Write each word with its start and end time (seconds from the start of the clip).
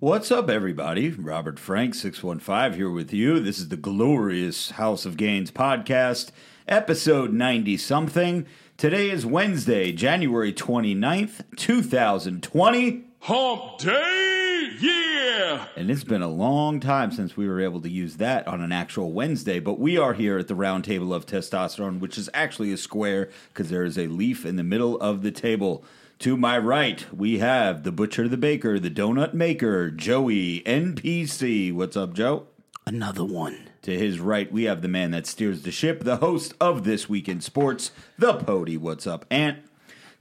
What's 0.00 0.30
up, 0.30 0.48
everybody? 0.48 1.10
Robert 1.10 1.58
Frank, 1.58 1.94
615, 1.94 2.72
here 2.72 2.88
with 2.88 3.12
you. 3.12 3.38
This 3.38 3.58
is 3.58 3.68
the 3.68 3.76
Glorious 3.76 4.70
House 4.70 5.04
of 5.04 5.18
Gains 5.18 5.50
podcast, 5.50 6.30
episode 6.66 7.34
90 7.34 7.76
something. 7.76 8.46
Today 8.78 9.10
is 9.10 9.26
Wednesday, 9.26 9.92
January 9.92 10.54
29th, 10.54 11.42
2020. 11.54 13.04
Hump 13.18 13.78
Day, 13.78 14.70
yeah! 14.80 15.66
And 15.76 15.90
it's 15.90 16.04
been 16.04 16.22
a 16.22 16.28
long 16.28 16.80
time 16.80 17.12
since 17.12 17.36
we 17.36 17.46
were 17.46 17.60
able 17.60 17.82
to 17.82 17.90
use 17.90 18.16
that 18.16 18.48
on 18.48 18.62
an 18.62 18.72
actual 18.72 19.12
Wednesday, 19.12 19.60
but 19.60 19.78
we 19.78 19.98
are 19.98 20.14
here 20.14 20.38
at 20.38 20.48
the 20.48 20.54
round 20.54 20.84
table 20.84 21.12
of 21.12 21.26
testosterone, 21.26 22.00
which 22.00 22.16
is 22.16 22.30
actually 22.32 22.72
a 22.72 22.78
square 22.78 23.28
because 23.52 23.68
there 23.68 23.84
is 23.84 23.98
a 23.98 24.06
leaf 24.06 24.46
in 24.46 24.56
the 24.56 24.64
middle 24.64 24.98
of 24.98 25.20
the 25.20 25.30
table. 25.30 25.84
To 26.20 26.36
my 26.36 26.58
right, 26.58 27.06
we 27.16 27.38
have 27.38 27.82
the 27.82 27.90
butcher, 27.90 28.28
the 28.28 28.36
baker, 28.36 28.78
the 28.78 28.90
donut 28.90 29.32
maker, 29.32 29.90
Joey 29.90 30.60
NPC. 30.66 31.72
What's 31.72 31.96
up, 31.96 32.12
Joe? 32.12 32.46
Another 32.84 33.24
one. 33.24 33.70
To 33.80 33.96
his 33.96 34.20
right, 34.20 34.52
we 34.52 34.64
have 34.64 34.82
the 34.82 34.88
man 34.88 35.12
that 35.12 35.26
steers 35.26 35.62
the 35.62 35.70
ship, 35.70 36.04
the 36.04 36.18
host 36.18 36.52
of 36.60 36.84
This 36.84 37.08
Week 37.08 37.26
in 37.26 37.40
Sports, 37.40 37.90
the 38.18 38.34
Pody. 38.34 38.76
What's 38.76 39.06
up, 39.06 39.24
Ant? 39.30 39.60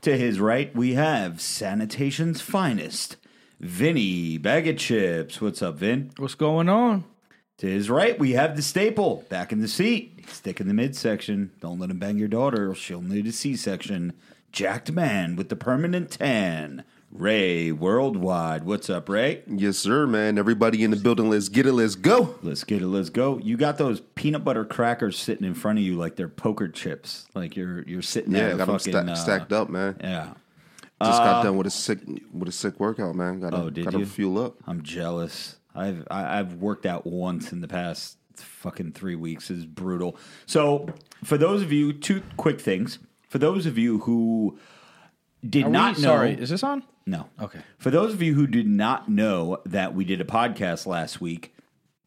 To 0.04 0.18
his 0.18 0.40
right, 0.40 0.74
we 0.74 0.94
have 0.94 1.42
sanitation's 1.42 2.40
finest, 2.40 3.18
Vinny 3.60 4.38
Bag 4.38 4.70
of 4.70 4.78
Chips. 4.78 5.42
What's 5.42 5.62
up, 5.62 5.76
Vin? 5.76 6.12
What's 6.16 6.36
going 6.36 6.70
on? 6.70 7.04
To 7.58 7.68
his 7.68 7.90
right, 7.90 8.18
we 8.18 8.32
have 8.32 8.56
the 8.56 8.62
staple 8.62 9.26
back 9.28 9.52
in 9.52 9.60
the 9.60 9.68
seat. 9.68 10.24
Stick 10.30 10.62
in 10.62 10.70
the 10.70 10.74
midsection. 10.74 11.52
Don't 11.60 11.78
let 11.78 11.92
him 11.92 12.00
bang 12.00 12.18
your 12.18 12.30
daughter, 12.30 12.72
or 12.72 12.76
she'll 12.76 13.02
need 13.02 13.28
a 13.28 13.34
C 13.34 13.58
section. 13.58 14.14
Jacked 14.52 14.92
man 14.92 15.36
with 15.36 15.50
the 15.50 15.56
permanent 15.56 16.12
tan. 16.12 16.84
Ray 17.12 17.72
Worldwide. 17.72 18.66
What's 18.66 18.90
up, 18.90 19.10
Ray? 19.10 19.42
Yes, 19.48 19.78
sir, 19.78 20.06
man. 20.06 20.38
Everybody 20.38 20.84
in 20.84 20.92
the 20.92 20.98
building, 20.98 21.30
let's 21.30 21.50
get 21.50 21.66
it, 21.66 21.74
let's 21.74 21.96
go. 21.96 22.36
Let's 22.44 22.64
get 22.64 22.82
it. 22.84 22.88
Let's 22.88 23.10
go. 23.10 23.40
You 23.40 23.58
got 23.58 23.78
those 23.80 24.02
peanut 24.16 24.44
butter 24.44 24.64
crackers 24.66 25.18
sitting 25.18 25.46
in 25.46 25.56
front 25.56 25.80
of 25.80 25.86
you 25.86 25.96
like 25.96 26.16
they're 26.16 26.30
poker 26.30 26.68
chips. 26.68 27.26
Like 27.34 27.56
you're 27.56 27.82
you're 27.88 28.02
sitting 28.04 28.32
Yeah, 28.34 28.40
there. 28.50 28.54
I 28.54 28.58
got 28.58 28.68
them 28.68 28.80
sta- 28.80 29.12
uh, 29.12 29.16
stacked 29.16 29.52
up, 29.54 29.70
man. 29.70 29.98
Yeah. 30.00 30.34
Just 31.02 31.20
got 31.24 31.44
done 31.44 31.56
with 31.58 31.66
a 31.66 31.72
sick 31.72 32.00
with 32.34 32.50
a 32.50 32.52
sick 32.52 32.80
workout, 32.80 33.16
man. 33.16 33.40
Got 33.40 33.52
to 33.52 33.58
Oh, 33.58 33.70
did 33.70 33.86
got 33.86 33.92
to 33.94 34.00
you? 34.00 34.06
fuel 34.06 34.44
up. 34.46 34.56
I'm 34.68 34.84
jealous. 34.84 35.56
I've 35.74 36.06
I, 36.12 36.40
I've 36.40 36.56
worked 36.56 36.86
out 36.86 37.08
once 37.08 37.52
in 37.52 37.62
the 37.62 37.68
past 37.68 38.18
fucking 38.36 38.92
three 38.92 39.16
weeks. 39.16 39.50
is 39.50 39.66
brutal. 39.66 40.16
So 40.46 40.90
for 41.24 41.38
those 41.38 41.62
of 41.64 41.72
you, 41.72 41.94
two 41.94 42.22
quick 42.38 42.60
things. 42.62 43.00
For 43.30 43.38
those 43.38 43.66
of 43.66 43.78
you 43.78 44.00
who 44.00 44.58
did 45.48 45.66
Are 45.66 45.70
not 45.70 45.96
we, 45.98 46.02
know, 46.02 46.08
Sorry, 46.10 46.34
is 46.34 46.50
this 46.50 46.64
on? 46.64 46.84
no, 47.06 47.28
Okay. 47.42 47.60
For 47.78 47.90
those 47.90 48.14
of 48.14 48.22
you 48.22 48.34
who 48.34 48.46
did 48.48 48.68
not 48.68 49.08
know 49.10 49.62
that 49.66 49.96
we 49.96 50.04
did 50.04 50.20
a 50.20 50.26
podcast 50.26 50.86
last 50.86 51.22
week, 51.22 51.56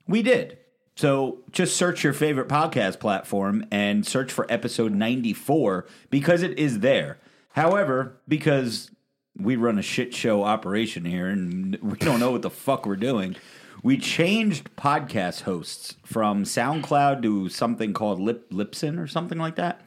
we 0.07 0.23
did. 0.23 0.59
So 0.97 1.39
just 1.51 1.77
search 1.77 2.05
your 2.05 2.13
favorite 2.13 2.49
podcast 2.49 3.01
platform 3.01 3.65
and 3.71 4.07
search 4.07 4.31
for 4.31 4.47
episode 4.51 4.93
94 4.93 5.87
because 6.11 6.43
it 6.43 6.59
is 6.59 6.81
there. 6.81 7.19
However, 7.51 8.21
because 8.29 8.91
we 9.37 9.57
run 9.57 9.79
a 9.79 9.83
shit 9.83 10.15
show 10.15 10.45
operation 10.45 11.05
here 11.07 11.29
and 11.29 11.77
we 11.81 11.97
don't 11.97 12.21
know 12.21 12.31
what 12.33 12.43
the 12.43 12.51
fuck 12.51 12.85
we're 12.85 12.97
doing, 12.97 13.37
we 13.83 13.97
changed 13.97 14.75
podcast 14.77 15.43
hosts 15.43 15.97
from 16.05 16.45
SoundCloud 16.45 17.23
to 17.23 17.49
something 17.49 17.93
called 17.95 18.21
Lip 18.21 18.51
Lipson 18.51 18.99
or 19.03 19.07
something 19.07 19.39
like 19.39 19.57
that. 19.57 19.81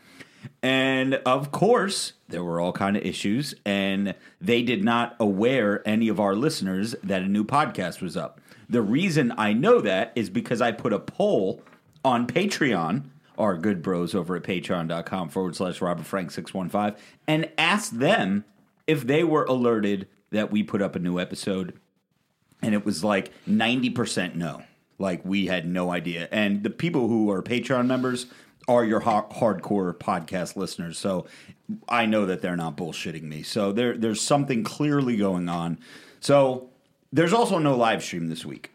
And 0.61 1.15
of 1.25 1.51
course, 1.51 2.13
there 2.29 2.43
were 2.43 2.59
all 2.59 2.71
kind 2.71 2.97
of 2.97 3.03
issues, 3.03 3.55
and 3.65 4.15
they 4.41 4.61
did 4.61 4.83
not 4.83 5.15
aware 5.19 5.87
any 5.87 6.07
of 6.07 6.19
our 6.19 6.35
listeners 6.35 6.95
that 7.03 7.21
a 7.21 7.27
new 7.27 7.43
podcast 7.43 8.01
was 8.01 8.17
up. 8.17 8.39
The 8.69 8.81
reason 8.81 9.33
I 9.37 9.53
know 9.53 9.81
that 9.81 10.11
is 10.15 10.29
because 10.29 10.61
I 10.61 10.71
put 10.71 10.93
a 10.93 10.99
poll 10.99 11.61
on 12.03 12.27
Patreon, 12.27 13.03
our 13.37 13.57
good 13.57 13.81
bros 13.81 14.15
over 14.15 14.35
at 14.35 14.43
patreon.com 14.43 15.29
forward 15.29 15.55
slash 15.55 15.81
Robert 15.81 16.05
Frank 16.05 16.31
615, 16.31 16.99
and 17.27 17.49
asked 17.57 17.99
them 17.99 18.45
if 18.87 19.05
they 19.05 19.23
were 19.23 19.45
alerted 19.45 20.07
that 20.31 20.51
we 20.51 20.63
put 20.63 20.81
up 20.81 20.95
a 20.95 20.99
new 20.99 21.19
episode 21.19 21.79
and 22.61 22.73
it 22.73 22.85
was 22.85 23.03
like 23.03 23.31
90% 23.47 24.35
no. 24.35 24.63
Like 24.97 25.23
we 25.25 25.47
had 25.47 25.67
no 25.67 25.91
idea. 25.91 26.27
And 26.31 26.63
the 26.63 26.69
people 26.69 27.07
who 27.07 27.29
are 27.29 27.43
Patreon 27.43 27.85
members 27.85 28.27
are 28.67 28.83
your 28.83 28.99
ha- 29.01 29.27
hardcore 29.29 29.93
podcast 29.93 30.55
listeners. 30.55 30.97
So 30.97 31.25
I 31.87 32.05
know 32.05 32.25
that 32.25 32.41
they're 32.41 32.55
not 32.55 32.77
bullshitting 32.77 33.23
me. 33.23 33.43
So 33.43 33.71
there 33.71 33.97
there's 33.97 34.21
something 34.21 34.63
clearly 34.63 35.17
going 35.17 35.49
on. 35.49 35.79
So 36.19 36.69
there's 37.11 37.33
also 37.33 37.59
no 37.59 37.75
live 37.75 38.03
stream 38.03 38.27
this 38.27 38.45
week. 38.45 38.71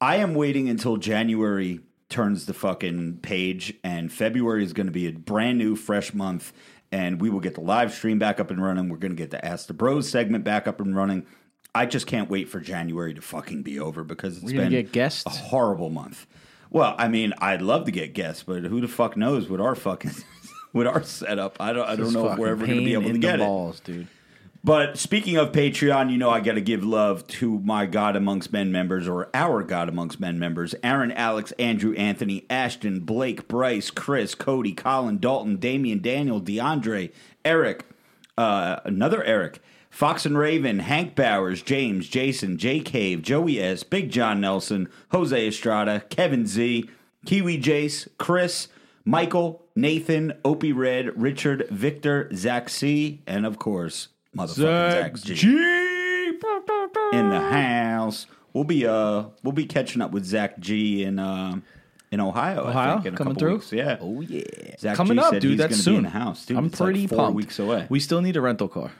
I 0.00 0.16
am 0.16 0.34
waiting 0.34 0.68
until 0.68 0.96
January 0.96 1.80
turns 2.08 2.46
the 2.46 2.54
fucking 2.54 3.18
page 3.22 3.74
and 3.82 4.12
February 4.12 4.62
is 4.64 4.72
going 4.72 4.86
to 4.86 4.92
be 4.92 5.06
a 5.06 5.12
brand 5.12 5.58
new 5.58 5.74
fresh 5.76 6.12
month 6.14 6.52
and 6.92 7.20
we 7.20 7.28
will 7.30 7.40
get 7.40 7.54
the 7.54 7.60
live 7.60 7.92
stream 7.92 8.18
back 8.18 8.38
up 8.38 8.50
and 8.50 8.62
running. 8.62 8.88
We're 8.88 8.98
going 8.98 9.12
to 9.12 9.16
get 9.16 9.30
the 9.30 9.44
Ask 9.44 9.66
the 9.66 9.74
Bros 9.74 10.08
segment 10.08 10.44
back 10.44 10.68
up 10.68 10.80
and 10.80 10.94
running. 10.94 11.26
I 11.74 11.86
just 11.86 12.06
can't 12.06 12.30
wait 12.30 12.48
for 12.48 12.60
January 12.60 13.14
to 13.14 13.20
fucking 13.20 13.62
be 13.62 13.80
over 13.80 14.04
because 14.04 14.36
it's 14.36 14.46
We're 14.46 14.60
been 14.60 14.70
get 14.70 14.92
guests? 14.92 15.26
a 15.26 15.30
horrible 15.30 15.90
month. 15.90 16.26
Well, 16.70 16.94
I 16.98 17.08
mean, 17.08 17.32
I'd 17.38 17.62
love 17.62 17.84
to 17.84 17.90
get 17.90 18.14
guests, 18.14 18.42
but 18.42 18.64
who 18.64 18.80
the 18.80 18.88
fuck 18.88 19.16
knows 19.16 19.48
what 19.48 19.60
our 19.60 19.74
fucking 19.74 20.12
with 20.72 20.86
our 20.86 21.02
setup? 21.02 21.56
I 21.60 21.72
don't 21.72 21.88
I 21.88 21.96
don't 21.96 22.12
know 22.12 22.30
if 22.30 22.38
we're 22.38 22.48
ever 22.48 22.66
going 22.66 22.78
to 22.78 22.84
be 22.84 22.94
able 22.94 23.12
to 23.12 23.18
get 23.18 23.38
the 23.38 23.44
it. 23.44 23.46
balls, 23.46 23.80
dude. 23.80 24.08
But 24.64 24.96
speaking 24.96 25.36
of 25.36 25.52
Patreon, 25.52 26.10
you 26.10 26.16
know 26.16 26.30
I 26.30 26.40
got 26.40 26.54
to 26.54 26.62
give 26.62 26.82
love 26.82 27.26
to 27.26 27.58
my 27.60 27.84
God 27.84 28.16
Amongst 28.16 28.50
Men 28.50 28.72
members, 28.72 29.06
or 29.06 29.28
our 29.34 29.62
God 29.62 29.90
Amongst 29.90 30.18
Men 30.18 30.38
members 30.38 30.74
Aaron, 30.82 31.12
Alex, 31.12 31.52
Andrew, 31.58 31.92
Anthony, 31.96 32.46
Ashton, 32.48 33.00
Blake, 33.00 33.46
Bryce, 33.46 33.90
Chris, 33.90 34.34
Cody, 34.34 34.72
Colin, 34.72 35.18
Dalton, 35.18 35.56
Damian, 35.56 36.00
Daniel, 36.00 36.40
DeAndre, 36.40 37.12
Eric, 37.44 37.84
uh, 38.38 38.80
another 38.84 39.22
Eric, 39.22 39.60
Fox 39.94 40.26
and 40.26 40.36
Raven, 40.36 40.80
Hank 40.80 41.14
Bowers, 41.14 41.62
James, 41.62 42.08
Jason, 42.08 42.58
J 42.58 42.80
Cave, 42.80 43.22
Joey 43.22 43.60
S, 43.60 43.84
Big 43.84 44.10
John 44.10 44.40
Nelson, 44.40 44.88
Jose 45.12 45.46
Estrada, 45.48 46.00
Kevin 46.10 46.46
Z, 46.46 46.90
Kiwi 47.26 47.58
Jace, 47.60 48.08
Chris, 48.18 48.66
Michael, 49.04 49.62
Nathan, 49.76 50.32
Opie 50.44 50.72
Red, 50.72 51.20
Richard, 51.20 51.68
Victor, 51.70 52.28
Zach 52.34 52.68
C, 52.68 53.22
and 53.26 53.46
of 53.46 53.58
course, 53.60 54.08
motherfucking 54.36 55.16
Zach, 55.18 55.36
G 55.36 55.46
in 57.12 57.28
the 57.30 57.40
house. 57.52 58.26
We'll 58.52 58.64
be 58.64 58.86
uh 58.86 59.24
we'll 59.42 59.52
be 59.52 59.66
catching 59.66 60.02
up 60.02 60.10
with 60.10 60.24
Zach 60.24 60.58
G 60.58 61.04
in 61.04 61.18
uh, 61.20 61.60
in 62.10 62.20
Ohio. 62.20 62.64
I 62.64 62.70
Ohio? 62.70 62.94
think, 62.94 63.06
in 63.06 63.14
a 63.14 63.16
Coming 63.16 63.34
couple 63.34 63.40
through? 63.40 63.54
Weeks. 63.54 63.72
Yeah. 63.72 63.98
Oh 64.00 64.20
yeah, 64.20 64.42
Zach 64.78 64.96
coming 64.96 65.18
G 65.18 65.22
up, 65.22 65.30
said 65.34 65.42
dude. 65.42 65.50
he's 65.52 65.58
That's 65.58 65.76
soon. 65.76 65.94
Be 65.94 65.98
in 65.98 66.02
the 66.04 66.10
house, 66.10 66.46
dude. 66.46 66.56
I'm 66.58 66.66
It's 66.66 66.80
like 66.80 66.86
pretty 66.86 67.06
four 67.06 67.18
pumped. 67.18 67.36
weeks 67.36 67.58
away. 67.58 67.86
We 67.88 68.00
still 68.00 68.20
need 68.20 68.36
a 68.36 68.40
rental 68.40 68.68
car, 68.68 68.90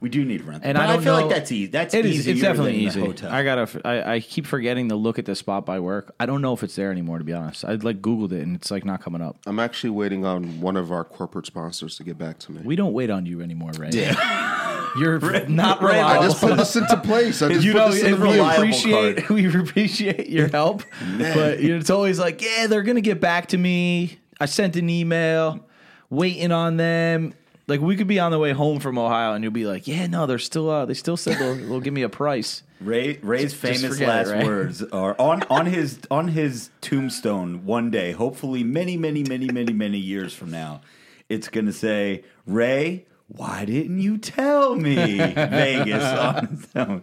We 0.00 0.08
do 0.08 0.24
need 0.24 0.38
to 0.38 0.44
rent, 0.44 0.62
and 0.64 0.76
but 0.76 0.84
I 0.88 0.92
don't 0.92 1.02
feel 1.02 1.16
know. 1.16 1.26
like 1.26 1.34
that's 1.34 1.50
easy. 1.50 1.66
That's 1.66 1.92
it 1.92 2.06
is. 2.06 2.26
It's 2.26 2.40
definitely 2.40 2.76
easy. 2.76 3.00
Hotel. 3.00 3.32
I 3.32 3.42
gotta. 3.42 3.80
I 3.84 4.20
keep 4.20 4.46
forgetting 4.46 4.90
to 4.90 4.94
look 4.96 5.18
at 5.18 5.24
the 5.24 5.34
spot 5.34 5.66
by 5.66 5.80
work. 5.80 6.14
I 6.20 6.26
don't 6.26 6.40
know 6.40 6.52
if 6.52 6.62
it's 6.62 6.76
there 6.76 6.92
anymore. 6.92 7.18
To 7.18 7.24
be 7.24 7.32
honest, 7.32 7.64
I 7.64 7.72
like 7.72 8.00
Googled 8.00 8.30
it 8.30 8.42
and 8.42 8.54
it's 8.54 8.70
like 8.70 8.84
not 8.84 9.02
coming 9.02 9.20
up. 9.20 9.38
I'm 9.44 9.58
actually 9.58 9.90
waiting 9.90 10.24
on 10.24 10.60
one 10.60 10.76
of 10.76 10.92
our 10.92 11.04
corporate 11.04 11.46
sponsors 11.46 11.96
to 11.96 12.04
get 12.04 12.16
back 12.16 12.38
to 12.40 12.52
me. 12.52 12.60
We 12.64 12.76
don't 12.76 12.92
wait 12.92 13.10
on 13.10 13.26
you 13.26 13.40
anymore, 13.42 13.72
Ray. 13.76 13.90
You're 14.96 15.18
not 15.48 15.82
Ray, 15.82 15.94
reliable. 15.94 16.22
I 16.22 16.26
just 16.28 16.40
put 16.40 16.56
this 16.56 16.76
into 16.76 16.96
place. 16.98 17.42
I 17.42 17.48
just 17.52 17.64
you 17.64 17.72
put 17.72 17.78
know, 17.78 17.90
this 17.90 18.02
in 18.02 18.14
and 18.14 18.22
the 18.22 18.28
we 18.28 18.38
appreciate 18.38 19.16
card. 19.26 19.30
we 19.30 19.60
appreciate 19.60 20.28
your 20.28 20.48
help, 20.48 20.82
but 21.18 21.60
it's 21.60 21.90
always 21.90 22.18
like, 22.18 22.40
yeah, 22.40 22.68
they're 22.68 22.82
gonna 22.82 23.00
get 23.00 23.20
back 23.20 23.48
to 23.48 23.58
me. 23.58 24.18
I 24.40 24.46
sent 24.46 24.76
an 24.76 24.88
email, 24.88 25.66
waiting 26.08 26.52
on 26.52 26.76
them. 26.76 27.34
Like 27.68 27.80
we 27.80 27.96
could 27.96 28.06
be 28.06 28.18
on 28.18 28.32
the 28.32 28.38
way 28.38 28.52
home 28.52 28.80
from 28.80 28.98
Ohio, 28.98 29.34
and 29.34 29.44
you'll 29.44 29.52
be 29.52 29.66
like, 29.66 29.86
yeah, 29.86 30.06
no, 30.06 30.26
they're 30.26 30.38
still. 30.38 30.70
Uh, 30.70 30.86
they 30.86 30.94
still 30.94 31.16
said 31.16 31.38
they'll, 31.38 31.54
they'll 31.68 31.80
give 31.80 31.94
me 31.94 32.02
a 32.02 32.08
price. 32.08 32.62
Ray 32.80 33.18
Ray's 33.22 33.52
famous 33.54 33.82
forget 33.82 34.08
last 34.08 34.28
it, 34.28 34.32
Ray. 34.32 34.44
words 34.44 34.82
are 34.84 35.14
on 35.20 35.42
on 35.50 35.66
his 35.66 36.00
on 36.10 36.28
his 36.28 36.70
tombstone 36.80 37.64
one 37.64 37.90
day, 37.90 38.12
hopefully 38.12 38.64
many 38.64 38.96
many 38.96 39.22
many 39.22 39.46
many 39.52 39.72
many 39.72 39.98
years 39.98 40.32
from 40.32 40.50
now. 40.50 40.80
It's 41.28 41.48
going 41.48 41.66
to 41.66 41.72
say 41.72 42.24
Ray 42.46 43.04
why 43.28 43.66
didn't 43.66 44.00
you 44.00 44.16
tell 44.16 44.74
me 44.74 44.94
Vegas 45.18 46.02
on 46.02 46.44
its 46.46 46.68
own? 46.74 47.02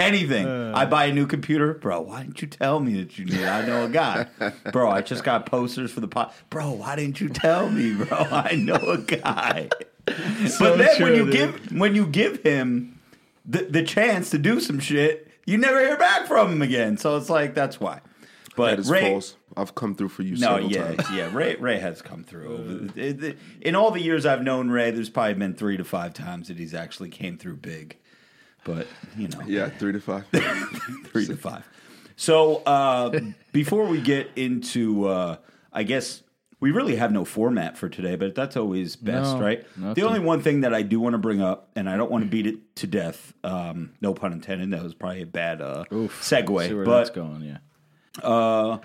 Anything. 0.00 0.46
I 0.46 0.86
buy 0.86 1.06
a 1.06 1.12
new 1.12 1.26
computer, 1.26 1.74
bro. 1.74 2.00
Why 2.00 2.22
didn't 2.22 2.40
you 2.40 2.48
tell 2.48 2.80
me 2.80 3.02
that 3.02 3.18
you 3.18 3.26
need? 3.26 3.44
I 3.44 3.66
know 3.66 3.84
a 3.84 3.88
guy, 3.90 4.26
bro. 4.72 4.90
I 4.90 5.02
just 5.02 5.24
got 5.24 5.44
posters 5.44 5.90
for 5.90 6.00
the 6.00 6.08
pot, 6.08 6.34
bro. 6.48 6.70
Why 6.70 6.96
didn't 6.96 7.20
you 7.20 7.28
tell 7.28 7.68
me, 7.68 7.92
bro? 7.92 8.16
I 8.16 8.54
know 8.54 8.76
a 8.76 8.96
guy. 8.96 9.68
but 10.58 10.76
then 10.78 11.02
when 11.02 11.14
you 11.14 11.24
dude. 11.24 11.32
give 11.32 11.72
when 11.72 11.94
you 11.94 12.06
give 12.06 12.42
him 12.42 12.98
the 13.46 13.64
the 13.64 13.82
chance 13.82 14.30
to 14.30 14.38
do 14.38 14.60
some 14.60 14.78
shit, 14.80 15.28
you 15.46 15.58
never 15.58 15.80
hear 15.80 15.96
back 15.96 16.26
from 16.26 16.52
him 16.52 16.62
again. 16.62 16.96
So 16.96 17.16
it's 17.16 17.30
like 17.30 17.54
that's 17.54 17.80
why. 17.80 18.00
But 18.56 18.70
That 18.70 18.78
is 18.80 18.90
Ray, 18.90 19.10
false. 19.12 19.36
I've 19.56 19.74
come 19.76 19.94
through 19.94 20.08
for 20.08 20.22
you 20.22 20.32
no, 20.32 20.56
several 20.56 20.72
yeah, 20.72 20.94
times. 20.94 21.10
yeah. 21.12 21.30
Ray, 21.32 21.54
Ray 21.56 21.78
has 21.78 22.02
come 22.02 22.24
through. 22.24 22.90
It- 22.96 23.22
it- 23.22 23.38
In 23.60 23.76
all 23.76 23.92
the 23.92 24.00
years 24.00 24.26
I've 24.26 24.42
known 24.42 24.68
Ray, 24.68 24.90
there's 24.90 25.10
probably 25.10 25.34
been 25.34 25.54
three 25.54 25.76
to 25.76 25.84
five 25.84 26.12
times 26.12 26.48
that 26.48 26.56
he's 26.58 26.74
actually 26.74 27.08
came 27.10 27.38
through 27.38 27.56
big. 27.56 27.96
But 28.64 28.88
you 29.16 29.28
know, 29.28 29.40
Yeah, 29.46 29.68
three 29.68 29.92
to 29.92 30.00
five. 30.00 30.26
three 31.06 31.26
to 31.26 31.36
five. 31.36 31.68
So 32.16 32.56
uh, 32.66 33.20
before 33.52 33.84
we 33.86 34.00
get 34.00 34.28
into, 34.34 35.06
uh, 35.06 35.36
I 35.72 35.84
guess 35.84 36.22
we 36.60 36.70
really 36.72 36.96
have 36.96 37.12
no 37.12 37.24
format 37.24 37.76
for 37.76 37.88
today, 37.88 38.16
but 38.16 38.34
that's 38.34 38.56
always 38.56 38.96
best, 38.96 39.36
No, 39.36 39.40
right? 39.40 39.66
The 39.94 40.02
only 40.02 40.20
one 40.20 40.42
thing 40.42 40.62
that 40.62 40.74
I 40.74 40.82
do 40.82 40.98
want 40.98 41.14
to 41.14 41.18
bring 41.18 41.40
up, 41.40 41.70
and 41.76 41.88
I 41.88 41.96
don't 41.96 42.10
want 42.10 42.24
to 42.24 42.30
beat 42.30 42.46
it 42.46 42.76
to 42.76 42.86
death. 42.86 43.32
Um, 43.44 43.92
no 44.00 44.12
pun 44.12 44.32
intended. 44.32 44.70
That 44.72 44.82
was 44.82 44.94
probably 44.94 45.22
a 45.22 45.26
bad 45.26 45.62
uh, 45.62 45.84
segue, 45.90 46.68
See 46.68 46.74
where 46.74 46.84
but 46.84 46.98
that's 46.98 47.10
going, 47.10 47.42
yeah. 47.42 47.58
Uh, 48.22 48.78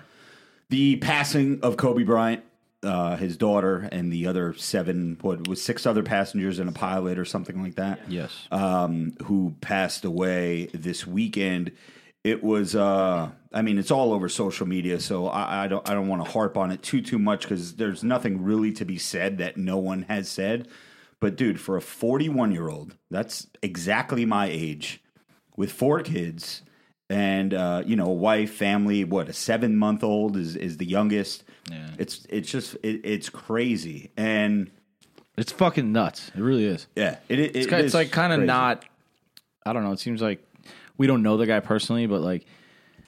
the 0.70 0.96
passing 0.96 1.60
of 1.62 1.76
Kobe 1.76 2.04
Bryant, 2.04 2.44
uh, 2.84 3.16
his 3.16 3.36
daughter, 3.36 3.88
and 3.90 4.12
the 4.12 4.26
other 4.26 4.54
seven, 4.54 5.18
what 5.20 5.48
was 5.48 5.60
six 5.60 5.84
other 5.86 6.02
passengers 6.02 6.58
and 6.58 6.68
a 6.68 6.72
pilot 6.72 7.18
or 7.18 7.24
something 7.24 7.60
like 7.62 7.74
that. 7.74 8.00
Yes. 8.08 8.46
Um, 8.52 9.14
who 9.24 9.54
passed 9.60 10.04
away 10.04 10.66
this 10.72 11.06
weekend. 11.06 11.72
It 12.24 12.42
was, 12.42 12.74
uh, 12.74 13.30
I 13.52 13.62
mean, 13.62 13.78
it's 13.78 13.90
all 13.90 14.12
over 14.14 14.28
social 14.30 14.66
media, 14.66 14.98
so 14.98 15.28
I, 15.28 15.64
I 15.64 15.68
don't, 15.68 15.86
I 15.88 15.92
don't 15.92 16.08
want 16.08 16.24
to 16.24 16.30
harp 16.30 16.56
on 16.56 16.70
it 16.72 16.82
too, 16.82 17.02
too 17.02 17.18
much 17.18 17.42
because 17.42 17.74
there's 17.74 18.02
nothing 18.02 18.42
really 18.42 18.72
to 18.72 18.84
be 18.86 18.96
said 18.96 19.38
that 19.38 19.58
no 19.58 19.76
one 19.76 20.02
has 20.08 20.28
said. 20.28 20.68
But 21.20 21.36
dude, 21.36 21.60
for 21.60 21.76
a 21.76 21.82
41 21.82 22.52
year 22.52 22.68
old, 22.68 22.96
that's 23.10 23.46
exactly 23.62 24.24
my 24.24 24.46
age, 24.46 25.02
with 25.56 25.70
four 25.70 26.00
kids 26.00 26.62
and 27.10 27.52
uh, 27.52 27.82
you 27.84 27.96
know, 27.96 28.06
a 28.06 28.12
wife, 28.12 28.52
family. 28.52 29.04
What 29.04 29.28
a 29.28 29.32
seven 29.32 29.76
month 29.76 30.02
old 30.02 30.36
is 30.36 30.56
is 30.56 30.78
the 30.78 30.86
youngest. 30.86 31.44
Yeah. 31.70 31.90
It's 31.98 32.26
it's 32.30 32.50
just 32.50 32.74
it, 32.82 33.02
it's 33.04 33.28
crazy, 33.28 34.10
and 34.16 34.70
It's 35.36 35.52
fucking 35.52 35.92
nuts. 35.92 36.30
It 36.34 36.40
really 36.40 36.64
is. 36.64 36.86
yeah, 36.96 37.18
it, 37.28 37.38
it, 37.38 37.56
It's, 37.56 37.66
it 37.66 37.72
it's 37.72 37.94
like 37.94 38.10
kind 38.10 38.32
of 38.32 38.40
not. 38.40 38.84
I 39.66 39.72
don't 39.72 39.84
know. 39.84 39.92
It 39.92 40.00
seems 40.00 40.20
like 40.20 40.42
we 40.96 41.06
don't 41.06 41.22
know 41.22 41.36
the 41.36 41.46
guy 41.46 41.60
personally, 41.60 42.06
but 42.06 42.20
like 42.20 42.46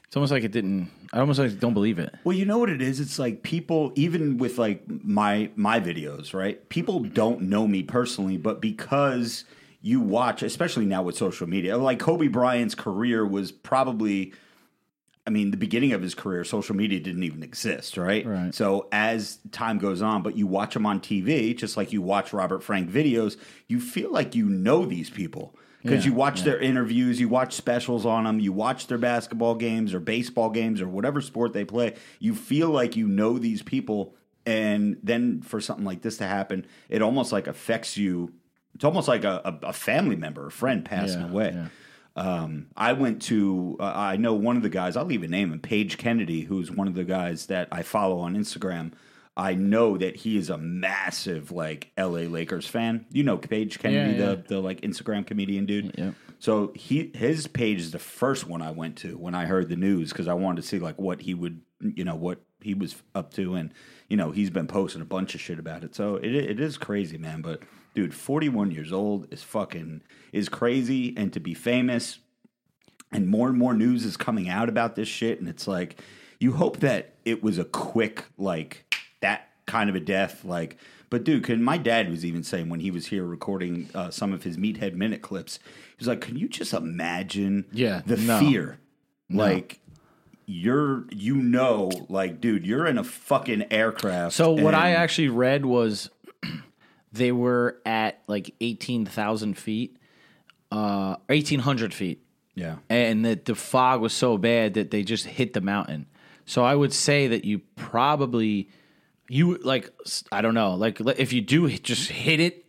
it's 0.06 0.16
almost 0.16 0.32
like 0.32 0.44
it 0.44 0.52
didn't. 0.52 0.90
I 1.12 1.20
almost 1.20 1.38
like 1.38 1.58
don't 1.58 1.74
believe 1.74 1.98
it. 1.98 2.14
Well, 2.24 2.36
you 2.36 2.44
know 2.44 2.58
what 2.58 2.70
it 2.70 2.80
is? 2.80 3.00
It's 3.00 3.18
like 3.18 3.42
people, 3.42 3.92
even 3.96 4.38
with 4.38 4.58
like 4.58 4.82
my 4.88 5.50
my 5.56 5.80
videos, 5.80 6.32
right? 6.32 6.66
People 6.68 7.00
don't 7.00 7.42
know 7.42 7.66
me 7.66 7.82
personally, 7.82 8.36
but 8.36 8.60
because 8.60 9.44
you 9.80 10.00
watch, 10.00 10.42
especially 10.42 10.86
now 10.86 11.02
with 11.02 11.16
social 11.16 11.48
media, 11.48 11.76
like 11.76 11.98
Kobe 11.98 12.28
Bryant's 12.28 12.74
career 12.74 13.26
was 13.26 13.52
probably, 13.52 14.32
I 15.26 15.30
mean, 15.30 15.50
the 15.50 15.56
beginning 15.56 15.92
of 15.92 16.02
his 16.02 16.14
career, 16.14 16.44
social 16.44 16.74
media 16.74 16.98
didn't 16.98 17.22
even 17.22 17.42
exist, 17.42 17.96
right? 17.96 18.26
Right. 18.26 18.54
So 18.54 18.88
as 18.90 19.38
time 19.52 19.78
goes 19.78 20.02
on, 20.02 20.22
but 20.22 20.36
you 20.36 20.46
watch 20.46 20.74
them 20.74 20.86
on 20.86 21.00
TV, 21.00 21.56
just 21.56 21.76
like 21.76 21.92
you 21.92 22.02
watch 22.02 22.32
Robert 22.32 22.62
Frank 22.62 22.90
videos, 22.90 23.36
you 23.68 23.80
feel 23.80 24.10
like 24.12 24.34
you 24.34 24.48
know 24.48 24.84
these 24.86 25.10
people. 25.10 25.56
Because 25.82 26.04
Yeah, 26.04 26.10
you 26.10 26.16
watch 26.16 26.42
their 26.42 26.58
interviews, 26.58 27.20
you 27.20 27.28
watch 27.28 27.54
specials 27.54 28.04
on 28.04 28.24
them, 28.24 28.40
you 28.40 28.52
watch 28.52 28.86
their 28.88 28.98
basketball 28.98 29.54
games 29.54 29.94
or 29.94 30.00
baseball 30.00 30.50
games 30.50 30.80
or 30.80 30.88
whatever 30.88 31.20
sport 31.20 31.52
they 31.52 31.64
play. 31.64 31.94
You 32.18 32.34
feel 32.34 32.70
like 32.70 32.96
you 32.96 33.06
know 33.06 33.38
these 33.38 33.62
people, 33.62 34.14
and 34.44 34.98
then 35.02 35.42
for 35.42 35.60
something 35.60 35.84
like 35.84 36.02
this 36.02 36.16
to 36.18 36.26
happen, 36.26 36.66
it 36.88 37.02
almost 37.02 37.30
like 37.30 37.46
affects 37.46 37.96
you. 37.96 38.32
It's 38.74 38.84
almost 38.84 39.06
like 39.08 39.24
a, 39.24 39.40
a, 39.62 39.68
a 39.68 39.72
family 39.72 40.16
member, 40.16 40.46
a 40.46 40.50
friend 40.50 40.84
passing 40.84 41.20
Yeah, 41.22 41.28
away. 41.30 41.52
yeah. 41.54 41.68
Um, 42.16 42.68
I 42.76 42.94
went 42.94 43.22
to, 43.22 43.76
uh, 43.78 43.92
I 43.94 44.16
know 44.16 44.32
one 44.34 44.56
of 44.56 44.62
the 44.62 44.70
guys, 44.70 44.96
I'll 44.96 45.12
even 45.12 45.30
name 45.30 45.52
him, 45.52 45.60
Page 45.60 45.98
Kennedy, 45.98 46.42
who's 46.42 46.70
one 46.70 46.88
of 46.88 46.94
the 46.94 47.04
guys 47.04 47.46
that 47.46 47.68
I 47.70 47.82
follow 47.82 48.18
on 48.20 48.34
Instagram. 48.34 48.92
I 49.36 49.54
know 49.54 49.98
that 49.98 50.16
he 50.16 50.36
is 50.38 50.48
a 50.48 50.56
massive 50.56 51.52
like 51.52 51.92
LA 51.98 52.20
Lakers 52.28 52.66
fan. 52.66 53.04
You 53.10 53.22
know 53.24 53.36
Page 53.36 53.78
Kennedy, 53.78 54.18
Yeah, 54.18 54.28
yeah. 54.30 54.34
the 54.36 54.44
the 54.48 54.60
like 54.60 54.80
Instagram 54.80 55.26
comedian 55.26 55.66
dude. 55.66 55.94
Yep. 55.96 56.14
So 56.38 56.72
he 56.74 57.10
his 57.14 57.46
page 57.46 57.80
is 57.80 57.90
the 57.90 57.98
first 57.98 58.46
one 58.46 58.62
I 58.62 58.70
went 58.70 58.96
to 58.98 59.16
when 59.18 59.34
I 59.34 59.46
heard 59.46 59.68
the 59.68 59.76
news 59.76 60.10
because 60.10 60.28
I 60.28 60.34
wanted 60.34 60.62
to 60.62 60.68
see 60.68 60.78
like 60.78 60.98
what 61.00 61.22
he 61.22 61.34
would 61.34 61.60
you 61.80 62.04
know 62.04 62.14
what 62.16 62.40
he 62.60 62.72
was 62.74 62.96
up 63.14 63.32
to 63.34 63.54
and 63.54 63.72
you 64.08 64.16
know 64.16 64.30
he's 64.30 64.50
been 64.50 64.66
posting 64.66 65.02
a 65.02 65.06
bunch 65.06 65.34
of 65.34 65.40
shit 65.40 65.58
about 65.58 65.84
it. 65.84 65.94
So 65.94 66.16
it 66.16 66.34
it 66.34 66.58
is 66.60 66.78
crazy, 66.78 67.18
man. 67.18 67.42
But 67.42 67.60
dude, 67.94 68.14
forty 68.14 68.48
one 68.48 68.70
years 68.70 68.92
old 68.92 69.32
is 69.32 69.42
fucking 69.42 70.02
is 70.32 70.48
crazy, 70.48 71.14
and 71.16 71.32
to 71.34 71.40
be 71.40 71.52
famous 71.54 72.18
and 73.12 73.28
more 73.28 73.48
and 73.48 73.58
more 73.58 73.74
news 73.74 74.04
is 74.04 74.16
coming 74.16 74.48
out 74.48 74.68
about 74.68 74.96
this 74.96 75.06
shit 75.08 75.38
and 75.38 75.48
it's 75.48 75.68
like 75.68 76.02
you 76.40 76.52
hope 76.52 76.80
that 76.80 77.14
it 77.24 77.40
was 77.42 77.56
a 77.56 77.64
quick 77.64 78.24
like 78.36 78.84
kind 79.66 79.90
of 79.90 79.96
a 79.96 80.00
death 80.00 80.44
like 80.44 80.76
but 81.10 81.24
dude 81.24 81.44
can 81.44 81.62
my 81.62 81.76
dad 81.76 82.08
was 82.08 82.24
even 82.24 82.42
saying 82.42 82.68
when 82.68 82.80
he 82.80 82.90
was 82.90 83.06
here 83.06 83.24
recording 83.24 83.88
uh, 83.94 84.10
some 84.10 84.32
of 84.32 84.42
his 84.44 84.56
meathead 84.56 84.94
minute 84.94 85.22
clips 85.22 85.58
he 85.64 85.94
was 85.98 86.08
like 86.08 86.20
can 86.20 86.36
you 86.36 86.48
just 86.48 86.72
imagine 86.72 87.64
Yeah, 87.72 88.02
the 88.06 88.16
no. 88.16 88.38
fear 88.38 88.78
like 89.28 89.80
you're 90.46 91.04
you 91.10 91.34
know 91.34 91.90
like 92.08 92.40
dude 92.40 92.64
you're 92.64 92.86
in 92.86 92.96
a 92.98 93.02
fucking 93.04 93.66
aircraft 93.72 94.34
So 94.34 94.52
what 94.52 94.74
I 94.74 94.92
actually 94.92 95.28
read 95.28 95.66
was 95.66 96.08
they 97.12 97.32
were 97.32 97.78
at 97.84 98.22
like 98.28 98.54
eighteen 98.60 99.04
thousand 99.06 99.58
feet, 99.58 99.96
uh, 100.70 101.16
eighteen 101.28 101.58
hundred 101.60 101.92
feet, 101.92 102.22
yeah 102.54 102.76
and 102.88 103.24
that 103.24 103.46
the 103.46 103.54
fog 103.56 104.00
was 104.00 104.12
so 104.12 104.38
bad 104.38 104.74
that 104.74 104.90
they 104.92 105.02
just 105.02 105.26
hit 105.26 105.52
the 105.52 105.60
mountain. 105.60 106.06
So 106.44 106.62
I 106.62 106.76
would 106.76 106.92
say 106.92 107.26
that 107.28 107.44
you 107.44 107.58
probably 107.74 108.68
you 109.28 109.56
like 109.58 109.90
I 110.32 110.40
don't 110.42 110.54
know 110.54 110.74
like 110.74 111.00
if 111.18 111.32
you 111.32 111.40
do 111.40 111.68
just 111.70 112.10
hit 112.10 112.40
it 112.40 112.64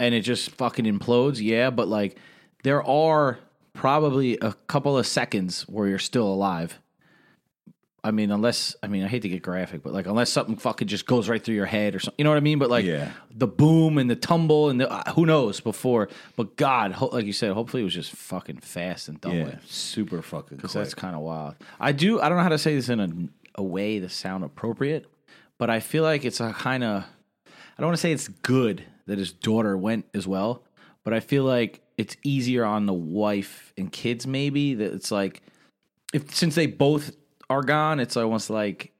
and 0.00 0.14
it 0.14 0.20
just 0.20 0.50
fucking 0.50 0.84
implodes, 0.84 1.40
yeah. 1.40 1.70
But 1.70 1.88
like 1.88 2.16
there 2.62 2.82
are 2.82 3.38
probably 3.72 4.38
a 4.38 4.52
couple 4.66 4.96
of 4.98 5.06
seconds 5.06 5.62
where 5.68 5.86
you're 5.88 5.98
still 5.98 6.26
alive. 6.26 6.78
I 8.04 8.12
mean, 8.12 8.30
unless 8.30 8.76
I 8.80 8.86
mean, 8.86 9.02
I 9.02 9.08
hate 9.08 9.22
to 9.22 9.28
get 9.28 9.42
graphic, 9.42 9.82
but 9.82 9.92
like 9.92 10.06
unless 10.06 10.30
something 10.30 10.56
fucking 10.56 10.86
just 10.86 11.04
goes 11.04 11.28
right 11.28 11.42
through 11.42 11.56
your 11.56 11.66
head 11.66 11.96
or 11.96 11.98
something, 11.98 12.14
you 12.16 12.24
know 12.24 12.30
what 12.30 12.36
I 12.36 12.40
mean? 12.40 12.60
But 12.60 12.70
like 12.70 12.84
Yeah. 12.84 13.10
the 13.34 13.48
boom 13.48 13.98
and 13.98 14.08
the 14.08 14.14
tumble 14.16 14.70
and 14.70 14.80
the 14.80 14.90
uh, 14.90 15.12
who 15.12 15.26
knows 15.26 15.58
before. 15.60 16.08
But 16.36 16.56
God, 16.56 16.92
ho- 16.92 17.10
like 17.12 17.26
you 17.26 17.32
said, 17.32 17.52
hopefully 17.52 17.82
it 17.82 17.84
was 17.84 17.94
just 17.94 18.12
fucking 18.12 18.58
fast 18.58 19.08
and 19.08 19.20
done 19.20 19.34
yeah 19.36 19.44
with. 19.46 19.66
super 19.66 20.22
fucking 20.22 20.56
Because 20.58 20.72
that's 20.74 20.94
kind 20.94 21.16
of 21.16 21.22
wild. 21.22 21.56
I 21.80 21.90
do. 21.90 22.20
I 22.20 22.28
don't 22.28 22.38
know 22.38 22.44
how 22.44 22.48
to 22.50 22.58
say 22.58 22.76
this 22.76 22.88
in 22.88 23.00
a, 23.00 23.60
a 23.60 23.64
way 23.64 23.98
that 23.98 24.12
sound 24.12 24.44
appropriate, 24.44 25.06
but 25.58 25.70
I 25.70 25.80
feel 25.80 26.02
like 26.02 26.24
it's 26.24 26.40
a 26.40 26.52
kind 26.52 26.82
of. 26.84 27.04
I 27.46 27.80
don't 27.80 27.88
want 27.88 27.96
to 27.96 28.00
say 28.02 28.12
it's 28.12 28.28
good 28.28 28.84
that 29.06 29.18
his 29.18 29.32
daughter 29.32 29.76
went 29.76 30.06
as 30.14 30.26
well, 30.26 30.64
but 31.04 31.12
I 31.14 31.20
feel 31.20 31.44
like 31.44 31.80
it's 31.96 32.16
easier 32.24 32.64
on 32.64 32.86
the 32.86 32.92
wife 32.92 33.72
and 33.76 33.90
kids. 33.92 34.26
Maybe 34.26 34.74
that 34.74 34.92
it's 34.92 35.10
like 35.10 35.42
if 36.12 36.34
since 36.34 36.54
they 36.54 36.66
both 36.66 37.14
are 37.50 37.62
gone, 37.62 38.00
it's 38.00 38.16
almost 38.16 38.50
like. 38.50 38.92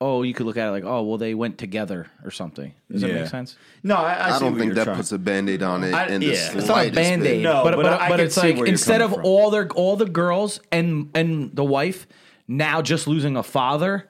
Oh, 0.00 0.22
you 0.22 0.32
could 0.32 0.46
look 0.46 0.56
at 0.56 0.68
it 0.68 0.70
like, 0.70 0.84
oh, 0.84 1.02
well, 1.02 1.18
they 1.18 1.34
went 1.34 1.58
together 1.58 2.06
or 2.24 2.30
something. 2.30 2.72
Does 2.88 3.00
that 3.00 3.12
make 3.12 3.26
sense? 3.26 3.56
no 3.82 3.96
I, 3.96 4.12
I, 4.12 4.36
I 4.36 4.38
don't 4.38 4.56
think 4.56 4.74
that 4.74 4.84
trying- 4.84 4.96
puts 4.96 5.10
a 5.10 5.18
band-aid 5.18 5.60
on 5.64 5.82
it 5.82 5.92
I- 5.92 6.06
in 6.06 6.20
the 6.20 6.26
yeah. 6.28 6.34
slightest 6.34 6.54
It's 6.54 6.62
It's 6.62 6.68
not 6.68 6.78
a 6.78 6.84
bit. 6.84 6.94
band 6.94 7.26
aid, 7.26 7.42
No, 7.42 7.64
but 7.64 7.74
but 7.74 7.82
but, 7.82 8.00
I 8.02 8.08
but 8.08 8.16
can 8.18 8.26
it's 8.26 8.36
like 8.36 8.58
instead 8.58 9.02
of 9.02 9.14
from. 9.14 9.24
all 9.24 9.50
their 9.50 9.66
all 9.72 9.96
the 9.96 10.04
girls 10.06 10.60
and 10.70 11.10
and 11.16 11.50
the 11.52 11.64
wife 11.64 12.06
now 12.46 12.80
just 12.80 13.08
losing 13.08 13.36
a 13.36 13.42
father, 13.42 14.08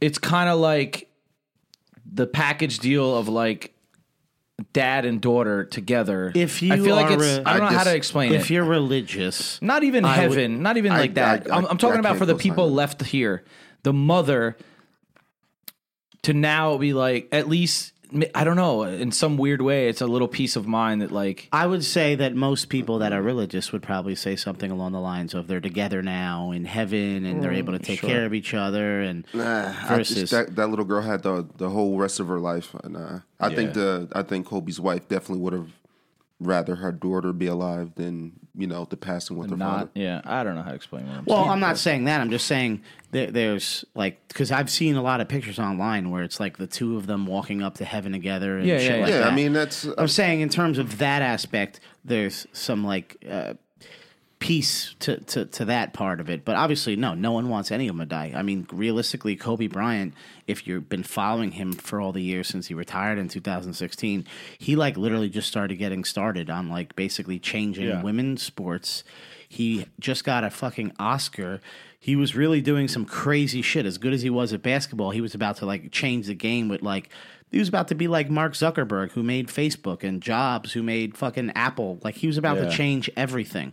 it's 0.00 0.18
kind 0.18 0.48
of 0.48 0.58
like 0.58 1.10
the 2.10 2.26
package 2.26 2.78
deal 2.78 3.16
of 3.16 3.28
like 3.28 3.74
dad 4.72 5.04
and 5.04 5.20
daughter 5.20 5.64
together. 5.64 6.32
If 6.34 6.62
you 6.62 6.72
I 6.72 6.76
feel 6.78 6.96
like 6.96 7.10
are 7.10 7.14
it's 7.14 7.22
a- 7.38 7.42
I 7.48 7.58
don't 7.58 7.66
I 7.66 7.70
know 7.70 7.76
how 7.78 7.84
to 7.84 7.94
explain 7.94 8.32
if 8.32 8.40
it. 8.40 8.40
If 8.42 8.50
you're 8.50 8.64
religious, 8.64 9.60
Not 9.62 9.84
even 9.84 10.04
I 10.04 10.26
would- 10.26 10.36
heaven, 10.38 10.62
not 10.62 10.76
even 10.76 10.92
I- 10.92 10.98
like 11.00 11.14
that. 11.14 11.50
I- 11.52 11.58
am 11.58 11.78
talking 11.78 12.00
about 12.00 12.16
for 12.16 12.26
the 12.26 12.34
people 12.34 12.68
that. 12.68 12.74
left 12.74 13.02
here. 13.04 13.44
The 13.84 13.92
mother 13.92 14.56
to 16.22 16.32
now 16.32 16.76
be 16.78 16.92
like, 16.92 17.28
at 17.30 17.48
least 17.48 17.92
I 18.34 18.44
don't 18.44 18.56
know. 18.56 18.84
In 18.84 19.12
some 19.12 19.36
weird 19.36 19.60
way, 19.60 19.88
it's 19.88 20.00
a 20.00 20.06
little 20.06 20.28
peace 20.28 20.56
of 20.56 20.66
mind 20.66 21.02
that 21.02 21.12
like 21.12 21.48
I 21.52 21.66
would 21.66 21.84
say 21.84 22.14
that 22.14 22.34
most 22.34 22.68
people 22.68 22.98
that 23.00 23.12
are 23.12 23.20
religious 23.20 23.72
would 23.72 23.82
probably 23.82 24.14
say 24.14 24.36
something 24.36 24.70
along 24.70 24.92
the 24.92 25.00
lines 25.00 25.34
of 25.34 25.46
they're 25.46 25.60
together 25.60 26.02
now 26.02 26.50
in 26.50 26.64
heaven 26.64 27.26
and 27.26 27.42
they're 27.42 27.52
able 27.52 27.72
to 27.72 27.78
take 27.78 28.00
care 28.00 28.24
of 28.24 28.32
each 28.32 28.54
other 28.54 29.00
and 29.00 29.26
Nah, 29.34 29.74
I 29.82 29.96
versus 29.96 30.16
just, 30.16 30.32
that 30.32 30.56
that 30.56 30.68
little 30.68 30.84
girl 30.84 31.02
had 31.02 31.22
the 31.22 31.46
the 31.56 31.68
whole 31.70 31.98
rest 31.98 32.18
of 32.20 32.28
her 32.28 32.38
life. 32.38 32.74
And 32.82 32.96
uh, 32.96 33.18
I 33.40 33.54
think 33.54 33.74
the 33.74 34.08
I 34.12 34.22
think 34.22 34.46
Kobe's 34.46 34.80
wife 34.80 35.08
definitely 35.08 35.42
would 35.42 35.52
have 35.52 35.70
rather 36.40 36.76
her 36.76 36.92
daughter 36.92 37.32
be 37.32 37.46
alive 37.46 37.94
than 37.96 38.32
you 38.56 38.66
know 38.66 38.84
the 38.84 38.96
passing 38.96 39.36
with 39.36 39.50
her 39.50 39.56
father. 39.56 39.90
Yeah, 39.94 40.20
I 40.24 40.44
don't 40.44 40.54
know 40.54 40.62
how 40.62 40.70
to 40.70 40.76
explain 40.76 41.06
what 41.08 41.16
I'm 41.18 41.24
Well, 41.26 41.38
saying. 41.38 41.50
I'm 41.50 41.60
not 41.60 41.78
saying 41.78 42.04
that. 42.04 42.20
I'm 42.20 42.30
just 42.30 42.46
saying 42.46 42.82
there, 43.10 43.30
there's 43.30 43.84
like 43.94 44.26
because 44.28 44.50
I've 44.52 44.70
seen 44.70 44.96
a 44.96 45.02
lot 45.02 45.20
of 45.20 45.28
pictures 45.28 45.58
online 45.58 46.10
where 46.10 46.22
it's 46.22 46.38
like 46.40 46.56
the 46.56 46.66
two 46.66 46.96
of 46.96 47.06
them 47.06 47.26
walking 47.26 47.62
up 47.62 47.74
to 47.78 47.84
heaven 47.84 48.12
together 48.12 48.58
and 48.58 48.66
Yeah, 48.66 48.78
shit 48.78 48.96
yeah, 48.96 49.02
like 49.02 49.10
Yeah, 49.10 49.18
that. 49.20 49.32
I 49.32 49.34
mean 49.34 49.52
that's 49.52 49.86
I'm 49.96 50.08
saying 50.08 50.40
in 50.40 50.48
terms 50.48 50.78
of 50.78 50.98
that 50.98 51.22
aspect, 51.22 51.80
there's 52.04 52.46
some 52.52 52.84
like 52.84 53.16
uh, 53.28 53.54
piece 54.40 54.94
to, 55.00 55.16
to 55.18 55.44
to 55.46 55.64
that 55.64 55.92
part 55.92 56.20
of 56.20 56.30
it. 56.30 56.44
But 56.44 56.56
obviously, 56.56 56.94
no, 56.96 57.14
no 57.14 57.32
one 57.32 57.48
wants 57.48 57.72
any 57.72 57.88
of 57.88 57.96
them 57.96 58.06
to 58.06 58.08
die. 58.08 58.32
I 58.34 58.42
mean, 58.42 58.66
realistically, 58.72 59.34
Kobe 59.36 59.66
Bryant, 59.66 60.14
if 60.46 60.66
you've 60.66 60.88
been 60.88 61.02
following 61.02 61.52
him 61.52 61.72
for 61.72 62.00
all 62.00 62.12
the 62.12 62.22
years 62.22 62.46
since 62.48 62.68
he 62.68 62.74
retired 62.74 63.18
in 63.18 63.28
2016, 63.28 64.24
he 64.58 64.76
like 64.76 64.96
literally 64.96 65.28
just 65.28 65.48
started 65.48 65.76
getting 65.76 66.04
started 66.04 66.50
on 66.50 66.68
like 66.68 66.94
basically 66.94 67.38
changing 67.38 67.88
Yeah. 67.88 68.02
women's 68.02 68.42
sports. 68.42 69.02
He 69.48 69.86
just 69.98 70.24
got 70.24 70.44
a 70.44 70.50
fucking 70.50 70.92
Oscar. 70.98 71.60
He 71.98 72.14
was 72.14 72.36
really 72.36 72.60
doing 72.60 72.86
some 72.86 73.04
crazy 73.04 73.60
shit. 73.62 73.86
As 73.86 73.98
good 73.98 74.12
as 74.12 74.22
he 74.22 74.30
was 74.30 74.52
at 74.52 74.62
basketball, 74.62 75.10
he 75.10 75.20
was 75.20 75.34
about 75.34 75.56
to 75.56 75.66
like 75.66 75.90
change 75.90 76.26
the 76.26 76.34
game 76.34 76.68
with 76.68 76.82
like 76.82 77.08
he 77.50 77.58
was 77.58 77.68
about 77.68 77.88
to 77.88 77.94
be 77.94 78.06
like 78.06 78.30
Mark 78.30 78.52
Zuckerberg 78.52 79.12
who 79.12 79.22
made 79.22 79.48
Facebook 79.48 80.04
and 80.04 80.20
Jobs 80.22 80.74
who 80.74 80.82
made 80.82 81.16
fucking 81.16 81.50
Apple. 81.56 81.98
Like 82.04 82.16
he 82.16 82.26
was 82.28 82.36
about 82.38 82.54
to 82.56 82.70
change 82.70 83.10
everything. 83.16 83.72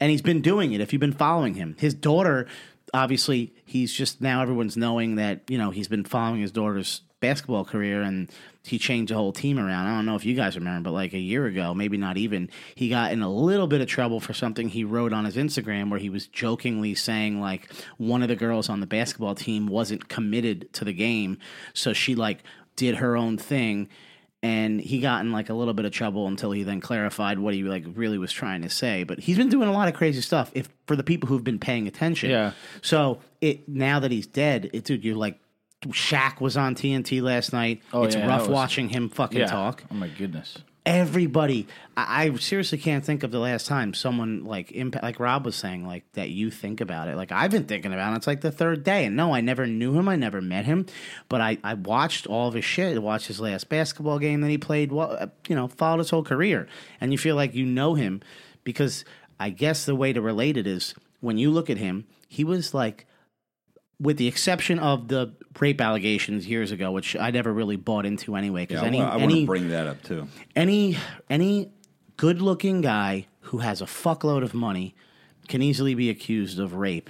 And 0.00 0.10
he's 0.10 0.22
been 0.22 0.40
doing 0.40 0.72
it 0.72 0.80
if 0.80 0.92
you've 0.92 1.00
been 1.00 1.12
following 1.12 1.54
him. 1.54 1.76
His 1.78 1.94
daughter 1.94 2.46
obviously 2.94 3.52
he's 3.64 3.92
just 3.92 4.20
now 4.20 4.42
everyone's 4.42 4.76
knowing 4.76 5.16
that, 5.16 5.42
you 5.48 5.58
know, 5.58 5.70
he's 5.70 5.88
been 5.88 6.04
following 6.04 6.40
his 6.40 6.52
daughter's 6.52 7.02
basketball 7.20 7.64
career 7.64 8.02
and 8.02 8.30
he 8.62 8.78
changed 8.78 9.10
the 9.10 9.16
whole 9.16 9.32
team 9.32 9.58
around. 9.58 9.86
I 9.86 9.96
don't 9.96 10.06
know 10.06 10.14
if 10.14 10.24
you 10.24 10.34
guys 10.34 10.56
remember, 10.56 10.90
but 10.90 10.94
like 10.94 11.12
a 11.14 11.18
year 11.18 11.46
ago, 11.46 11.74
maybe 11.74 11.96
not 11.96 12.16
even, 12.16 12.48
he 12.74 12.88
got 12.88 13.12
in 13.12 13.22
a 13.22 13.30
little 13.30 13.66
bit 13.66 13.80
of 13.80 13.88
trouble 13.88 14.20
for 14.20 14.32
something 14.32 14.68
he 14.68 14.84
wrote 14.84 15.12
on 15.12 15.24
his 15.24 15.36
Instagram 15.36 15.90
where 15.90 15.98
he 15.98 16.10
was 16.10 16.26
jokingly 16.26 16.94
saying 16.94 17.40
like 17.40 17.72
one 17.96 18.22
of 18.22 18.28
the 18.28 18.36
girls 18.36 18.68
on 18.68 18.80
the 18.80 18.86
basketball 18.86 19.34
team 19.34 19.66
wasn't 19.66 20.08
committed 20.08 20.72
to 20.74 20.84
the 20.84 20.92
game, 20.92 21.38
so 21.74 21.92
she 21.92 22.14
like 22.14 22.44
did 22.76 22.96
her 22.96 23.16
own 23.16 23.36
thing 23.36 23.88
and 24.42 24.80
he 24.80 25.00
got 25.00 25.20
in 25.24 25.32
like 25.32 25.48
a 25.48 25.54
little 25.54 25.74
bit 25.74 25.84
of 25.84 25.92
trouble 25.92 26.26
until 26.28 26.52
he 26.52 26.62
then 26.62 26.80
clarified 26.80 27.38
what 27.38 27.54
he 27.54 27.62
like 27.64 27.84
really 27.94 28.18
was 28.18 28.32
trying 28.32 28.62
to 28.62 28.70
say. 28.70 29.02
But 29.04 29.18
he's 29.18 29.36
been 29.36 29.48
doing 29.48 29.68
a 29.68 29.72
lot 29.72 29.88
of 29.88 29.94
crazy 29.94 30.20
stuff. 30.20 30.50
If 30.54 30.68
for 30.86 30.94
the 30.96 31.02
people 31.02 31.28
who've 31.28 31.42
been 31.44 31.58
paying 31.58 31.88
attention, 31.88 32.30
Yeah. 32.30 32.52
So 32.82 33.18
it 33.40 33.68
now 33.68 33.98
that 34.00 34.10
he's 34.10 34.26
dead, 34.26 34.70
it, 34.72 34.84
dude, 34.84 35.04
you're 35.04 35.16
like, 35.16 35.38
Shaq 35.86 36.40
was 36.40 36.56
on 36.56 36.74
TNT 36.74 37.22
last 37.22 37.52
night. 37.52 37.82
Oh, 37.92 38.02
it's 38.04 38.14
yeah, 38.16 38.26
rough 38.26 38.42
was- 38.42 38.48
watching 38.50 38.88
him 38.88 39.08
fucking 39.08 39.38
yeah. 39.40 39.46
talk. 39.46 39.84
Oh 39.90 39.94
my 39.94 40.08
goodness. 40.08 40.58
Everybody, 40.86 41.66
I, 41.96 42.24
I 42.24 42.34
seriously 42.36 42.78
can't 42.78 43.04
think 43.04 43.22
of 43.22 43.30
the 43.30 43.38
last 43.38 43.66
time 43.66 43.92
someone 43.92 44.44
like 44.44 44.72
impact, 44.72 45.02
like 45.02 45.20
Rob 45.20 45.44
was 45.44 45.56
saying, 45.56 45.86
like 45.86 46.10
that 46.12 46.30
you 46.30 46.50
think 46.50 46.80
about 46.80 47.08
it. 47.08 47.16
Like 47.16 47.30
I've 47.30 47.50
been 47.50 47.64
thinking 47.64 47.92
about 47.92 48.12
it. 48.12 48.16
It's 48.16 48.26
like 48.26 48.40
the 48.40 48.50
third 48.50 48.84
day, 48.84 49.04
and 49.04 49.16
no, 49.16 49.34
I 49.34 49.40
never 49.40 49.66
knew 49.66 49.98
him. 49.98 50.08
I 50.08 50.16
never 50.16 50.40
met 50.40 50.64
him, 50.64 50.86
but 51.28 51.40
I, 51.40 51.58
I 51.62 51.74
watched 51.74 52.26
all 52.26 52.48
of 52.48 52.54
his 52.54 52.64
shit. 52.64 53.02
Watched 53.02 53.26
his 53.26 53.40
last 53.40 53.68
basketball 53.68 54.18
game 54.18 54.40
that 54.40 54.48
he 54.48 54.58
played. 54.58 54.92
Well, 54.92 55.16
uh, 55.18 55.26
you 55.48 55.54
know, 55.54 55.68
followed 55.68 55.98
his 55.98 56.10
whole 56.10 56.24
career, 56.24 56.68
and 57.00 57.12
you 57.12 57.18
feel 57.18 57.36
like 57.36 57.54
you 57.54 57.66
know 57.66 57.94
him 57.94 58.22
because 58.64 59.04
I 59.40 59.50
guess 59.50 59.84
the 59.84 59.96
way 59.96 60.12
to 60.12 60.22
relate 60.22 60.56
it 60.56 60.66
is 60.66 60.94
when 61.20 61.38
you 61.38 61.50
look 61.50 61.68
at 61.70 61.78
him, 61.78 62.06
he 62.28 62.44
was 62.44 62.74
like 62.74 63.06
with 64.00 64.16
the 64.16 64.28
exception 64.28 64.78
of 64.78 65.08
the 65.08 65.32
rape 65.58 65.80
allegations 65.80 66.46
years 66.46 66.70
ago, 66.70 66.92
which 66.92 67.16
I 67.16 67.30
never 67.30 67.52
really 67.52 67.76
bought 67.76 68.06
into 68.06 68.36
anyway. 68.36 68.64
Because 68.66 68.82
Yeah, 68.82 68.88
any 68.88 69.00
I, 69.00 69.08
want 69.10 69.22
any 69.22 69.40
to 69.40 69.46
bring 69.46 69.68
that 69.70 69.86
up 69.86 70.02
too. 70.02 70.28
any 70.54 70.96
any 71.28 71.70
good 72.16 72.40
looking 72.40 72.80
guy 72.80 73.26
who 73.40 73.58
has 73.58 73.80
a 73.82 73.86
fuckload 73.86 74.42
of 74.42 74.54
money 74.54 74.94
can 75.48 75.62
easily 75.62 75.94
be 75.94 76.10
accused 76.10 76.58
of 76.60 76.74
rape, 76.74 77.08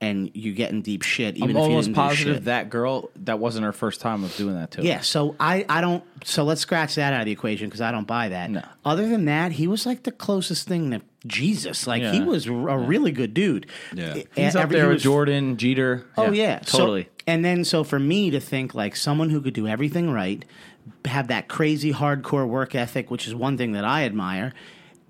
and 0.00 0.30
you 0.34 0.52
get 0.54 0.70
in 0.72 0.80
deep 0.82 1.02
shit. 1.02 1.36
Even 1.36 1.50
I'm 1.50 1.50
if 1.50 1.56
you 1.56 1.62
almost 1.62 1.86
didn't 1.88 1.94
do 1.96 2.00
positive 2.00 2.34
shit. 2.36 2.44
that 2.46 2.70
girl 2.70 3.10
that 3.16 3.38
wasn't 3.38 3.64
her 3.64 3.72
first 3.72 4.00
time 4.00 4.24
of 4.24 4.34
doing 4.36 4.54
that 4.54 4.70
too. 4.70 4.82
Yeah, 4.82 5.00
so 5.02 5.36
I, 5.38 5.64
I 5.68 5.80
don't 5.82 6.02
so 6.24 6.44
let's 6.44 6.62
scratch 6.62 6.94
that 6.96 7.12
out 7.12 7.20
of 7.20 7.26
the 7.26 7.32
equation 7.32 7.68
because 7.68 7.80
I 7.82 7.92
don't 7.92 8.06
buy 8.06 8.30
that. 8.30 8.50
No. 8.50 8.62
Other 8.84 9.06
than 9.08 9.26
that, 9.26 9.52
he 9.52 9.66
was 9.66 9.84
like 9.86 10.02
the 10.04 10.12
closest 10.12 10.66
thing 10.66 10.90
to 10.92 11.02
Jesus. 11.26 11.86
Like 11.86 12.02
he 12.02 12.20
was 12.20 12.46
a 12.46 12.52
really 12.52 13.12
good 13.12 13.34
dude. 13.34 13.66
Yeah. 13.94 14.14
He's 14.34 14.54
up 14.56 14.64
every- 14.64 14.76
there 14.76 14.84
he 14.84 14.88
with 14.88 14.94
was- 14.96 15.02
Jordan, 15.02 15.56
Jeter. 15.56 16.04
Oh 16.16 16.30
yeah, 16.32 16.60
So- 16.64 16.78
totally. 16.78 17.08
and 17.26 17.44
then 17.44 17.64
so 17.64 17.84
for 17.84 17.98
me 17.98 18.30
to 18.30 18.40
think 18.40 18.74
like 18.74 18.96
someone 18.96 19.30
who 19.30 19.40
could 19.40 19.54
do 19.54 19.66
everything 19.66 20.10
right, 20.10 20.44
have 21.06 21.28
that 21.28 21.48
crazy 21.48 21.92
hardcore 21.92 22.46
work 22.46 22.74
ethic, 22.74 23.10
which 23.10 23.26
is 23.26 23.34
one 23.34 23.56
thing 23.56 23.72
that 23.72 23.84
I 23.84 24.04
admire. 24.04 24.52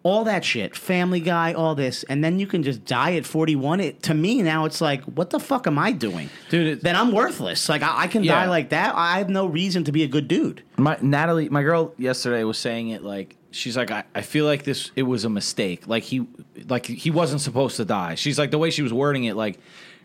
All 0.05 0.25
that 0.25 0.45
shit, 0.45 0.77
Family 0.77 1.19
Guy, 1.19 1.55
all 1.55 1.75
this, 1.75 2.03
and 2.11 2.23
then 2.23 2.39
you 2.39 2.47
can 2.47 2.63
just 2.63 2.85
die 2.85 3.15
at 3.17 3.25
forty 3.25 3.57
one. 3.57 3.81
It 3.81 4.03
to 4.03 4.13
me 4.13 4.43
now, 4.43 4.67
it's 4.67 4.83
like, 4.83 5.03
what 5.05 5.31
the 5.31 5.41
fuck 5.41 5.67
am 5.67 5.79
I 5.79 5.93
doing, 5.93 6.29
Dude, 6.51 6.83
then 6.83 6.95
I'm 6.95 7.11
worthless. 7.11 7.71
Like 7.71 7.83
I, 7.83 8.03
I 8.03 8.07
can 8.07 8.23
Yeah. 8.23 8.35
die 8.35 8.49
like 8.51 8.69
that. 8.69 8.95
I 8.95 9.17
have 9.17 9.31
no 9.31 9.47
reason 9.47 9.83
to 9.85 9.93
be 9.93 10.03
a 10.03 10.07
good 10.07 10.29
dude. 10.29 10.63
My 10.77 10.99
Natalie, 11.01 11.49
my 11.49 11.63
girl 11.63 11.95
yesterday 11.97 12.45
was 12.45 12.59
saying 12.59 12.91
it 12.91 13.03
like 13.03 13.35
she's 13.55 13.77
like 13.77 13.91
I, 13.91 14.05
I 14.15 14.23
feel 14.23 14.45
like 14.45 14.65
this 14.65 14.91
it 14.97 15.05
was 15.05 15.25
a 15.25 15.31
mistake. 15.31 15.87
Like 15.87 16.03
he 16.03 16.27
like 16.69 16.87
he 16.87 17.11
wasn't 17.11 17.41
supposed 17.41 17.77
to 17.77 17.85
die. 17.85 18.15
She's 18.15 18.39
like 18.39 18.51
the 18.51 18.59
way 18.59 18.71
she 18.71 18.83
was 18.83 18.93
wording 18.93 19.25
it 19.25 19.37
like 19.37 19.59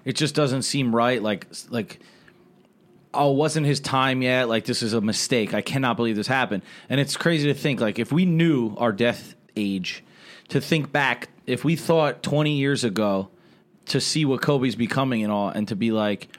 it 0.06 0.14
just 0.14 0.36
doesn't 0.36 0.64
seem 0.64 0.96
right. 0.96 1.22
Like 1.22 1.48
like 1.70 2.00
oh, 3.14 3.32
wasn't 3.32 3.66
his 3.66 3.80
time 3.80 4.22
yet. 4.22 4.48
Like 4.48 4.66
this 4.66 4.84
is 4.84 4.94
a 4.94 5.02
mistake. 5.02 5.54
I 5.54 5.62
cannot 5.62 5.98
believe 5.98 6.16
this 6.16 6.28
happened. 6.28 6.64
And 6.90 7.00
it's 7.00 7.18
crazy 7.18 7.48
to 7.48 7.54
think 7.54 7.82
like 7.82 8.00
if 8.00 8.12
we 8.12 8.26
knew 8.26 8.76
our 8.78 8.92
death 8.92 9.36
age, 9.56 10.04
to 10.50 10.62
think 10.62 10.92
back, 10.92 11.30
if 11.46 11.64
we 11.64 11.76
thought 11.76 12.24
20 12.24 12.58
years 12.58 12.84
ago 12.84 13.30
to 13.88 14.00
see 14.00 14.26
what 14.26 14.42
Kobe's 14.42 14.76
becoming 14.76 15.24
and 15.24 15.32
all, 15.32 15.50
and 15.50 15.68
to 15.70 15.76
be 15.76 15.92
like, 15.92 16.30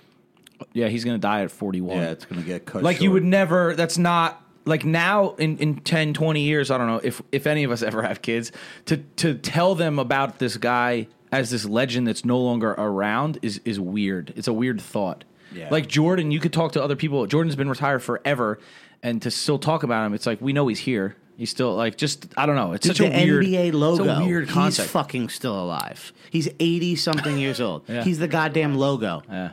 yeah, 0.73 0.88
he's 0.88 1.05
gonna 1.05 1.19
die 1.19 1.43
at 1.43 1.50
41 1.50 1.97
Yeah, 1.97 2.11
it's 2.11 2.25
going 2.25 2.40
to 2.40 2.47
get 2.47 2.67
cut. 2.67 2.83
like 2.83 3.00
you 3.00 3.11
would 3.11 3.25
never 3.25 3.75
that's 3.75 3.99
not 3.99 4.43
like 4.71 4.85
now 4.87 5.33
in, 5.35 5.59
in 5.59 5.77
10 5.77 6.15
20 6.15 6.41
years 6.41 6.71
i 6.71 6.79
don't 6.79 6.87
know 6.87 7.00
if 7.05 7.21
if 7.33 7.47
any 7.47 7.65
of 7.65 7.71
us 7.71 7.83
ever 7.83 8.03
have 8.03 8.23
kids 8.23 8.50
to 8.87 8.97
to 9.17 9.35
tell 9.35 9.75
them 9.75 9.99
about 9.99 10.39
this 10.39 10.57
guy 10.57 11.07
as 11.33 11.50
this 11.50 11.65
legend 11.67 12.07
that's 12.09 12.25
no 12.25 12.39
longer 12.39 12.71
around 12.73 13.39
is 13.43 13.61
is 13.67 13.79
weird 13.79 14.33
it's 14.37 14.49
a 14.49 14.53
weird 14.53 14.81
thought 14.81 15.25
Yeah. 15.53 15.69
like 15.71 15.87
jordan 15.89 16.31
you 16.31 16.41
could 16.41 16.53
talk 16.53 16.73
to 16.73 16.83
other 16.83 16.97
people 16.97 17.27
jordan's 17.27 17.57
been 17.57 17.69
retired 17.69 18.03
forever 18.03 18.59
and 19.03 19.21
to 19.23 19.31
still 19.31 19.59
talk 19.59 19.83
about 19.83 20.07
him 20.07 20.15
it's 20.15 20.27
like 20.27 20.41
we 20.41 20.53
know 20.53 20.67
he's 20.69 20.81
here 20.81 21.17
he's 21.37 21.50
still 21.50 21.75
like 21.75 21.97
just 21.97 22.27
i 22.37 22.47
don't 22.47 22.57
know 22.57 22.73
it's 22.73 22.87
Dude, 22.87 22.97
such 22.97 23.07
the 23.11 23.17
a 23.17 23.25
weird 23.25 23.45
NBA 23.47 23.73
logo. 23.73 24.05
it's 24.05 24.21
a 24.21 24.25
weird 24.25 24.49
concept 24.49 24.87
He's 24.87 24.93
fucking 24.93 25.29
still 25.31 25.59
alive. 25.61 26.12
He's 26.31 26.49
eighty 26.61 26.95
something 26.97 27.37
years 27.39 27.61
old. 27.61 27.83
Yeah. 27.89 28.05
He's 28.05 28.19
the 28.19 28.29
goddamn 28.29 28.77
logo. 28.77 29.23
yeah 29.29 29.53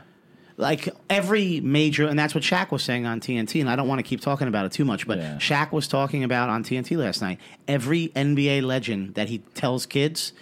Like 0.58 0.88
every 1.08 1.60
major, 1.60 2.06
and 2.08 2.18
that's 2.18 2.34
what 2.34 2.42
Shaq 2.42 2.72
was 2.72 2.82
saying 2.82 3.06
on 3.06 3.20
TNT. 3.20 3.60
And 3.60 3.70
I 3.70 3.76
don't 3.76 3.86
want 3.86 4.00
to 4.00 4.02
keep 4.02 4.20
talking 4.20 4.48
about 4.48 4.66
it 4.66 4.72
too 4.72 4.84
much, 4.84 5.06
but 5.06 5.18
Yeah. 5.18 5.36
Shaq 5.38 5.70
was 5.70 5.86
talking 5.86 6.24
about 6.24 6.48
on 6.50 6.64
TNT 6.64 6.96
last 6.98 7.22
night. 7.22 7.38
Every 7.68 8.08
NBA 8.08 8.62
legend 8.62 9.14
that 9.14 9.28
he 9.28 9.38
tells 9.54 9.86
kids, 9.86 10.32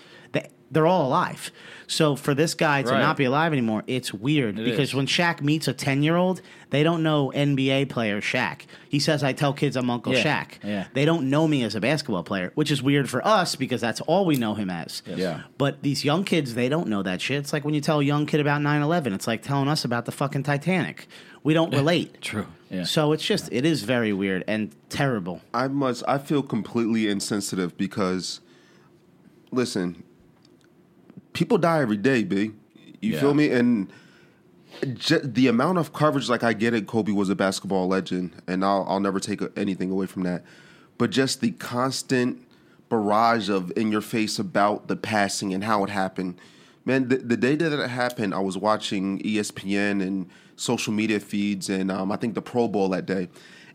they're 0.77 0.87
all 0.87 1.07
alive. 1.09 1.51
So 1.89 2.17
for 2.17 2.35
this 2.35 2.53
guy 2.55 2.83
to 2.83 2.91
Right. 2.91 3.01
not 3.01 3.17
be 3.17 3.25
alive 3.25 3.53
anymore, 3.53 3.83
it's 3.87 4.13
weird 4.13 4.59
It 4.59 4.65
because 4.65 4.89
is. 4.91 4.95
when 4.95 5.07
Shaq 5.07 5.41
meets 5.41 5.67
a 5.69 5.73
ten 5.73 6.03
year 6.03 6.17
old, 6.17 6.43
they 6.71 6.83
don't 6.83 7.03
know 7.03 7.31
NBA 7.35 7.87
player 7.89 8.21
Shaq. 8.21 8.63
He 8.89 8.99
says, 8.99 9.23
"I 9.25 9.33
tell 9.33 9.53
kids 9.53 9.77
I'm 9.77 9.89
Uncle 9.89 10.13
Yeah. 10.13 10.23
Shaq." 10.25 10.49
Yeah. 10.65 10.85
They 10.95 11.05
don't 11.05 11.31
know 11.31 11.47
me 11.49 11.63
as 11.63 11.75
a 11.77 11.81
basketball 11.81 12.25
player, 12.25 12.51
which 12.57 12.71
is 12.71 12.83
weird 12.83 13.09
for 13.09 13.27
us 13.27 13.55
because 13.57 13.81
that's 13.81 14.01
all 14.03 14.27
we 14.27 14.37
know 14.37 14.55
him 14.55 14.69
as. 14.69 15.03
Yeah. 15.07 15.43
But 15.59 15.83
these 15.83 16.05
young 16.05 16.25
kids, 16.25 16.55
they 16.55 16.69
don't 16.69 16.89
know 16.89 17.03
that 17.05 17.21
shit. 17.21 17.39
It's 17.39 17.53
like 17.53 17.65
when 17.65 17.75
you 17.75 17.81
tell 17.81 18.01
a 18.01 18.05
young 18.05 18.27
kid 18.27 18.41
about 18.41 18.61
9 18.63 18.83
11, 18.83 19.13
it's 19.15 19.27
like 19.29 19.43
telling 19.43 19.69
us 19.69 19.85
about 19.85 20.05
the 20.05 20.13
fucking 20.13 20.43
Titanic. 20.43 21.09
We 21.45 21.55
don't 21.55 21.73
relate. 21.73 22.21
true 22.21 22.47
yeah 22.69 22.83
So 22.83 23.13
it's 23.13 23.25
just, 23.25 23.49
it 23.53 23.65
is 23.65 23.85
very 23.85 24.13
weird 24.13 24.43
and 24.49 24.73
terrible. 24.89 25.41
I 25.55 25.69
must. 25.69 26.03
I 26.09 26.19
feel 26.19 26.43
completely 26.43 27.07
insensitive 27.09 27.77
because, 27.79 28.41
listen, 29.53 30.03
people 31.37 31.59
die 31.59 31.81
every 31.81 31.97
day, 31.99 32.25
b. 32.25 32.53
You 33.01 33.13
Yeah. 33.13 33.21
feel 33.21 33.35
me? 33.35 33.51
And 33.51 33.89
the 35.23 35.47
amount 35.49 35.79
of 35.79 35.93
coverage, 35.93 36.29
like 36.29 36.43
I 36.43 36.53
get 36.53 36.75
it, 36.75 36.87
Kobe 36.87 37.13
was 37.13 37.29
a 37.31 37.35
basketball 37.35 37.87
legend, 37.89 38.33
and 38.47 38.65
I'll 38.65 38.85
I'll 38.89 39.01
never 39.01 39.21
take 39.21 39.41
anything 39.57 39.91
away 39.91 40.07
from 40.07 40.23
that. 40.25 40.45
But 40.99 41.11
just 41.11 41.41
the 41.41 41.53
constant 41.53 42.43
barrage 42.89 43.49
of 43.49 43.73
in 43.77 43.91
your 43.93 44.01
face 44.01 44.39
about 44.39 44.89
the 44.89 44.97
passing 44.97 45.53
and 45.55 45.65
how 45.65 45.85
it 45.85 45.91
happened. 45.91 46.37
Man, 46.85 47.09
the, 47.09 47.17
the 47.17 47.37
day 47.37 47.57
that 47.57 47.73
it 47.73 47.91
happened, 47.91 48.33
I 48.33 48.39
was 48.39 48.57
watching 48.57 49.19
ESPN 49.21 50.01
and 50.01 50.29
social 50.57 50.93
media 50.93 51.19
feeds, 51.21 51.69
and 51.69 51.91
um, 51.91 52.13
I 52.13 52.17
think 52.17 52.35
the 52.35 52.43
Pro 52.43 52.69
Bowl 52.69 52.89
that 52.91 53.07
day. 53.07 53.29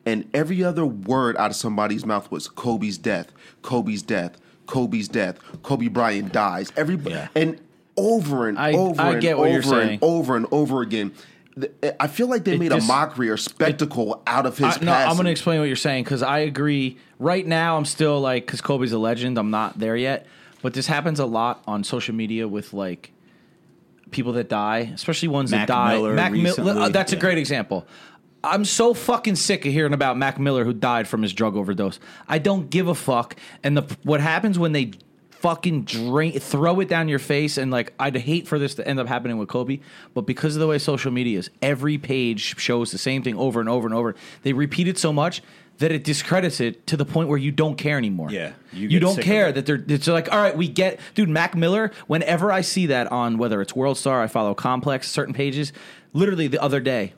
and 0.06 0.28
every 0.34 0.64
other 0.64 0.84
word 0.86 1.36
out 1.38 1.52
of 1.52 1.56
somebody's 1.56 2.06
mouth 2.06 2.32
was 2.32 2.48
Kobe's 2.48 2.98
death, 2.98 3.32
Kobe's 3.62 4.02
death, 4.02 4.38
Kobe's 4.68 5.08
death, 5.08 5.38
Kobe 5.64 5.88
Bryant 5.88 6.32
dies. 6.32 6.72
Everybody 6.78 7.16
Yeah. 7.16 7.28
and 7.36 7.60
over 7.98 8.48
and 8.48 8.58
I- 8.58 8.72
over 8.74 9.02
I 9.02 9.12
and 9.14 9.22
get 9.22 9.38
what 9.38 9.46
over 9.46 9.54
you're 9.54 9.64
saying. 9.64 9.90
and 9.96 10.04
over 10.04 10.36
and 10.38 10.46
over 10.52 10.82
again. 10.82 11.12
I 12.00 12.08
feel 12.08 12.28
like 12.28 12.46
they 12.46 12.54
It 12.54 12.60
made 12.60 12.72
just- 12.72 12.86
a 12.86 12.88
mockery 12.88 13.30
or 13.30 13.36
spectacle 13.36 14.24
out 14.26 14.46
of 14.46 14.58
his 14.58 14.78
I, 14.78 14.86
no, 14.86 14.94
I'm 14.94 15.14
going 15.16 15.26
to 15.26 15.32
explain 15.32 15.60
what 15.60 15.66
you're 15.66 15.76
saying 15.76 16.06
because 16.06 16.24
I 16.24 16.40
agree. 16.40 16.98
Right 17.20 17.46
now, 17.46 17.76
I'm 17.78 17.84
still 17.86 18.22
like, 18.22 18.46
because 18.46 18.62
Kobe's 18.62 18.94
a 18.94 18.98
legend, 18.98 19.38
I'm 19.38 19.52
not 19.52 19.78
there 19.78 19.98
yet. 19.98 20.26
But 20.62 20.74
this 20.74 20.88
happens 20.88 21.20
a 21.20 21.26
lot 21.26 21.62
on 21.68 21.84
social 21.84 22.16
media 22.16 22.48
with 22.48 22.72
like 22.74 23.12
people 24.12 24.32
that 24.34 24.48
die, 24.50 24.92
especially 24.94 25.28
ones 25.28 25.52
Mac 25.52 25.68
that 25.68 25.74
die. 25.74 25.94
Miller 25.96 26.14
Mac 26.14 26.32
Miller, 26.32 26.82
uh, 26.84 26.90
that's 26.90 27.12
a 27.14 27.18
great 27.18 27.38
example. 27.38 27.86
I'm 28.44 28.66
so 28.66 28.94
fucking 28.94 29.36
sick 29.36 29.66
of 29.66 29.72
hearing 29.72 29.94
about 29.94 30.18
Mac 30.18 30.40
Miller 30.40 30.66
who 30.66 30.74
died 30.74 31.08
from 31.08 31.22
his 31.22 31.34
drug 31.34 31.56
overdose. 31.56 32.00
I 32.28 32.40
don't 32.40 32.70
give 32.70 32.88
a 32.88 32.96
fuck. 32.96 33.36
And 33.64 33.78
the 33.78 33.98
what 34.04 34.20
happens 34.20 34.58
when 34.58 34.72
they 34.72 34.92
fucking 35.42 35.84
drain, 35.84 36.40
throw 36.40 36.80
it 36.80 36.88
down 36.88 37.08
your 37.08 37.20
face 37.20 37.58
and 37.58 37.72
like 37.72 37.94
I'd 38.00 38.16
hate 38.16 38.48
for 38.48 38.60
this 38.60 38.76
to 38.76 38.88
end 38.88 39.00
up 39.00 39.08
happening 39.08 39.38
with 39.38 39.50
Kobe, 39.50 39.80
but 40.14 40.22
because 40.22 40.56
of 40.56 40.60
the 40.60 40.68
way 40.68 40.78
social 40.78 41.12
media 41.12 41.40
is, 41.40 41.50
every 41.62 41.98
page 41.98 42.60
shows 42.60 42.92
the 42.92 43.00
same 43.00 43.24
thing 43.24 43.36
over 43.38 43.60
and 43.60 43.68
over 43.68 43.88
and 43.88 43.96
over. 43.96 44.16
They 44.44 44.54
repeat 44.54 44.88
it 44.88 45.00
so 45.00 45.12
much 45.12 45.42
that 45.80 45.92
it 45.92 46.04
discredits 46.04 46.60
it 46.60 46.86
to 46.86 46.96
the 46.96 47.06
point 47.06 47.28
where 47.28 47.40
you 47.40 47.52
don't 47.52 47.76
care 47.76 47.98
anymore. 47.98 48.30
Yeah, 48.30 48.54
you 48.72 48.88
you, 48.88 49.00
don't 49.00 49.20
care 49.20 49.52
that 49.52 49.66
they're 49.66 49.84
it's 49.88 50.08
like 50.08 50.32
all 50.32 50.40
right, 50.40 50.56
we 50.56 50.68
get 50.68 51.00
dude 51.16 51.28
Mac 51.28 51.56
Miller. 51.56 51.92
Whenever 52.06 52.52
I 52.52 52.62
see 52.62 52.86
that 52.88 53.12
on 53.12 53.40
whether 53.40 53.62
it's 53.62 53.76
World 53.76 53.98
Star, 53.98 54.22
I 54.22 54.28
follow 54.28 54.54
Complex 54.54 55.10
certain 55.10 55.34
pages. 55.34 55.74
Literally 56.14 56.48
the 56.48 56.62
other 56.62 56.82
day, 56.82 57.14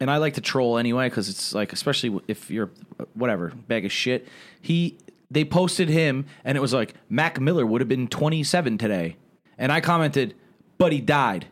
and 0.00 0.10
I 0.10 0.18
like 0.18 0.34
to 0.34 0.40
troll 0.40 0.78
anyway 0.78 1.08
because 1.08 1.28
it's 1.28 1.54
like 1.54 1.72
especially 1.72 2.20
if 2.28 2.50
you're 2.50 2.70
uh, 3.00 3.04
whatever 3.14 3.52
bag 3.68 3.84
of 3.84 3.92
shit. 3.92 4.28
He 4.60 4.98
they 5.30 5.44
posted 5.44 5.88
him 5.88 6.26
and 6.44 6.56
it 6.56 6.60
was 6.60 6.72
like 6.72 6.94
Mac 7.08 7.40
Miller 7.40 7.66
would 7.66 7.80
have 7.80 7.88
been 7.88 8.08
27 8.08 8.78
today, 8.78 9.16
and 9.58 9.72
I 9.72 9.80
commented, 9.80 10.34
but 10.78 10.92
he 10.92 11.00
died. 11.00 11.46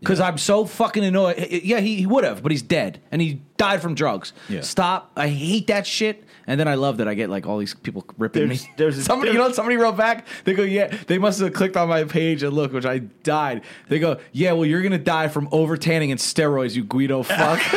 Because 0.00 0.20
I'm 0.20 0.38
so 0.38 0.64
fucking 0.64 1.02
annoyed. 1.02 1.48
Yeah, 1.50 1.80
he, 1.80 1.96
he 1.96 2.06
would 2.06 2.22
have, 2.22 2.40
but 2.40 2.52
he's 2.52 2.62
dead. 2.62 3.00
And 3.10 3.20
he 3.20 3.42
died 3.56 3.82
from 3.82 3.96
drugs. 3.96 4.32
Yeah. 4.48 4.60
Stop. 4.60 5.10
I 5.16 5.26
hate 5.26 5.66
that 5.66 5.88
shit. 5.88 6.22
And 6.48 6.58
then 6.58 6.66
I 6.66 6.74
love 6.74 6.96
that 6.96 7.06
I 7.06 7.14
get 7.14 7.28
like 7.30 7.46
all 7.46 7.58
these 7.58 7.74
people 7.74 8.04
ripping 8.16 8.48
There's- 8.48 8.64
me. 8.64 8.72
there's 8.78 8.98
a- 8.98 9.04
somebody, 9.04 9.32
you 9.32 9.38
know, 9.38 9.52
somebody 9.52 9.76
wrote 9.76 9.96
back. 9.96 10.26
They 10.44 10.54
go, 10.54 10.62
yeah. 10.64 10.86
They 11.06 11.18
must 11.18 11.38
have 11.40 11.52
clicked 11.52 11.76
on 11.76 11.88
my 11.88 12.04
page 12.04 12.42
and 12.42 12.52
look, 12.54 12.72
which 12.72 12.86
I 12.86 12.98
died. 12.98 13.62
They 13.88 13.98
go, 14.00 14.18
yeah. 14.32 14.52
Well, 14.52 14.64
you're 14.64 14.82
gonna 14.82 14.98
die 14.98 15.28
from 15.28 15.48
over 15.52 15.76
tanning 15.76 16.10
and 16.10 16.18
steroids, 16.18 16.74
you 16.74 16.82
Guido 16.84 17.22
fuck. 17.22 17.60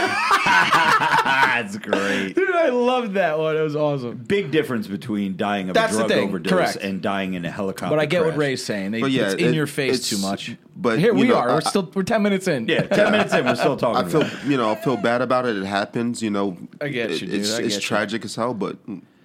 That's 0.46 1.78
great. 1.78 2.34
Dude, 2.34 2.50
I 2.56 2.70
loved 2.70 3.13
that 3.16 3.38
one. 3.38 3.56
It 3.58 3.62
was 3.62 3.75
awesome. 3.75 4.18
Big 4.18 4.51
difference 4.51 4.88
between 4.88 5.36
dying 5.38 5.70
of 5.70 5.74
That's 5.74 5.94
a 5.96 6.08
drug 6.08 6.12
overdose 6.12 6.51
correct. 6.51 6.75
and 6.78 7.01
dying 7.01 7.34
in 7.34 7.46
a 7.46 7.51
helicopter. 7.51 7.96
But 7.96 8.00
I 8.01 8.06
get 8.06 8.24
what. 8.24 8.38
Ray's 8.38 8.63
saying. 8.63 8.92
They, 8.92 9.00
yeah, 9.00 9.25
it's 9.32 9.34
in 9.36 9.50
it- 9.50 9.54
your 9.56 9.68
face 9.68 9.96
it's- 9.96 10.10
too 10.10 10.18
much. 10.20 10.56
But, 10.82 11.00
here 11.00 11.14
you 11.14 11.20
we 11.20 11.28
know, 11.28 11.36
are. 11.36 11.50
We're 11.50 11.62
still 11.62 11.90
we're 11.94 12.04
ten 12.04 12.22
minutes 12.22 12.48
in. 12.48 12.68
Yeah, 12.68 12.82
ten 12.88 13.12
minutes 13.12 13.34
in, 13.34 13.46
we're 13.46 13.56
still 13.56 13.78
talking. 13.78 14.06
I 14.06 14.10
feel 14.10 14.50
you 14.50 14.58
know 14.58 14.72
I 14.72 14.76
feel 14.76 14.98
bad 14.98 15.22
about 15.22 15.46
it. 15.46 15.56
It 15.56 15.66
happens. 15.66 16.22
You 16.22 16.32
know, 16.32 16.58
I 16.82 16.90
get 16.90 17.12
you, 17.12 17.28
dude. 17.28 17.34
It's, 17.34 17.54
I 17.54 17.62
it's 17.62 17.76
you. 17.76 17.82
tragic 17.82 18.26
as 18.26 18.36
hell, 18.36 18.54
but 18.54 18.78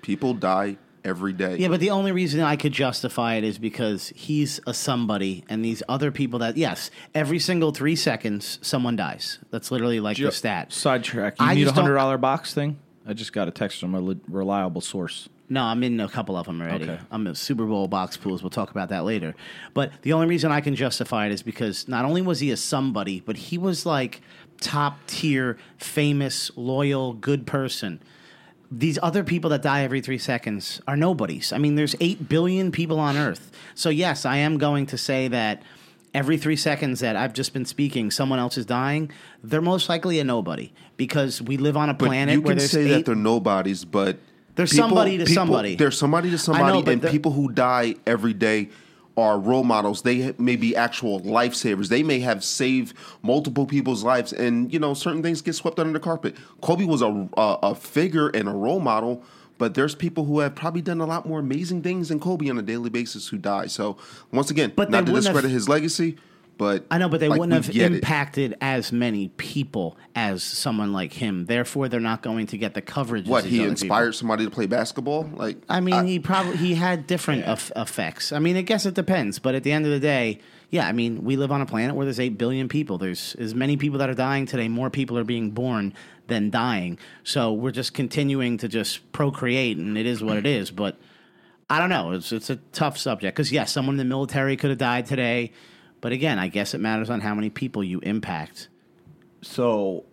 people 0.02 0.34
die 0.34 0.76
every 1.04 1.32
day. 1.32 1.56
Yeah, 1.56 1.68
but 1.68 1.80
the 1.80 1.90
only 1.90 2.12
reason 2.12 2.40
I 2.40 2.56
could 2.56 2.72
justify 2.72 3.34
it 3.34 3.44
is 3.44 3.58
because 3.58 4.12
he's 4.14 4.60
a 4.66 4.74
somebody, 4.74 5.44
and 5.48 5.64
these 5.64 5.82
other 5.88 6.10
people 6.10 6.40
that 6.40 6.56
yes, 6.56 6.90
every 7.14 7.38
single 7.38 7.72
three 7.72 7.96
seconds 7.96 8.58
someone 8.60 8.96
dies. 8.96 9.38
That's 9.50 9.70
literally 9.70 10.00
like 10.00 10.18
the 10.18 10.32
stat. 10.32 10.72
Sidetrack. 10.72 11.40
You 11.40 11.46
I 11.46 11.54
need 11.54 11.68
a 11.68 11.72
hundred 11.72 11.94
dollar 11.94 12.18
box 12.18 12.52
thing. 12.52 12.78
I 13.06 13.14
just 13.14 13.32
got 13.32 13.48
a 13.48 13.52
text 13.52 13.80
from 13.80 13.94
a 13.94 14.16
reliable 14.28 14.80
source. 14.80 15.28
No, 15.48 15.62
I'm 15.62 15.82
in 15.84 16.00
a 16.00 16.08
couple 16.08 16.36
of 16.36 16.46
them 16.46 16.60
already. 16.60 16.84
Okay. 16.84 16.98
I'm 17.10 17.26
in 17.26 17.34
Super 17.34 17.66
Bowl 17.66 17.86
box 17.86 18.16
pools. 18.16 18.42
We'll 18.42 18.50
talk 18.50 18.70
about 18.70 18.88
that 18.88 19.04
later. 19.04 19.34
But 19.74 19.92
the 20.02 20.12
only 20.12 20.26
reason 20.26 20.50
I 20.50 20.60
can 20.60 20.74
justify 20.74 21.26
it 21.26 21.32
is 21.32 21.42
because 21.42 21.86
not 21.86 22.04
only 22.04 22.22
was 22.22 22.40
he 22.40 22.50
a 22.50 22.56
somebody, 22.56 23.20
but 23.20 23.36
he 23.36 23.58
was 23.58 23.86
like 23.86 24.20
top 24.60 24.98
tier, 25.06 25.56
famous, 25.78 26.50
loyal, 26.56 27.12
good 27.12 27.46
person. 27.46 28.00
These 28.70 28.98
other 29.00 29.22
people 29.22 29.50
that 29.50 29.62
die 29.62 29.82
every 29.82 30.00
three 30.00 30.18
seconds 30.18 30.80
are 30.88 30.96
nobodies. 30.96 31.52
I 31.52 31.58
mean, 31.58 31.76
there's 31.76 31.94
8 32.00 32.28
billion 32.28 32.72
people 32.72 32.98
on 32.98 33.16
Earth. 33.16 33.52
So, 33.76 33.90
yes, 33.90 34.26
I 34.26 34.38
am 34.38 34.58
going 34.58 34.86
to 34.86 34.98
say 34.98 35.28
that 35.28 35.62
every 36.12 36.36
three 36.36 36.56
seconds 36.56 36.98
that 37.00 37.14
I've 37.14 37.32
just 37.32 37.52
been 37.52 37.64
speaking, 37.64 38.10
someone 38.10 38.40
else 38.40 38.58
is 38.58 38.66
dying. 38.66 39.12
They're 39.44 39.60
most 39.60 39.88
likely 39.88 40.18
a 40.18 40.24
nobody 40.24 40.72
because 40.96 41.40
we 41.40 41.58
live 41.58 41.76
on 41.76 41.90
a 41.90 41.94
But 41.94 42.06
planet 42.06 42.34
you 42.34 42.40
where 42.40 42.52
can 42.52 42.58
there's 42.58 42.70
say 42.72 42.86
eight 42.86 42.92
that 42.92 43.06
they're 43.06 43.14
nobodies, 43.14 43.84
but 43.84 44.18
They're 44.56 44.66
somebody 44.66 45.18
to 45.18 45.26
somebody. 45.26 45.76
They're 45.76 45.90
somebody 45.90 46.30
to 46.30 46.38
somebody, 46.38 46.82
but 46.82 46.92
and 46.92 47.02
the- 47.02 47.10
people 47.10 47.32
who 47.32 47.50
die 47.52 47.94
every 48.06 48.32
day 48.32 48.70
are 49.18 49.38
role 49.38 49.64
models. 49.64 50.02
They 50.02 50.34
may 50.38 50.56
be 50.56 50.74
actual 50.76 51.20
lifesavers. 51.20 51.88
They 51.88 52.02
may 52.02 52.20
have 52.20 52.42
saved 52.44 52.94
multiple 53.22 53.64
people's 53.66 54.02
lives, 54.04 54.32
and 54.32 54.72
you 54.72 54.78
know 54.78 54.92
certain 54.94 55.22
things 55.22 55.40
get 55.42 55.54
swept 55.54 55.78
under 55.78 55.92
the 55.92 56.00
carpet. 56.00 56.36
Kobe 56.60 56.84
was 56.84 57.00
a 57.02 57.28
a, 57.36 57.58
a 57.62 57.74
figure 57.74 58.28
and 58.28 58.48
a 58.48 58.52
role 58.52 58.80
model. 58.80 59.22
But 59.58 59.72
there's 59.72 59.94
people 59.94 60.26
who 60.26 60.40
have 60.40 60.54
probably 60.54 60.82
done 60.82 61.00
a 61.00 61.06
lot 61.06 61.26
more 61.26 61.38
amazing 61.38 61.80
things 61.80 62.10
than 62.10 62.20
Kobe 62.20 62.50
on 62.50 62.58
a 62.58 62.62
daily 62.62 62.90
basis 62.90 63.28
who 63.28 63.38
die. 63.38 63.68
So 63.68 63.96
once 64.30 64.50
again, 64.50 64.70
But 64.76 64.90
not 64.90 65.06
to 65.06 65.12
wouldn't 65.12 65.24
have- 65.28 65.32
discredit 65.34 65.50
his 65.50 65.66
legacy, 65.66 66.16
but 66.58 66.86
I 66.90 66.98
know, 66.98 67.08
but 67.08 67.20
they 67.20 67.28
like, 67.28 67.38
wouldn't 67.38 67.64
have 67.64 67.72
get 67.72 67.92
it. 67.92 67.96
impacted 67.96 68.56
as 68.60 68.90
many 68.90 69.28
people 69.28 69.98
as 70.14 70.42
someone 70.42 70.92
like 70.92 71.12
him. 71.12 71.46
Therefore, 71.46 71.88
they're 71.88 72.00
not 72.00 72.22
going 72.22 72.46
to 72.48 72.58
get 72.58 72.74
the 72.74 72.80
coverage. 72.80 73.26
What 73.26 73.44
he 73.44 73.62
inspired 73.62 74.06
people. 74.06 74.12
somebody 74.14 74.44
to 74.44 74.50
play 74.50 74.66
basketball? 74.66 75.28
Like 75.34 75.58
I 75.68 75.80
mean, 75.80 76.06
he 76.06 76.18
probably 76.18 76.56
he 76.56 76.74
had 76.74 77.06
different 77.06 77.46
eff- 77.46 77.72
effects. 77.76 78.32
I 78.32 78.38
mean, 78.38 78.56
I 78.56 78.62
guess 78.62 78.86
it 78.86 78.94
depends. 78.94 79.38
But 79.38 79.54
at 79.54 79.64
the 79.64 79.72
end 79.72 79.84
of 79.84 79.90
the 79.90 80.00
day, 80.00 80.40
yeah, 80.70 80.88
I 80.88 80.92
mean, 80.92 81.24
we 81.24 81.36
live 81.36 81.52
on 81.52 81.60
a 81.60 81.66
planet 81.66 81.94
where 81.94 82.06
there's 82.06 82.20
eight 82.20 82.38
billion 82.38 82.68
people. 82.68 82.96
There's 82.96 83.34
as 83.36 83.54
many 83.54 83.76
people 83.76 83.98
that 83.98 84.08
are 84.08 84.14
dying 84.14 84.46
today. 84.46 84.68
More 84.68 84.88
people 84.88 85.18
are 85.18 85.24
being 85.24 85.50
born 85.50 85.92
than 86.26 86.50
dying. 86.50 86.98
So 87.22 87.52
we're 87.52 87.70
just 87.70 87.92
continuing 87.92 88.56
to 88.58 88.68
just 88.68 89.12
procreate, 89.12 89.76
and 89.76 89.98
it 89.98 90.06
is 90.06 90.22
what 90.22 90.38
it 90.38 90.46
is. 90.46 90.70
But 90.70 90.96
I 91.68 91.78
don't 91.78 91.90
know. 91.90 92.12
It's 92.12 92.32
it's 92.32 92.48
a 92.48 92.56
tough 92.72 92.96
subject 92.96 93.36
because 93.36 93.52
yes, 93.52 93.72
someone 93.72 93.94
in 93.94 93.98
the 93.98 94.04
military 94.04 94.56
could 94.56 94.70
have 94.70 94.78
died 94.78 95.06
today. 95.06 95.52
But 96.06 96.12
again, 96.12 96.38
I 96.38 96.46
guess 96.46 96.72
it 96.72 96.78
matters 96.78 97.10
on 97.10 97.20
how 97.20 97.34
many 97.34 97.50
people 97.50 97.82
you 97.82 97.98
impact. 97.98 98.68
So, 99.42 100.04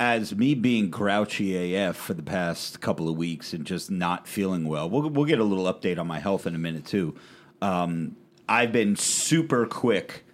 as 0.00 0.34
me 0.34 0.54
being 0.54 0.88
grouchy 0.88 1.74
AF 1.74 1.96
for 1.96 2.14
the 2.14 2.22
past 2.22 2.80
couple 2.80 3.10
of 3.10 3.18
weeks 3.18 3.52
and 3.52 3.66
just 3.66 3.90
not 3.90 4.26
feeling 4.26 4.66
well, 4.66 4.88
we'll, 4.88 5.10
we'll 5.10 5.26
get 5.26 5.40
a 5.40 5.44
little 5.44 5.70
update 5.70 5.98
on 5.98 6.06
my 6.06 6.18
health 6.18 6.46
in 6.46 6.54
a 6.54 6.58
minute 6.58 6.86
too. 6.86 7.14
Um, 7.60 8.16
I've 8.48 8.72
been 8.72 8.96
super 8.96 9.66
quick 9.66 10.24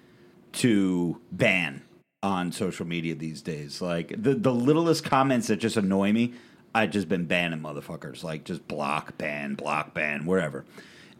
to 0.52 1.20
ban 1.32 1.82
on 2.22 2.52
social 2.52 2.86
media 2.86 3.16
these 3.16 3.42
days. 3.42 3.82
Like 3.82 4.14
the 4.16 4.34
the 4.34 4.54
littlest 4.54 5.02
comments 5.02 5.48
that 5.48 5.56
just 5.56 5.76
annoy 5.76 6.12
me, 6.12 6.34
I've 6.72 6.92
just 6.92 7.08
been 7.08 7.24
banning 7.24 7.58
motherfuckers. 7.58 8.22
Like 8.22 8.44
just 8.44 8.68
block, 8.68 9.18
ban, 9.18 9.56
block, 9.56 9.92
ban, 9.92 10.24
wherever. 10.24 10.64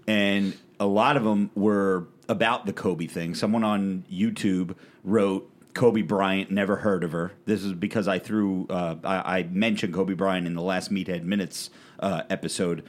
And 0.07 0.57
a 0.81 0.87
lot 0.87 1.17
of 1.17 1.23
them 1.23 1.51
were 1.55 2.09
about 2.29 2.65
the 2.65 2.73
Kobe 2.73 3.07
thing. 3.07 3.35
Someone 3.35 3.63
on 3.63 4.05
YouTube 4.11 4.75
wrote 5.05 5.49
Kobe 5.75 6.03
Bryant, 6.03 6.51
never 6.51 6.77
heard 6.77 7.05
of 7.05 7.13
her. 7.13 7.33
This 7.45 7.63
is 7.63 7.75
because 7.75 8.09
I 8.09 8.19
threw, 8.19 8.67
uh, 8.71 8.97
I, 9.05 9.39
I 9.39 9.43
mentioned 9.45 9.95
Kobe 9.95 10.15
Bryant 10.15 10.47
in 10.47 10.55
the 10.55 10.63
last 10.63 10.91
Meathead 10.91 11.23
Minutes 11.23 11.71
uh, 12.01 12.23
episode. 12.31 12.89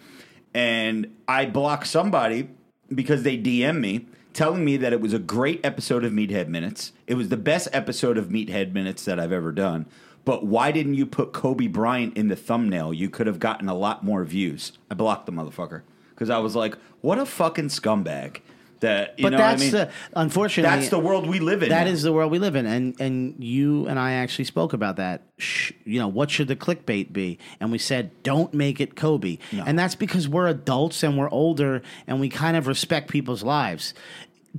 And 0.53 1.15
I 1.27 1.45
blocked 1.45 1.87
somebody 1.87 2.49
because 2.93 3.23
they 3.23 3.37
DM 3.37 3.79
me 3.79 4.07
telling 4.33 4.63
me 4.63 4.77
that 4.77 4.93
it 4.93 5.01
was 5.01 5.13
a 5.13 5.19
great 5.19 5.59
episode 5.65 6.05
of 6.05 6.13
Meathead 6.13 6.47
Minutes. 6.47 6.93
It 7.07 7.15
was 7.15 7.27
the 7.27 7.37
best 7.37 7.67
episode 7.73 8.17
of 8.17 8.29
Meathead 8.29 8.73
Minutes 8.73 9.03
that 9.05 9.19
I've 9.19 9.33
ever 9.33 9.51
done. 9.51 9.85
But 10.23 10.45
why 10.45 10.71
didn't 10.71 10.93
you 10.93 11.05
put 11.05 11.33
Kobe 11.33 11.67
Bryant 11.67 12.15
in 12.15 12.29
the 12.29 12.35
thumbnail? 12.35 12.93
You 12.93 13.09
could 13.09 13.27
have 13.27 13.39
gotten 13.39 13.67
a 13.67 13.73
lot 13.73 14.03
more 14.03 14.23
views. 14.23 14.73
I 14.89 14.93
blocked 14.93 15.25
the 15.25 15.31
motherfucker 15.31 15.81
because 16.21 16.29
I 16.29 16.37
was 16.37 16.55
like, 16.55 16.77
what 17.01 17.17
a 17.17 17.25
fucking 17.25 17.69
scumbag. 17.69 18.41
That 18.81 19.17
you 19.17 19.23
But 19.23 19.29
know 19.33 19.37
that's 19.37 19.63
what 19.63 19.73
I 19.75 19.85
mean? 19.85 19.87
the 20.13 20.19
unfortunately 20.19 20.75
That's 20.79 20.89
the 20.89 20.97
world 20.99 21.27
we 21.27 21.39
live 21.39 21.61
in. 21.61 21.69
That 21.69 21.85
now. 21.85 21.91
is 21.91 22.01
the 22.01 22.11
world 22.11 22.31
we 22.31 22.39
live 22.39 22.55
in, 22.55 22.65
and 22.65 22.99
and 22.99 23.35
you 23.43 23.87
and 23.87 23.99
I 23.99 24.13
actually 24.13 24.45
spoke 24.45 24.73
about 24.73 24.95
that. 24.95 25.21
Sh- 25.37 25.71
you 25.85 25.99
know, 25.99 26.07
what 26.07 26.31
should 26.31 26.47
the 26.47 26.55
clickbait 26.55 27.13
be? 27.13 27.37
And 27.59 27.71
we 27.71 27.77
said, 27.77 28.09
don't 28.23 28.53
make 28.55 28.79
it 28.81 28.95
Kobe, 28.95 29.37
and 29.51 29.77
that's 29.77 29.93
because 29.93 30.27
we're 30.27 30.47
adults 30.47 31.03
and 31.03 31.15
we're 31.15 31.29
older, 31.29 31.83
and 32.07 32.19
we 32.19 32.27
kind 32.29 32.57
of 32.57 32.65
respect 32.65 33.09
people's 33.11 33.43
lives. 33.43 33.93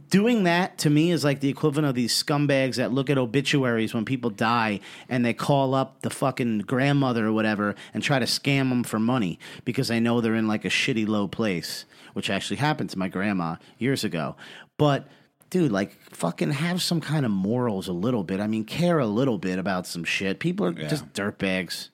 Doing 0.08 0.44
that 0.44 0.78
to 0.78 0.90
me 0.90 1.10
is 1.10 1.22
like 1.22 1.40
the 1.40 1.50
equivalent 1.50 1.86
of 1.86 1.94
these 1.94 2.14
scumbags 2.14 2.76
that 2.76 2.92
look 2.92 3.10
at 3.10 3.18
obituaries 3.18 3.92
when 3.92 4.06
people 4.06 4.30
die 4.30 4.80
and 5.08 5.22
they 5.22 5.34
call 5.34 5.74
up 5.74 6.00
the 6.00 6.08
fucking 6.08 6.60
grandmother 6.60 7.26
or 7.26 7.32
whatever 7.32 7.74
and 7.92 8.02
try 8.02 8.18
to 8.18 8.24
scam 8.24 8.70
them 8.70 8.84
for 8.84 8.98
money 8.98 9.38
because 9.66 9.88
they 9.88 10.00
know 10.00 10.20
they're 10.20 10.34
in 10.34 10.48
like 10.48 10.64
a 10.64 10.70
shitty 10.70 11.06
low 11.06 11.28
place, 11.28 11.84
which 12.14 12.30
actually 12.30 12.56
happened 12.56 12.88
to 12.90 12.98
my 12.98 13.08
grandma 13.08 13.56
years 13.78 14.02
ago. 14.02 14.34
But 14.78 15.08
dude, 15.50 15.70
like 15.70 15.98
fucking 16.10 16.52
have 16.52 16.80
some 16.80 17.02
kind 17.02 17.26
of 17.26 17.30
morals 17.30 17.86
a 17.86 17.92
little 17.92 18.24
bit. 18.24 18.40
I 18.40 18.46
mean, 18.46 18.64
care 18.64 18.98
a 18.98 19.06
little 19.06 19.36
bit 19.36 19.58
about 19.58 19.86
some 19.86 20.04
shit. 20.04 20.40
People 20.40 20.64
are 20.64 20.72
just 20.72 21.12
dirtbags. 21.12 21.90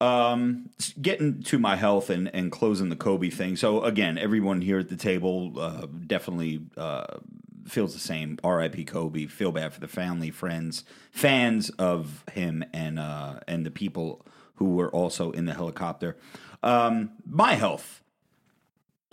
Um, 0.00 0.70
getting 1.02 1.42
to 1.44 1.58
my 1.58 1.74
health 1.74 2.08
and, 2.08 2.32
and 2.32 2.52
closing 2.52 2.88
the 2.88 2.96
Kobe 2.96 3.30
thing. 3.30 3.56
So 3.56 3.82
again, 3.82 4.16
everyone 4.16 4.60
here 4.60 4.78
at 4.78 4.88
the 4.88 4.96
table 4.96 5.58
uh, 5.58 5.86
definitely 6.06 6.60
uh, 6.76 7.18
feels 7.66 7.94
the 7.94 8.00
same. 8.00 8.38
R.I.P. 8.42 8.84
Kobe. 8.84 9.26
Feel 9.26 9.52
bad 9.52 9.72
for 9.72 9.80
the 9.80 9.88
family, 9.88 10.30
friends, 10.30 10.84
fans 11.10 11.70
of 11.70 12.24
him, 12.32 12.64
and 12.72 12.98
uh, 12.98 13.40
and 13.46 13.66
the 13.66 13.70
people 13.70 14.24
who 14.56 14.74
were 14.74 14.90
also 14.90 15.30
in 15.32 15.46
the 15.46 15.54
helicopter. 15.54 16.16
Um, 16.62 17.10
my 17.24 17.54
health. 17.54 18.02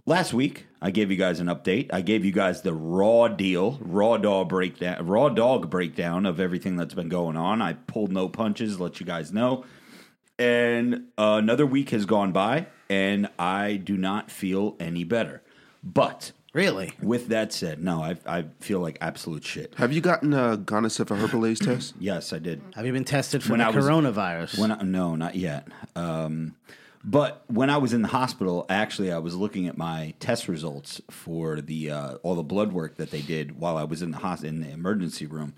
Last 0.07 0.35
week, 0.35 0.67
I 0.83 0.91
gave 0.91 1.09
you 1.09 1.17
guys 1.17 1.39
an 1.39 1.47
update. 1.47 1.89
I 1.91 2.01
gave 2.01 2.23
you 2.23 2.31
guys 2.31 2.61
the 2.61 2.75
raw 2.75 3.27
deal, 3.27 3.79
raw 3.81 4.17
dog 4.17 4.49
breakdown, 4.49 5.07
raw 5.07 5.29
dog 5.29 5.71
breakdown 5.71 6.27
of 6.27 6.39
everything 6.39 6.75
that's 6.75 6.93
been 6.93 7.09
going 7.09 7.35
on. 7.35 7.59
I 7.59 7.73
pulled 7.73 8.11
no 8.11 8.29
punches, 8.29 8.79
let 8.79 8.99
you 8.99 9.05
guys 9.07 9.33
know. 9.33 9.65
And 10.37 11.05
uh, 11.17 11.39
another 11.41 11.65
week 11.65 11.91
has 11.91 12.05
gone 12.05 12.31
by, 12.31 12.67
and 12.89 13.29
I 13.39 13.77
do 13.77 13.97
not 13.97 14.29
feel 14.29 14.75
any 14.79 15.03
better. 15.03 15.41
But 15.83 16.31
Really? 16.53 16.93
with 17.01 17.27
that 17.27 17.53
said, 17.53 17.81
no, 17.83 18.01
I, 18.01 18.17
I 18.25 18.45
feel 18.59 18.79
like 18.79 18.97
absolute 19.01 19.43
shit. 19.45 19.73
Have 19.77 19.93
you 19.93 20.01
gotten 20.01 20.33
a 20.33 20.57
gonorrhea 20.57 21.05
herpes 21.15 21.59
test? 21.61 21.93
Yes, 21.99 22.33
I 22.33 22.39
did. 22.39 22.61
Have 22.75 22.85
you 22.85 22.91
been 22.93 23.03
tested 23.05 23.43
for 23.43 23.51
When 23.51 23.59
the 23.59 23.65
I 23.65 23.69
was- 23.69 23.85
coronavirus? 23.85 24.57
When 24.59 24.71
I, 24.71 24.81
no, 24.81 25.15
not 25.15 25.35
yet. 25.35 25.67
Um, 25.95 26.55
but 27.03 27.43
when 27.47 27.69
I 27.69 27.77
was 27.77 27.93
in 27.93 28.01
the 28.01 28.07
hospital, 28.07 28.65
actually, 28.67 29.11
I 29.11 29.19
was 29.19 29.35
looking 29.35 29.67
at 29.67 29.77
my 29.77 30.15
test 30.19 30.47
results 30.47 30.99
for 31.09 31.61
the 31.61 31.91
uh, 31.91 32.13
all 32.23 32.33
the 32.35 32.41
blood 32.43 32.73
work 32.73 32.95
that 32.97 33.11
they 33.11 33.21
did 33.21 33.59
while 33.59 33.77
I 33.77 33.83
was 33.83 34.01
in 34.01 34.09
the 34.11 34.17
hos- 34.17 34.43
in 34.43 34.59
the 34.61 34.71
emergency 34.71 35.25
room. 35.27 35.53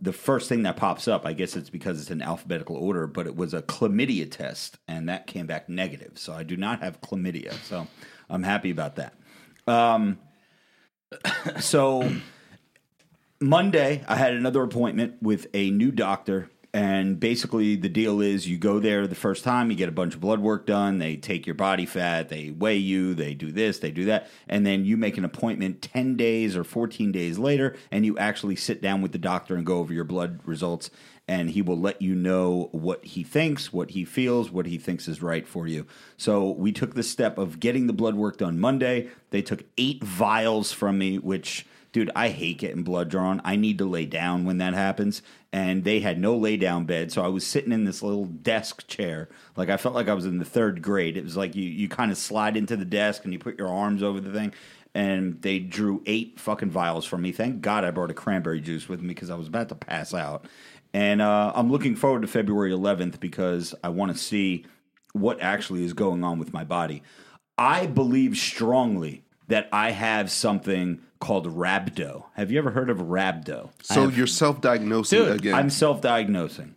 The 0.00 0.12
first 0.12 0.48
thing 0.48 0.64
that 0.64 0.76
pops 0.76 1.08
up, 1.08 1.24
I 1.24 1.32
guess 1.32 1.56
it's 1.56 1.70
because 1.70 2.00
it's 2.00 2.10
in 2.10 2.20
alphabetical 2.20 2.76
order, 2.76 3.06
but 3.06 3.26
it 3.26 3.34
was 3.34 3.54
a 3.54 3.62
chlamydia 3.62 4.30
test, 4.30 4.78
and 4.86 5.08
that 5.08 5.26
came 5.26 5.46
back 5.46 5.68
negative. 5.68 6.18
So 6.18 6.32
I 6.34 6.42
do 6.42 6.56
not 6.56 6.80
have 6.80 7.00
chlamydia. 7.00 7.54
So 7.64 7.86
I'm 8.28 8.42
happy 8.42 8.70
about 8.70 8.96
that. 8.96 9.14
Um, 9.66 10.18
so 11.60 12.10
Monday, 13.40 14.04
I 14.06 14.16
had 14.16 14.34
another 14.34 14.62
appointment 14.62 15.22
with 15.22 15.46
a 15.54 15.70
new 15.70 15.90
doctor. 15.90 16.50
And 16.72 17.18
basically, 17.18 17.74
the 17.74 17.88
deal 17.88 18.20
is 18.20 18.46
you 18.46 18.56
go 18.56 18.78
there 18.78 19.08
the 19.08 19.16
first 19.16 19.42
time, 19.42 19.70
you 19.70 19.76
get 19.76 19.88
a 19.88 19.92
bunch 19.92 20.14
of 20.14 20.20
blood 20.20 20.38
work 20.38 20.66
done. 20.66 20.98
They 20.98 21.16
take 21.16 21.44
your 21.44 21.56
body 21.56 21.84
fat, 21.84 22.28
they 22.28 22.50
weigh 22.50 22.76
you, 22.76 23.14
they 23.14 23.34
do 23.34 23.50
this, 23.50 23.80
they 23.80 23.90
do 23.90 24.04
that. 24.04 24.30
And 24.48 24.64
then 24.64 24.84
you 24.84 24.96
make 24.96 25.18
an 25.18 25.24
appointment 25.24 25.82
10 25.82 26.16
days 26.16 26.56
or 26.56 26.62
14 26.62 27.10
days 27.10 27.38
later, 27.38 27.76
and 27.90 28.06
you 28.06 28.16
actually 28.18 28.54
sit 28.54 28.80
down 28.80 29.02
with 29.02 29.10
the 29.10 29.18
doctor 29.18 29.56
and 29.56 29.66
go 29.66 29.78
over 29.78 29.92
your 29.92 30.04
blood 30.04 30.40
results. 30.44 30.90
And 31.26 31.50
he 31.50 31.62
will 31.62 31.78
let 31.78 32.02
you 32.02 32.14
know 32.14 32.68
what 32.72 33.04
he 33.04 33.22
thinks, 33.24 33.72
what 33.72 33.90
he 33.90 34.04
feels, 34.04 34.50
what 34.50 34.66
he 34.66 34.78
thinks 34.78 35.06
is 35.08 35.22
right 35.22 35.46
for 35.46 35.66
you. 35.66 35.86
So 36.16 36.50
we 36.50 36.72
took 36.72 36.94
the 36.94 37.04
step 37.04 37.38
of 37.38 37.60
getting 37.60 37.86
the 37.86 37.92
blood 37.92 38.16
work 38.16 38.38
done 38.38 38.58
Monday. 38.58 39.08
They 39.30 39.42
took 39.42 39.64
eight 39.78 40.02
vials 40.02 40.72
from 40.72 40.98
me, 40.98 41.18
which 41.18 41.66
dude, 41.92 42.10
I 42.14 42.28
hate 42.28 42.58
getting 42.58 42.82
blood 42.82 43.08
drawn. 43.08 43.40
I 43.44 43.56
need 43.56 43.78
to 43.78 43.84
lay 43.84 44.06
down 44.06 44.44
when 44.44 44.58
that 44.58 44.74
happens. 44.74 45.22
And 45.52 45.84
they 45.84 46.00
had 46.00 46.18
no 46.18 46.36
lay 46.36 46.56
down 46.56 46.84
bed. 46.84 47.10
So 47.10 47.22
I 47.22 47.28
was 47.28 47.46
sitting 47.46 47.72
in 47.72 47.84
this 47.84 48.02
little 48.02 48.26
desk 48.26 48.86
chair. 48.86 49.28
Like 49.56 49.68
I 49.68 49.76
felt 49.76 49.94
like 49.94 50.08
I 50.08 50.14
was 50.14 50.26
in 50.26 50.38
the 50.38 50.44
third 50.44 50.82
grade. 50.82 51.16
It 51.16 51.24
was 51.24 51.36
like 51.36 51.56
you, 51.56 51.64
you 51.64 51.88
kind 51.88 52.12
of 52.12 52.18
slide 52.18 52.56
into 52.56 52.76
the 52.76 52.84
desk 52.84 53.24
and 53.24 53.32
you 53.32 53.38
put 53.38 53.58
your 53.58 53.68
arms 53.68 54.02
over 54.02 54.20
the 54.20 54.32
thing. 54.32 54.54
And 54.94 55.40
they 55.42 55.58
drew 55.58 56.02
eight 56.06 56.38
fucking 56.38 56.70
vials 56.70 57.04
from 57.04 57.22
me. 57.22 57.32
Thank 57.32 57.60
God 57.60 57.84
I 57.84 57.90
brought 57.90 58.10
a 58.10 58.14
cranberry 58.14 58.60
juice 58.60 58.88
with 58.88 59.00
me 59.00 59.08
because 59.08 59.30
I 59.30 59.36
was 59.36 59.48
about 59.48 59.68
to 59.68 59.74
pass 59.74 60.14
out. 60.14 60.46
And 60.92 61.22
uh, 61.22 61.52
I'm 61.54 61.70
looking 61.70 61.94
forward 61.94 62.22
to 62.22 62.28
February 62.28 62.72
11th 62.72 63.20
because 63.20 63.74
I 63.84 63.90
want 63.90 64.12
to 64.12 64.18
see 64.18 64.66
what 65.12 65.40
actually 65.40 65.84
is 65.84 65.92
going 65.92 66.24
on 66.24 66.38
with 66.38 66.52
my 66.52 66.64
body. 66.64 67.02
I 67.56 67.86
believe 67.86 68.36
strongly 68.36 69.22
that 69.50 69.68
I 69.72 69.90
have 69.90 70.30
something 70.30 71.00
called 71.20 71.46
rhabdo. 71.54 72.24
Have 72.34 72.50
you 72.50 72.58
ever 72.58 72.70
heard 72.70 72.88
of 72.88 72.98
rhabdo? 72.98 73.70
So 73.82 74.08
you're 74.08 74.26
self-diagnosing 74.26 75.18
Dude, 75.18 75.36
again. 75.36 75.54
I'm 75.54 75.70
self-diagnosing. 75.70 76.74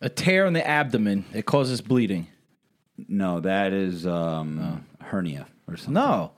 A 0.00 0.08
tear 0.08 0.44
in 0.46 0.52
the 0.52 0.66
abdomen 0.66 1.24
it 1.32 1.46
causes 1.46 1.80
bleeding. 1.80 2.26
No, 3.08 3.40
that 3.40 3.72
is 3.72 4.06
um, 4.06 4.84
hernia 5.00 5.46
or 5.68 5.76
something. 5.76 5.94
No, 5.94 6.32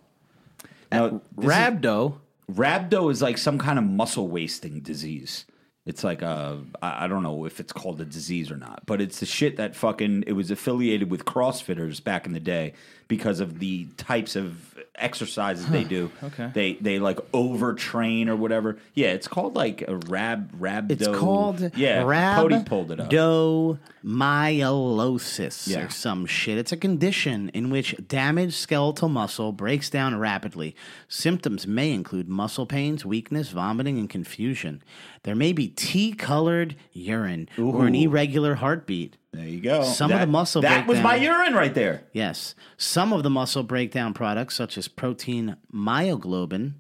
No, 0.93 1.21
this 1.37 1.45
is- 1.47 1.51
rhabdo. 1.51 2.19
Rhabdo 2.53 3.11
is 3.11 3.21
like 3.23 3.39
some 3.39 3.59
kind 3.59 3.77
of 3.79 3.85
muscle 3.85 4.29
wasting 4.29 4.79
disease. 4.81 5.47
It's 5.85 6.05
like 6.05 6.23
a, 6.23 6.61
I 6.81 7.05
I 7.05 7.09
don't 7.09 7.23
know 7.25 7.45
if 7.45 7.59
it's 7.61 7.73
called 7.73 8.01
a 8.01 8.05
disease 8.05 8.51
or 8.53 8.57
not, 8.57 8.83
but 8.87 9.01
it's 9.01 9.19
the 9.21 9.27
shit 9.27 9.57
that 9.57 9.75
fucking, 9.75 10.25
it 10.27 10.33
was 10.33 10.51
affiliated 10.51 11.11
with 11.11 11.25
CrossFitters 11.25 12.03
back 12.03 12.25
in 12.27 12.33
the 12.35 12.41
day 12.41 12.73
because 13.09 13.41
of 13.41 13.59
the 13.59 13.87
types 13.97 14.37
of 14.37 14.75
exercises 14.97 15.67
they 15.69 15.85
do. 15.85 16.11
okay. 16.25 16.51
They, 16.55 16.73
they 16.75 16.99
like 16.99 17.19
overtrain 17.33 18.29
or 18.29 18.37
whatever. 18.37 18.79
Yeah, 18.95 19.09
it's 19.09 19.29
called 19.29 19.55
like 19.55 19.83
a 19.87 19.97
rab, 19.97 20.51
rab. 20.59 20.91
it's 20.91 21.07
called 21.07 21.71
yeah, 21.77 22.03
Rab 22.03 22.37
Cody 22.41 22.63
pulled 22.65 22.91
it 22.91 23.01
up. 23.01 23.11
rhabdomyolysis 23.11 25.69
Yeah. 25.69 25.87
or 25.87 25.91
some 25.91 26.27
shit. 26.27 26.59
It's 26.59 26.73
a 26.73 26.77
condition 26.77 27.49
in 27.51 27.71
which 27.71 27.95
damaged 28.09 28.55
skeletal 28.55 29.09
muscle 29.09 29.53
breaks 29.53 29.91
down 29.91 30.19
rapidly. 30.19 30.75
Symptoms 31.09 31.67
may 31.67 31.93
include 31.93 32.29
muscle 32.29 32.67
pains, 32.67 33.05
weakness, 33.05 33.51
vomiting, 33.51 33.99
and 33.99 34.09
confusion. 34.09 34.83
There 35.25 35.35
may 35.35 35.53
be 35.53 35.69
tea-colored 35.69 36.77
urine 36.93 37.49
or 37.59 37.87
an 37.87 37.95
irregular 37.95 38.55
heartbeat. 38.57 39.17
There 39.33 39.47
you 39.47 39.61
go. 39.61 39.83
Some 39.83 40.13
of 40.13 40.21
the 40.21 40.27
muscle 40.27 40.63
That 40.63 40.87
was 40.87 40.99
breakdown- 40.99 41.03
my 41.03 41.17
urine 41.17 41.55
right 41.55 41.75
there. 41.75 42.05
Yes. 42.13 42.55
Some 42.79 43.13
of 43.13 43.23
the 43.23 43.31
muscle 43.31 43.63
breakdown 43.63 44.15
products, 44.15 44.55
such 44.55 44.79
as 44.79 44.89
protein 44.89 45.57
myoglobin, 45.73 46.75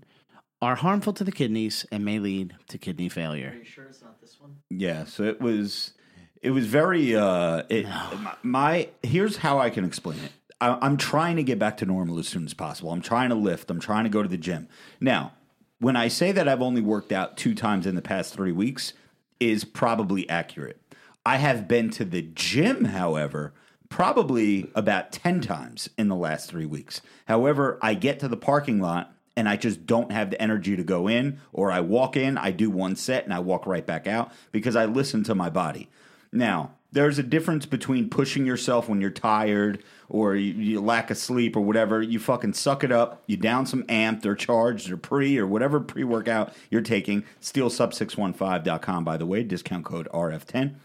are 0.62 0.76
harmful 0.76 1.12
to 1.12 1.24
the 1.24 1.32
kidneys 1.32 1.84
and 1.92 2.04
may 2.04 2.18
lead 2.18 2.54
to 2.68 2.78
kidney 2.78 3.08
failure. 3.08 3.50
Are 3.54 3.58
you 3.58 3.64
sure 3.64 3.84
it's 3.84 4.00
not 4.02 4.20
this 4.20 4.40
one? 4.40 4.56
Yeah, 4.70 5.04
so 5.04 5.22
it 5.24 5.40
was 5.40 5.92
it 6.40 6.50
was 6.50 6.66
very 6.66 7.14
uh 7.14 7.62
it, 7.68 7.86
my, 7.86 8.34
my 8.42 8.88
here's 9.02 9.38
how 9.38 9.58
I 9.58 9.68
can 9.70 9.84
explain 9.84 10.18
it. 10.20 10.32
I, 10.58 10.78
I'm 10.80 10.96
trying 10.96 11.36
to 11.36 11.42
get 11.42 11.58
back 11.58 11.76
to 11.78 11.86
normal 11.86 12.18
as 12.18 12.26
soon 12.26 12.46
as 12.46 12.54
possible. 12.54 12.90
I'm 12.90 13.02
trying 13.02 13.28
to 13.28 13.34
lift. 13.34 13.70
I'm 13.70 13.80
trying 13.80 14.04
to 14.04 14.10
go 14.10 14.22
to 14.22 14.28
the 14.28 14.38
gym. 14.38 14.68
Now, 14.98 15.32
when 15.78 15.94
I 15.96 16.08
say 16.08 16.32
that 16.32 16.48
I've 16.48 16.62
only 16.62 16.80
worked 16.80 17.12
out 17.12 17.36
two 17.36 17.54
times 17.54 17.86
in 17.86 17.94
the 17.94 18.02
past 18.02 18.32
three 18.32 18.52
weeks, 18.52 18.94
is 19.38 19.64
probably 19.66 20.26
accurate. 20.30 20.80
I 21.26 21.38
have 21.38 21.66
been 21.66 21.90
to 21.90 22.04
the 22.04 22.22
gym, 22.22 22.84
however, 22.84 23.52
probably 23.88 24.70
about 24.76 25.10
10 25.10 25.40
times 25.40 25.90
in 25.98 26.06
the 26.06 26.14
last 26.14 26.48
three 26.48 26.66
weeks. 26.66 27.00
However, 27.24 27.80
I 27.82 27.94
get 27.94 28.20
to 28.20 28.28
the 28.28 28.36
parking 28.36 28.78
lot 28.80 29.12
and 29.36 29.48
I 29.48 29.56
just 29.56 29.86
don't 29.86 30.12
have 30.12 30.30
the 30.30 30.40
energy 30.40 30.76
to 30.76 30.84
go 30.84 31.08
in, 31.08 31.40
or 31.52 31.72
I 31.72 31.80
walk 31.80 32.16
in, 32.16 32.38
I 32.38 32.52
do 32.52 32.70
one 32.70 32.94
set, 32.94 33.24
and 33.24 33.34
I 33.34 33.40
walk 33.40 33.66
right 33.66 33.84
back 33.84 34.06
out 34.06 34.30
because 34.52 34.76
I 34.76 34.84
listen 34.84 35.24
to 35.24 35.34
my 35.34 35.50
body. 35.50 35.90
Now, 36.30 36.70
there's 36.92 37.18
a 37.18 37.24
difference 37.24 37.66
between 37.66 38.08
pushing 38.08 38.46
yourself 38.46 38.88
when 38.88 39.00
you're 39.00 39.10
tired 39.10 39.82
or 40.08 40.36
you, 40.36 40.52
you 40.54 40.80
lack 40.80 41.10
of 41.10 41.18
sleep 41.18 41.56
or 41.56 41.60
whatever. 41.60 42.00
You 42.00 42.20
fucking 42.20 42.52
suck 42.52 42.84
it 42.84 42.92
up. 42.92 43.24
You 43.26 43.36
down 43.36 43.66
some 43.66 43.82
amped 43.84 44.24
or 44.24 44.36
charged 44.36 44.92
or 44.92 44.96
pre 44.96 45.36
or 45.38 45.46
whatever 45.46 45.80
pre 45.80 46.04
workout 46.04 46.54
you're 46.70 46.82
taking. 46.82 47.24
SteelSub615.com, 47.42 49.04
by 49.04 49.16
the 49.16 49.26
way, 49.26 49.42
discount 49.42 49.84
code 49.84 50.08
RF10 50.14 50.76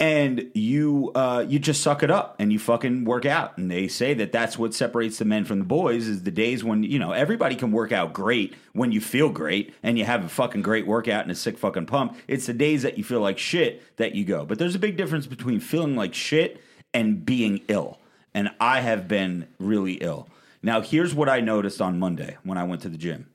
and 0.00 0.50
you 0.54 1.10
uh, 1.14 1.44
you 1.48 1.58
just 1.58 1.82
suck 1.82 2.02
it 2.02 2.10
up 2.10 2.36
and 2.38 2.52
you 2.52 2.58
fucking 2.58 3.04
work 3.04 3.26
out. 3.26 3.58
And 3.58 3.70
they 3.70 3.88
say 3.88 4.14
that 4.14 4.32
that's 4.32 4.58
what 4.58 4.74
separates 4.74 5.18
the 5.18 5.24
men 5.24 5.44
from 5.44 5.58
the 5.58 5.64
boys 5.64 6.06
is 6.06 6.22
the 6.22 6.30
days 6.30 6.62
when 6.62 6.82
you 6.82 6.98
know 6.98 7.12
everybody 7.12 7.54
can 7.54 7.72
work 7.72 7.92
out 7.92 8.12
great 8.12 8.54
when 8.72 8.92
you 8.92 9.00
feel 9.00 9.28
great 9.28 9.74
and 9.82 9.98
you 9.98 10.04
have 10.04 10.24
a 10.24 10.28
fucking 10.28 10.62
great 10.62 10.86
workout 10.86 11.22
and 11.22 11.30
a 11.30 11.34
sick 11.34 11.58
fucking 11.58 11.86
pump. 11.86 12.16
It's 12.26 12.46
the 12.46 12.52
days 12.52 12.82
that 12.82 12.98
you 12.98 13.04
feel 13.04 13.20
like 13.20 13.38
shit 13.38 13.96
that 13.96 14.14
you 14.14 14.24
go. 14.24 14.44
But 14.44 14.58
there's 14.58 14.74
a 14.74 14.80
big 14.80 14.96
difference 14.96 15.26
between 15.26 15.60
feeling 15.60 15.96
like 15.96 16.14
shit 16.14 16.60
and 16.94 17.24
being 17.24 17.62
ill. 17.68 18.00
And 18.34 18.50
I 18.60 18.80
have 18.80 19.08
been 19.08 19.48
really 19.58 19.94
ill. 19.94 20.28
Now 20.62 20.80
here's 20.80 21.14
what 21.14 21.28
I 21.28 21.40
noticed 21.40 21.80
on 21.80 21.98
Monday 21.98 22.36
when 22.44 22.58
I 22.58 22.64
went 22.64 22.82
to 22.82 22.88
the 22.88 22.98
gym. 22.98 23.28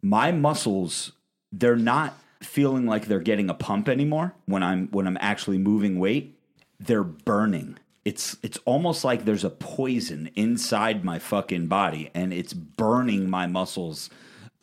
My 0.00 0.32
muscles 0.32 1.12
they're 1.56 1.76
not 1.76 2.18
feeling 2.44 2.86
like 2.86 3.06
they're 3.06 3.20
getting 3.20 3.50
a 3.50 3.54
pump 3.54 3.88
anymore 3.88 4.34
when 4.46 4.62
I'm 4.62 4.88
when 4.88 5.06
I'm 5.06 5.18
actually 5.20 5.58
moving 5.58 5.98
weight. 5.98 6.38
They're 6.78 7.04
burning. 7.04 7.78
It's 8.04 8.36
it's 8.42 8.58
almost 8.64 9.04
like 9.04 9.24
there's 9.24 9.44
a 9.44 9.50
poison 9.50 10.30
inside 10.34 11.04
my 11.04 11.18
fucking 11.18 11.66
body 11.68 12.10
and 12.14 12.32
it's 12.32 12.52
burning 12.52 13.28
my 13.30 13.46
muscles. 13.46 14.10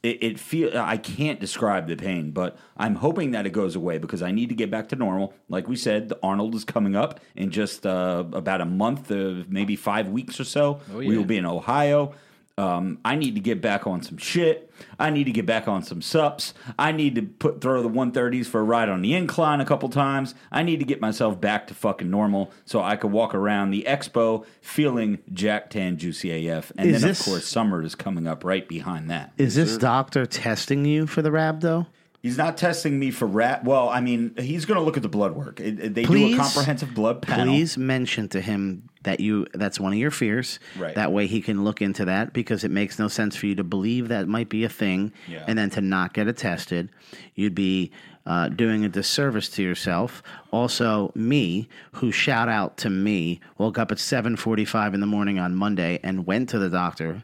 It, 0.03 0.23
it 0.23 0.39
feel 0.39 0.75
I 0.77 0.97
can't 0.97 1.39
describe 1.39 1.87
the 1.87 1.95
pain, 1.95 2.31
but 2.31 2.57
I'm 2.75 2.95
hoping 2.95 3.31
that 3.31 3.45
it 3.45 3.51
goes 3.51 3.75
away 3.75 3.99
because 3.99 4.23
I 4.23 4.31
need 4.31 4.49
to 4.49 4.55
get 4.55 4.71
back 4.71 4.89
to 4.89 4.95
normal. 4.95 5.33
Like 5.47 5.67
we 5.67 5.75
said, 5.75 6.09
the 6.09 6.17
Arnold 6.23 6.55
is 6.55 6.63
coming 6.65 6.95
up 6.95 7.19
in 7.35 7.51
just 7.51 7.85
uh, 7.85 8.23
about 8.33 8.61
a 8.61 8.65
month, 8.65 9.11
uh, 9.11 9.43
maybe 9.47 9.75
five 9.75 10.07
weeks 10.07 10.39
or 10.39 10.43
so. 10.43 10.79
We 11.09 11.17
will 11.17 11.25
be 11.25 11.37
in 11.37 11.45
Ohio 11.45 12.13
Um, 12.57 12.99
I 13.05 13.15
need 13.15 13.35
to 13.35 13.41
get 13.41 13.61
back 13.61 13.87
on 13.87 14.01
some 14.03 14.17
shit. 14.17 14.71
I 14.99 15.09
need 15.09 15.23
to 15.25 15.31
get 15.31 15.45
back 15.45 15.67
on 15.67 15.83
some 15.83 16.01
sups. 16.01 16.53
I 16.77 16.91
need 16.91 17.15
to 17.15 17.21
put 17.21 17.61
throw 17.61 17.81
the 17.81 17.89
130s 17.89 18.45
for 18.47 18.59
a 18.59 18.63
ride 18.63 18.89
on 18.89 19.01
the 19.01 19.13
incline 19.13 19.61
a 19.61 19.65
couple 19.65 19.89
times. 19.89 20.35
I 20.51 20.63
need 20.63 20.79
to 20.79 20.85
get 20.85 20.99
myself 21.01 21.39
back 21.39 21.67
to 21.67 21.73
fucking 21.73 22.09
normal 22.09 22.51
so 22.65 22.81
I 22.81 22.95
could 22.95 23.11
walk 23.11 23.33
around 23.33 23.71
the 23.71 23.85
expo 23.87 24.45
feeling 24.61 25.19
Jack 25.33 25.69
Tan 25.69 25.97
Juicy 25.97 26.47
AF. 26.49 26.71
And 26.77 26.89
Is 26.89 27.01
then, 27.01 27.09
this- 27.09 27.19
of 27.21 27.25
course, 27.25 27.45
summer 27.47 27.81
is 27.83 27.95
coming 27.95 28.27
up 28.27 28.43
right 28.43 28.67
behind 28.67 29.09
that. 29.09 29.33
Is 29.37 29.55
this 29.55 29.77
doctor 29.77 30.25
testing 30.25 30.85
you 30.85 31.07
for 31.07 31.21
the 31.21 31.29
rhabdo? 31.29 31.87
He's 32.21 32.37
not 32.37 32.55
testing 32.55 32.99
me 32.99 33.09
for 33.09 33.25
rat. 33.25 33.63
Well, 33.63 33.89
I 33.89 33.99
mean, 33.99 34.35
he's 34.37 34.65
going 34.65 34.79
to 34.79 34.83
look 34.83 34.95
at 34.95 35.01
the 35.01 35.09
blood 35.09 35.31
work. 35.35 35.59
It- 35.59 35.79
it- 35.79 35.93
they 35.95 36.03
do 36.03 36.33
a 36.33 36.37
comprehensive 36.37 36.93
blood 36.93 37.23
panel. 37.23 37.47
Please 37.47 37.77
mention 37.79 38.27
to 38.29 38.41
him 38.41 38.83
that 39.03 39.19
you 39.19 39.47
that's 39.55 39.79
one 39.79 39.91
of 39.93 39.97
your 39.97 40.11
fears. 40.11 40.59
Right. 40.77 40.93
That 40.93 41.11
way 41.11 41.25
he 41.25 41.41
can 41.41 41.63
look 41.63 41.81
into 41.81 42.05
that 42.05 42.31
because 42.33 42.63
it 42.63 42.69
makes 42.69 42.99
no 42.99 43.07
sense 43.07 43.35
for 43.35 43.47
you 43.47 43.55
to 43.55 43.63
believe 43.63 44.09
that 44.09 44.27
might 44.27 44.49
be 44.49 44.63
a 44.63 44.69
thing 44.69 45.11
Yeah. 45.27 45.43
and 45.47 45.57
then 45.57 45.71
to 45.71 45.81
not 45.81 46.13
get 46.13 46.27
it 46.27 46.37
tested. 46.37 46.89
You'd 47.33 47.55
be 47.55 47.91
uh, 48.27 48.49
doing 48.49 48.85
a 48.85 48.89
disservice 48.89 49.49
to 49.49 49.63
yourself. 49.63 50.21
Also, 50.51 51.11
me, 51.15 51.67
who 51.93 52.11
shout 52.11 52.47
out 52.49 52.77
to 52.77 52.89
me, 52.91 53.39
woke 53.57 53.79
up 53.79 53.91
at 53.91 53.97
seven 53.97 54.35
forty-five 54.35 54.93
in 54.93 54.99
the 54.99 55.07
morning 55.07 55.39
on 55.39 55.55
Monday 55.55 55.99
and 56.03 56.27
went 56.27 56.49
to 56.49 56.59
the 56.59 56.69
doctor. 56.69 57.23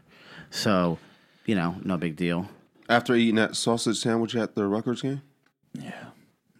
So, 0.50 0.98
you 1.46 1.54
know, 1.54 1.76
no 1.84 1.96
big 1.98 2.16
deal. 2.16 2.48
After 2.88 3.14
eating 3.14 3.34
that 3.36 3.54
sausage 3.56 3.98
sandwich 3.98 4.34
at 4.34 4.54
the 4.54 4.66
Rutgers 4.66 5.02
game? 5.02 5.22
Yeah. 5.74 5.92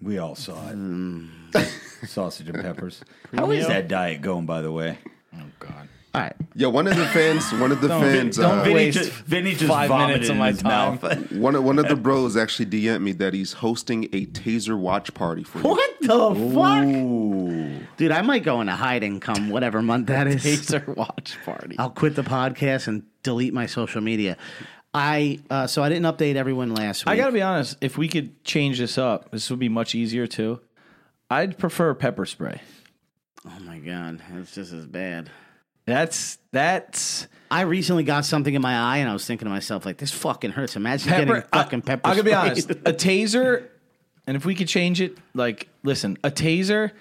We 0.00 0.18
all 0.18 0.34
saw 0.34 0.68
it. 0.68 0.72
Hmm. 0.74 1.26
Sausage 2.06 2.48
and 2.48 2.62
peppers. 2.62 3.00
How 3.34 3.50
is 3.50 3.66
that 3.66 3.88
diet 3.88 4.20
going, 4.20 4.46
by 4.46 4.62
the 4.62 4.70
way? 4.70 4.98
Oh, 5.34 5.40
God. 5.58 5.88
All 6.14 6.20
right. 6.22 6.36
Yeah, 6.54 6.68
one 6.68 6.86
of 6.86 6.96
the 6.96 7.04
fans, 7.06 7.50
one 7.54 7.72
of 7.72 7.80
the 7.80 7.88
fans, 7.88 8.36
don't 8.36 8.60
uh, 8.60 8.62
Vinny 8.62 8.74
Vinny 8.74 8.74
waste 8.86 8.98
just, 8.98 9.10
Vinny 9.12 9.50
just 9.52 9.64
five 9.66 9.88
vomited 9.88 10.14
minutes 10.14 10.28
of 10.30 10.34
in 10.36 10.38
my 10.38 10.48
his 10.50 10.62
time. 10.62 10.98
mouth. 11.02 11.32
one 11.32 11.54
of 11.54 11.64
one 11.64 11.78
of 11.78 11.86
the 11.88 11.96
bros 11.96 12.36
actually 12.36 12.66
DM'd 12.66 13.02
me 13.02 13.12
that 13.12 13.34
he's 13.34 13.52
hosting 13.54 14.04
a 14.12 14.26
taser 14.26 14.78
watch 14.78 15.12
party 15.12 15.42
for 15.42 15.58
you. 15.58 15.64
What 15.68 16.00
the 16.00 16.08
fuck? 16.54 17.96
Dude, 17.98 18.10
I 18.10 18.22
might 18.22 18.42
go 18.42 18.60
into 18.60 18.72
hiding 18.74 19.20
come 19.20 19.50
whatever 19.50 19.82
month 19.82 20.06
that 20.06 20.26
is. 20.28 20.42
Taser 20.44 20.96
watch 20.96 21.36
party. 21.44 21.76
I'll 21.78 21.90
quit 21.90 22.14
the 22.14 22.22
podcast 22.22 22.88
and 22.88 23.02
delete 23.22 23.52
my 23.52 23.66
social 23.66 24.00
media. 24.00 24.36
I 24.94 25.40
uh, 25.50 25.66
so 25.66 25.82
I 25.82 25.88
didn't 25.88 26.06
update 26.06 26.36
everyone 26.36 26.74
last 26.74 27.04
week. 27.04 27.12
I 27.12 27.16
gotta 27.16 27.32
be 27.32 27.42
honest. 27.42 27.76
If 27.80 27.98
we 27.98 28.08
could 28.08 28.42
change 28.44 28.78
this 28.78 28.98
up, 28.98 29.30
this 29.30 29.50
would 29.50 29.58
be 29.58 29.68
much 29.68 29.94
easier 29.94 30.26
too. 30.26 30.60
I'd 31.30 31.58
prefer 31.58 31.92
pepper 31.94 32.26
spray. 32.26 32.60
oh 33.46 33.58
my 33.60 33.78
god, 33.78 34.20
that's 34.30 34.54
just 34.54 34.72
as 34.72 34.86
bad. 34.86 35.30
That's 35.84 36.38
that's 36.52 37.28
I 37.50 37.62
recently 37.62 38.04
got 38.04 38.24
something 38.24 38.52
in 38.52 38.60
my 38.62 38.76
eye, 38.76 38.98
and 38.98 39.08
I 39.08 39.12
was 39.12 39.26
thinking 39.26 39.46
to 39.46 39.50
myself, 39.50 39.86
like, 39.86 39.96
this 39.96 40.10
fucking 40.10 40.50
hurts. 40.50 40.76
Imagine 40.76 41.08
pepper. 41.08 41.26
getting 41.26 41.48
fucking 41.50 41.82
pepper. 41.82 42.06
I, 42.06 42.10
I 42.10 42.14
gotta 42.14 42.24
be 42.24 42.34
honest. 42.34 42.70
A 42.70 42.92
taser, 42.92 43.68
and 44.26 44.36
if 44.36 44.44
we 44.44 44.54
could 44.54 44.68
change 44.68 45.00
it, 45.00 45.16
like, 45.34 45.68
listen, 45.82 46.18
a 46.22 46.30
taser. 46.30 46.92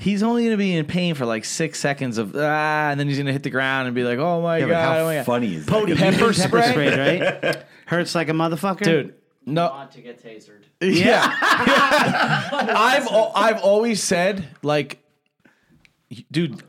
He's 0.00 0.22
only 0.22 0.42
going 0.44 0.52
to 0.52 0.56
be 0.56 0.74
in 0.74 0.86
pain 0.86 1.14
for 1.14 1.26
like 1.26 1.44
six 1.44 1.78
seconds 1.78 2.16
of 2.16 2.34
ah, 2.34 2.88
and 2.90 2.98
then 2.98 3.06
he's 3.06 3.18
going 3.18 3.26
to 3.26 3.32
hit 3.32 3.42
the 3.42 3.50
ground 3.50 3.86
and 3.86 3.94
be 3.94 4.02
like, 4.02 4.18
"Oh 4.18 4.40
my 4.40 4.56
Yeah, 4.58 4.68
god, 4.68 4.82
how 4.82 4.98
oh 5.00 5.04
my 5.04 5.14
god." 5.16 5.26
funny 5.26 5.54
is 5.54 5.66
that? 5.66 5.72
Pody, 5.72 5.94
pepper, 5.94 6.16
Pepper 6.16 6.32
pepper 6.32 6.62
spray? 6.62 6.70
sprayed, 6.70 6.98
right? 6.98 7.64
Hurts 7.86 8.14
like 8.14 8.28
a 8.30 8.32
motherfucker, 8.32 8.82
dude? 8.82 9.14
No, 9.44 9.68
want 9.70 9.90
to 9.92 10.00
get 10.00 10.22
tasered. 10.22 10.62
Yeah. 10.80 11.36
I've 11.42 13.06
al- 13.08 13.32
I've 13.34 13.60
always 13.60 14.02
said 14.02 14.48
like 14.62 14.98
dude 16.30 16.62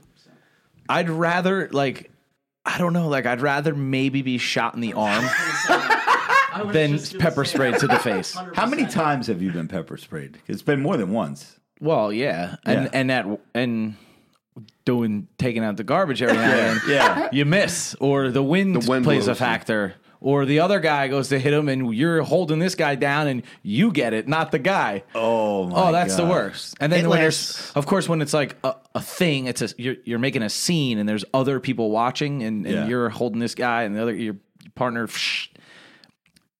I'd 0.89 1.10
rather 1.10 1.70
like 1.72 2.12
I 2.65 2.78
don't 2.78 2.91
know 2.91 3.08
like 3.08 3.26
I'd 3.26 3.39
rather 3.41 3.74
maybe 3.74 4.22
be 4.22 4.38
shot 4.38 4.76
in 4.76 4.82
the 4.82 4.94
arm 4.94 5.24
than 6.74 7.00
pepper 7.20 7.46
sprayed 7.46 7.78
to 7.80 7.88
the 7.88 8.00
face. 8.00 8.36
How 8.56 8.65
many 8.65 8.86
times 8.86 9.28
have 9.28 9.41
you 9.41 9.52
been 9.52 9.67
pepper 9.70 9.96
sprayed? 9.98 10.39
It's 10.48 10.62
been 10.62 10.82
more 10.82 10.98
than 10.98 11.12
once. 11.12 11.58
Well, 11.82 12.13
yeah. 12.13 12.56
And 12.65 12.84
Yeah. 12.84 12.89
and 12.94 13.10
that 13.10 13.26
and 13.54 13.96
doing 14.86 15.28
taking 15.38 15.63
out 15.63 15.78
the 15.78 15.84
garbage 15.84 16.22
every 16.22 16.36
now 16.38 16.44
and 16.52 16.80
then. 16.80 16.82
Yeah. 16.89 17.30
You 17.32 17.46
miss 17.46 17.96
or 18.00 18.30
the 18.32 18.44
wind, 18.44 18.76
The 18.82 18.89
wind 18.89 19.04
plays 19.06 19.24
a 19.24 19.32
blows 19.32 19.39
you. 19.39 19.46
factor. 19.46 19.94
Or 20.24 20.46
the 20.46 20.60
other 20.60 20.80
guy 20.80 21.08
goes 21.08 21.30
to 21.30 21.39
hit 21.39 21.52
him, 21.52 21.67
and 21.67 21.96
you're 21.96 22.22
holding 22.22 22.60
this 22.60 22.76
guy 22.76 22.94
down, 22.94 23.26
and 23.26 23.41
you 23.63 23.91
get 23.91 24.13
it, 24.13 24.28
not 24.28 24.52
the 24.52 24.60
guy. 24.60 25.02
Oh 25.15 25.65
my 25.65 25.88
Oh, 25.88 25.91
that's 25.91 26.15
the 26.15 26.26
worst. 26.28 26.76
And 26.80 26.94
then 26.94 27.06
It 27.06 27.08
when 27.08 27.22
lasts- 27.24 27.56
there's, 27.58 27.72
of 27.74 27.88
course, 27.88 28.08
when 28.08 28.22
it's 28.22 28.32
like 28.34 28.56
a, 28.63 28.76
a 28.94 29.02
thing, 29.02 29.48
it's 29.48 29.63
a 29.63 29.70
you're 29.80 29.96
you're 30.04 30.20
making 30.20 30.44
a 30.44 30.50
scene, 30.50 31.00
and 31.00 31.10
there's 31.10 31.26
other 31.34 31.60
people 31.60 31.89
watching, 31.89 32.44
and, 32.44 32.67
and 32.67 32.76
Yeah. 32.76 32.88
you're 32.88 33.10
holding 33.10 33.39
this 33.39 33.56
guy, 33.56 33.82
and 33.82 33.96
the 33.96 34.02
other 34.04 34.13
your 34.13 34.36
partner, 34.76 35.08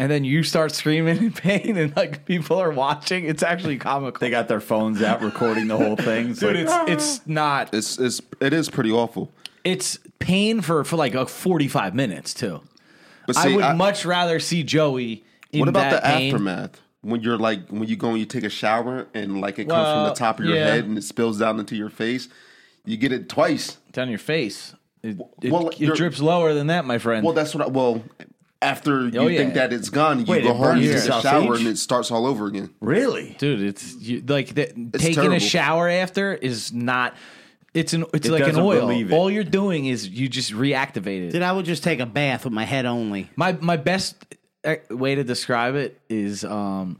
and 0.01 0.09
then 0.09 0.23
you 0.23 0.41
start 0.41 0.71
screaming 0.71 1.17
in 1.17 1.31
pain, 1.31 1.77
and 1.77 1.95
like 1.95 2.25
people 2.25 2.57
are 2.57 2.71
watching. 2.71 3.25
It's 3.25 3.43
actually 3.43 3.77
comical. 3.77 4.19
They 4.19 4.31
got 4.31 4.47
their 4.47 4.59
phones 4.59 4.99
out 5.03 5.21
recording 5.21 5.67
the 5.67 5.77
whole 5.77 5.95
thing. 5.95 6.31
It's 6.31 6.39
Dude, 6.39 6.55
it's 6.55 6.73
it's 6.87 7.27
not. 7.27 7.71
It's 7.71 7.99
it's 7.99 8.19
it 8.39 8.51
is 8.51 8.67
pretty 8.67 8.91
awful. 8.91 9.31
It's 9.63 9.99
pain 10.17 10.61
for 10.61 10.83
for 10.83 10.95
like 10.95 11.13
a 11.13 11.27
45 11.27 11.93
minutes 11.93 12.33
too. 12.33 12.61
But 13.27 13.37
I 13.37 13.55
would 13.55 13.63
I- 13.63 13.73
much 13.73 14.03
rather 14.03 14.39
see 14.39 14.63
Joey. 14.63 15.23
In 15.51 15.59
what 15.59 15.69
about 15.69 15.91
that 15.91 16.01
the 16.01 16.09
pain. 16.09 16.33
aftermath? 16.33 16.81
When 17.01 17.21
you're 17.21 17.37
like 17.37 17.69
when 17.69 17.87
you 17.87 17.95
go 17.95 18.09
and 18.09 18.17
you 18.17 18.25
take 18.25 18.43
a 18.43 18.49
shower 18.49 19.05
and 19.13 19.39
like 19.39 19.59
it 19.59 19.69
comes 19.69 19.87
from 19.87 20.05
the 20.05 20.15
top 20.15 20.39
of 20.39 20.45
your 20.45 20.55
yeah. 20.55 20.65
head 20.65 20.85
and 20.85 20.97
it 20.97 21.03
spills 21.03 21.37
down 21.37 21.59
into 21.59 21.75
your 21.75 21.89
face, 21.91 22.27
you 22.85 22.97
get 22.97 23.11
it 23.11 23.29
twice. 23.29 23.77
down 23.91 24.09
your 24.09 24.17
face? 24.17 24.73
It, 25.03 25.19
it, 25.43 25.51
Well, 25.51 25.69
it 25.69 25.79
you're- 25.79 25.95
drips 25.95 26.19
lower 26.19 26.55
than 26.55 26.67
that, 26.67 26.85
my 26.85 26.97
friend. 26.97 27.23
Well, 27.23 27.35
that's 27.35 27.53
what. 27.53 27.65
I, 27.65 27.67
well, 27.69 28.03
after 28.62 29.08
you 29.08 29.19
Oh, 29.19 29.28
yeah. 29.28 29.39
think 29.39 29.54
that 29.56 29.74
it's 29.74 29.89
gone, 29.89 30.19
you 30.19 30.26
Wait, 30.26 30.43
go 30.43 30.52
it 30.52 30.56
home, 30.56 30.78
you 30.78 30.89
take 30.93 30.97
a 30.97 31.02
shower, 31.08 31.21
sausage? 31.21 31.60
and 31.60 31.67
it 31.67 31.78
starts 31.78 32.12
all 32.12 32.26
over 32.28 32.45
again. 32.47 32.69
really? 32.80 33.36
dude 33.39 33.62
it's 33.62 33.95
you, 33.95 34.21
like 34.28 34.54
the, 34.54 34.67
taking 35.00 35.34
a 35.34 35.39
shower 35.39 35.89
after 35.89 36.34
is 36.34 36.71
not 36.71 37.15
it's 37.74 37.93
an 37.93 38.06
it's 38.13 38.28
It 38.28 38.32
like 38.32 38.47
an 38.47 38.58
oil 38.60 38.89
it. 38.89 39.12
all 39.12 39.32
you're 39.32 39.43
doing 39.45 39.86
is 39.86 40.08
you 40.08 40.28
just 40.30 40.52
reactivate 40.54 41.28
it 41.28 41.32
Dude, 41.32 41.41
I 41.41 41.52
would 41.52 41.65
just 41.65 41.84
take 41.84 42.00
a 42.00 42.06
bath 42.06 42.43
with 42.43 42.54
my 42.54 42.65
head 42.65 42.86
only. 42.86 43.30
my 43.36 43.54
my 43.62 43.78
best 43.78 44.15
uh, 44.63 44.76
way 44.89 45.15
to 45.15 45.24
describe 45.24 45.76
it 45.76 46.00
is 46.10 46.43
um 46.43 47.00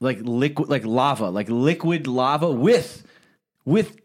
like 0.00 0.18
liquid 0.22 0.68
like 0.68 0.84
lava 0.84 1.28
like 1.30 1.48
liquid 1.50 2.06
lava 2.06 2.50
with 2.50 3.04
with 3.64 3.96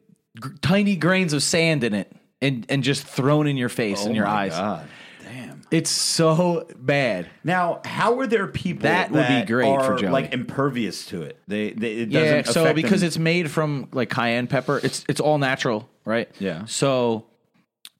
g- 0.43 0.49
tiny 0.61 0.95
grains 0.95 1.33
of 1.33 1.41
sand 1.41 1.83
in 1.83 1.93
it 1.93 2.11
and 2.41 2.65
and 2.69 2.83
just 2.83 3.03
thrown 3.07 3.47
in 3.47 3.55
your 3.57 3.69
face 3.69 4.03
Oh 4.03 4.07
and 4.07 4.15
your 4.15 4.25
my 4.25 4.31
eyes 4.31 4.51
God. 4.51 4.87
It's 5.71 5.89
so 5.89 6.67
bad 6.77 7.27
Now, 7.43 7.81
how 7.83 8.19
are 8.19 8.27
there 8.27 8.47
people 8.47 8.83
That 8.83 9.11
would 9.11 9.27
be 9.27 9.43
great 9.45 9.65
for 9.65 9.93
are, 9.93 9.97
Joey. 9.97 10.09
like 10.11 10.33
impervious 10.33 11.05
to 11.07 11.23
it? 11.23 11.39
They, 11.47 11.71
they 11.71 11.93
it 11.97 12.09
Yeah, 12.09 12.19
doesn't 12.41 12.53
so 12.53 12.61
affect 12.63 12.75
because 12.75 13.01
them. 13.01 13.07
it's 13.07 13.17
made 13.17 13.49
from 13.51 13.89
like 13.91 14.09
cayenne 14.09 14.47
pepper, 14.47 14.79
it's 14.83 15.03
it's 15.09 15.19
all 15.19 15.37
natural, 15.37 15.89
right? 16.05 16.29
Yeah. 16.39 16.65
So 16.65 17.25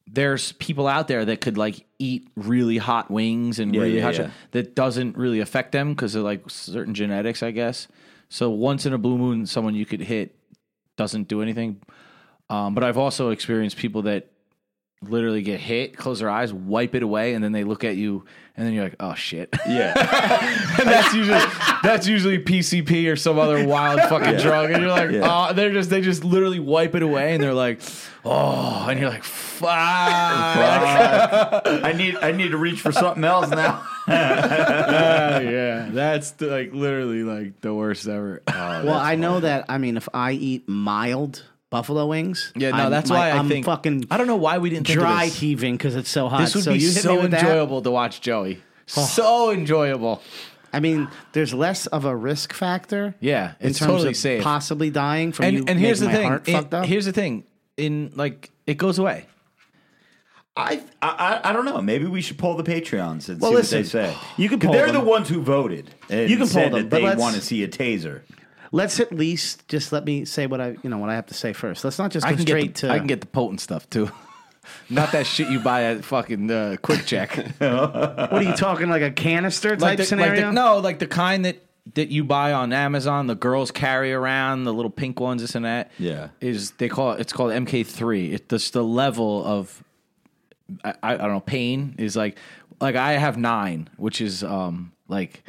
there's 0.08 0.52
people 0.54 0.88
out 0.88 1.08
there 1.08 1.26
that 1.26 1.42
could 1.42 1.58
like 1.58 1.86
eat 1.98 2.30
really 2.36 2.78
hot 2.78 3.10
wings 3.10 3.58
and 3.60 3.74
Yeah, 3.74 3.82
really 3.82 3.96
yeah, 3.98 4.02
hot 4.04 4.14
yeah. 4.14 4.22
shit 4.26 4.32
that 4.52 4.76
doesn't 4.76 5.18
really 5.18 5.40
affect 5.40 5.72
them 5.72 5.90
because 5.94 6.14
of 6.16 6.24
like 6.24 6.48
certain 6.50 6.94
genetics, 6.94 7.42
I 7.42 7.52
guess. 7.52 7.88
So 8.30 8.50
once 8.52 8.86
in 8.86 8.94
a 8.94 8.98
blue 8.98 9.18
moon, 9.18 9.46
someone 9.48 9.74
you 9.76 9.86
could 9.86 10.02
hit 10.02 10.36
doesn't 10.98 11.28
do 11.28 11.42
anything. 11.42 11.82
Um, 12.50 12.76
but 12.76 12.84
I've 12.84 12.98
also 12.98 13.30
experienced 13.32 13.78
people 13.78 14.04
that 14.04 14.30
literally 15.10 15.42
get 15.42 15.60
hit, 15.60 15.98
close 15.98 16.20
their 16.20 16.30
eyes, 16.30 16.54
wipe 16.54 16.96
it 16.96 17.04
away, 17.04 17.34
and 17.34 17.44
then 17.44 17.52
they 17.52 17.64
look 17.64 17.84
at 17.84 17.96
you, 17.96 18.26
and 18.58 18.66
then 18.66 18.74
you're 18.74 18.84
like, 18.86 18.96
"Oh 19.00 19.14
shit!" 19.16 19.50
yeah. 19.68 19.94
and 20.80 20.88
that's 20.90 21.14
usually 21.14 21.40
that's 21.84 22.08
usually 22.08 22.40
PCP 22.40 23.12
or 23.12 23.16
some 23.16 23.38
other 23.40 23.66
wild 23.68 24.00
fucking 24.02 24.38
drug, 24.38 24.72
and 24.72 24.82
you're 24.82 24.92
like, 24.92 25.12
Yeah. 25.12 25.48
oh, 25.50 25.54
they're 25.54 25.74
just 25.74 25.90
they 25.90 26.02
just 26.02 26.24
literally 26.24 26.60
wipe 26.60 26.96
it 26.96 27.04
away, 27.04 27.34
and 27.34 27.44
they're 27.44 27.54
like, 27.54 27.82
oh, 28.24 28.88
and 28.90 29.00
you're 29.00 29.10
like, 29.10 29.24
fuck. 29.24 29.70
I 29.70 31.94
need 31.96 32.18
I 32.22 32.32
need 32.32 32.52
to 32.52 32.58
reach 32.58 32.82
for 32.82 32.92
something 32.92 33.24
else 33.24 33.50
now. 33.50 33.84
Ah, 34.08 35.40
yeah, 35.40 35.90
that's 35.92 36.40
like 36.40 36.72
literally 36.74 37.24
like 37.24 37.60
the 37.62 37.74
worst 37.74 38.08
ever. 38.08 38.44
well, 38.48 38.94
I 38.94 39.16
know 39.16 39.40
that. 39.40 39.66
I 39.68 39.80
mean, 39.80 39.98
if 39.98 40.08
I 40.14 40.34
eat 40.34 40.70
mild 40.70 41.44
buffalo 41.70 42.06
wings, 42.08 42.54
yeah, 42.56 42.70
no, 42.72 42.78
I'm- 42.78 42.92
that's 42.92 43.10
my- 43.10 43.18
why 43.18 43.30
I 43.32 43.38
I'm 43.38 43.48
think 43.50 43.66
fucking 43.66 44.06
I 44.12 44.18
don't 44.18 44.28
know 44.28 44.36
why 44.36 44.58
we 44.60 44.70
didn't 44.70 44.88
think 44.88 45.00
dry 45.00 45.24
of 45.26 45.30
this. 45.32 45.40
heaving 45.40 45.76
because 45.76 45.96
it's 45.96 46.10
so 46.10 46.30
hot. 46.30 46.42
This 46.42 46.56
would 46.56 46.64
so 46.64 46.74
be 46.74 46.80
you 46.80 46.88
hit 46.92 47.02
so 47.04 47.22
with 47.22 47.32
that? 47.32 47.42
enjoyable 47.42 47.82
to 47.82 47.92
watch 47.92 48.22
Joey. 48.22 48.62
Oh. 48.96 49.02
So 49.06 49.50
enjoyable. 49.52 50.22
I 50.72 50.80
mean, 50.80 51.08
there's 51.32 51.54
less 51.54 51.88
of 51.88 52.04
a 52.06 52.16
risk 52.16 52.54
factor. 52.54 53.16
Yeah, 53.20 53.54
in 53.60 53.70
it's 53.70 53.80
terms 53.80 53.92
totally 53.92 54.10
of 54.10 54.18
safe. 54.18 54.44
possibly 54.44 54.90
dying 54.90 55.32
from 55.32 55.46
you. 55.46 55.60
And 55.62 55.70
and 55.72 55.80
here's 55.80 56.00
the 56.02 56.08
my 56.08 56.14
thing. 56.14 56.28
heart 56.28 56.48
In- 56.48 56.54
fucked 56.56 56.74
up. 56.74 56.86
here's 56.86 57.06
the 57.06 57.14
thing. 57.14 57.44
In 57.78 58.12
like 58.16 58.52
it 58.68 58.76
goes 58.78 59.00
away. 59.00 59.26
I, 60.58 60.82
I 61.02 61.42
I 61.44 61.52
don't 61.54 61.66
know. 61.66 61.82
Maybe 61.82 62.06
we 62.06 62.22
should 62.22 62.38
pull 62.38 62.56
the 62.56 62.64
Patreons 62.64 63.28
and 63.28 63.42
Well, 63.42 63.52
see 63.52 63.58
listen, 63.58 63.80
what 63.80 63.84
they 63.92 64.14
say. 64.14 64.16
you 64.38 64.48
can 64.48 64.60
'Cause 64.60 64.68
poll 64.68 64.74
They're 64.74 64.86
them. 64.86 64.96
the 64.96 65.02
ones 65.02 65.28
who 65.28 65.42
voted. 65.42 65.90
And 66.10 66.30
You 66.30 66.38
can 66.38 66.48
said 66.48 66.72
poll 66.72 66.80
them, 66.80 66.90
that 66.90 66.96
they 67.02 67.16
want 67.16 67.36
to 67.36 67.42
see 67.42 67.62
a 67.64 67.68
taser. 67.68 68.22
Let's 68.76 69.00
at 69.00 69.14
least 69.14 69.66
just 69.70 69.94
let 69.94 70.04
me 70.04 70.26
say 70.26 70.48
what 70.48 70.60
I 70.60 70.76
you 70.84 70.90
know 70.90 70.98
what 70.98 71.10
I 71.10 71.16
have 71.16 71.28
to 71.28 71.34
say 71.34 71.54
first. 71.54 71.86
Let's 71.86 71.98
not 71.98 72.12
just 72.12 72.26
go 72.26 72.32
I 72.32 72.36
can 72.36 72.46
straight 72.46 72.64
get 72.64 72.76
the, 72.76 72.88
to. 72.88 72.94
I 72.94 72.98
can 72.98 73.08
get 73.08 73.22
the 73.22 73.28
potent 73.28 73.62
stuff 73.62 73.90
too. 73.90 74.12
not 74.90 75.14
that 75.14 75.26
shit 75.26 75.50
you 75.50 75.62
buy 75.62 75.84
at 75.84 76.04
fucking 76.04 76.52
uh, 76.52 76.76
QuickChek. 76.84 77.60
What 78.32 78.34
are 78.34 78.44
you 78.44 78.54
talking 78.54 78.90
like 78.90 79.02
a 79.02 79.12
canister 79.12 79.72
type 79.72 79.82
like 79.82 79.98
the, 80.00 80.04
scenario? 80.04 80.34
Like 80.34 80.42
the, 80.42 80.52
no, 80.52 80.80
like 80.80 81.00
the 81.00 81.08
kind 81.08 81.46
that 81.46 81.64
that 81.94 82.10
you 82.10 82.26
buy 82.26 82.52
on 82.52 82.74
Amazon. 82.74 83.28
The 83.28 83.36
girls 83.36 83.72
carry 83.72 84.12
around 84.12 84.66
the 84.66 84.74
little 84.74 84.92
pink 84.92 85.22
ones, 85.22 85.42
this 85.42 85.56
and 85.56 85.64
that. 85.64 85.92
Yeah. 85.98 86.30
is 86.42 86.72
they 86.72 86.90
call 86.90 87.14
it? 87.14 87.22
It's 87.22 87.32
called 87.32 87.52
MK3. 87.54 88.34
It's 88.34 88.48
just 88.50 88.74
the 88.74 88.84
level 88.84 89.42
of 89.46 89.84
I, 90.84 90.96
I, 91.02 91.14
I 91.14 91.18
don't 91.18 91.32
know 91.32 91.40
pain 91.40 91.96
is 91.98 92.18
like 92.18 92.38
like 92.82 92.98
I 92.98 93.14
have 93.14 93.38
nine, 93.38 93.90
which 93.96 94.20
is 94.20 94.44
um 94.44 94.92
like 95.08 95.44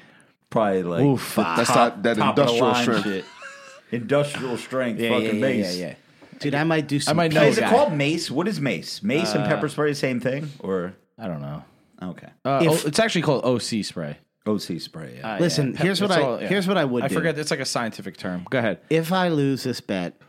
Probably 0.57 0.83
like 0.83 1.03
Oof, 1.05 1.35
the 1.37 1.42
That's 1.42 1.69
top- 1.69 1.77
not- 1.77 2.03
that 2.03 2.16
top 2.16 2.31
of 2.31 2.37
the 2.37 2.42
industrial 2.42 2.73
line 2.73 2.83
strength. 2.83 3.05
shit. 3.05 3.25
Industrial 3.92 4.57
strength, 4.57 5.01
yeah, 5.01 5.11
fucking 5.11 5.25
yeah, 5.27 5.33
yeah, 5.33 5.40
mace. 5.40 5.77
yeah, 5.79 5.87
yeah. 5.88 5.95
Dude, 6.40 6.55
I 6.57 6.64
might 6.64 6.88
do 6.88 6.99
some. 6.99 7.16
might 7.16 7.33
know 7.33 7.40
Hey, 7.40 7.47
a 7.47 7.51
is 7.51 7.59
it 7.59 7.64
called 7.66 7.92
mace? 7.92 8.31
What 8.31 8.49
is 8.49 8.61
mace? 8.61 9.03
Mace 9.03 9.33
and 9.35 9.45
pepper 9.45 9.69
spray 9.69 9.90
the 9.90 9.95
same 9.95 10.19
thing, 10.21 10.51
or 10.59 10.92
I 11.19 11.29
don't 11.29 11.40
know. 11.40 11.64
okay? 12.03 12.29
Uh, 12.45 12.61
If- 12.64 12.85
oh, 12.85 12.88
it's 12.88 12.99
actually 12.99 13.23
called 13.23 13.45
OC 13.45 13.85
spray. 13.85 14.19
OC 14.47 14.81
spray. 14.81 15.14
Yeah. 15.19 15.35
Uh, 15.37 15.38
Listen, 15.38 15.73
yeah. 15.73 15.83
here's 15.83 16.01
what 16.01 16.11
It's 16.11 16.19
I- 16.19 16.23
all- 16.23 16.37
here's 16.38 16.66
what 16.69 16.77
I 16.79 16.85
would 16.85 17.05
I 17.05 17.09
do. 17.09 17.14
forget. 17.14 17.38
It's 17.38 17.51
like 17.51 17.61
a 17.61 17.64
scientific 17.64 18.16
term. 18.16 18.45
Go 18.51 18.59
ahead. 18.59 18.81
if 18.90 19.12
I 19.12 19.29
lose 19.29 19.62
this 19.62 19.81
bet 19.81 20.21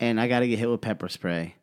and 0.00 0.20
I 0.20 0.26
got 0.28 0.40
to 0.40 0.48
get 0.48 0.58
hit 0.58 0.68
with 0.68 0.80
pepper 0.80 1.08
spray, 1.08 1.54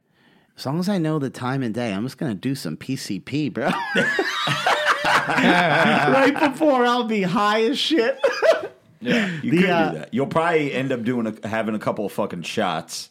as 0.57 0.65
long 0.65 0.79
as 0.79 0.89
I 0.89 0.97
know 0.97 1.19
the 1.19 1.29
time 1.29 1.63
and 1.63 1.73
day, 1.73 1.93
I'm 1.93 2.03
just 2.03 2.17
gonna 2.17 2.33
do 2.35 2.55
some 2.55 2.77
PCP, 2.77 3.53
bro. 3.53 3.69
right 5.27 6.51
before 6.51 6.85
I'll 6.85 7.03
be 7.05 7.21
high 7.21 7.63
as 7.63 7.77
shit. 7.79 8.19
Yeah, 8.99 9.27
you 9.41 9.51
The, 9.51 9.57
could 9.61 9.69
uh, 9.69 9.91
do 9.91 9.97
that. 9.99 10.13
You'll 10.13 10.27
probably 10.27 10.73
end 10.73 10.91
up 10.91 11.03
doing 11.03 11.27
a, 11.43 11.47
having 11.47 11.73
a 11.75 11.79
couple 11.79 12.05
of 12.05 12.11
fucking 12.11 12.43
shots. 12.43 13.09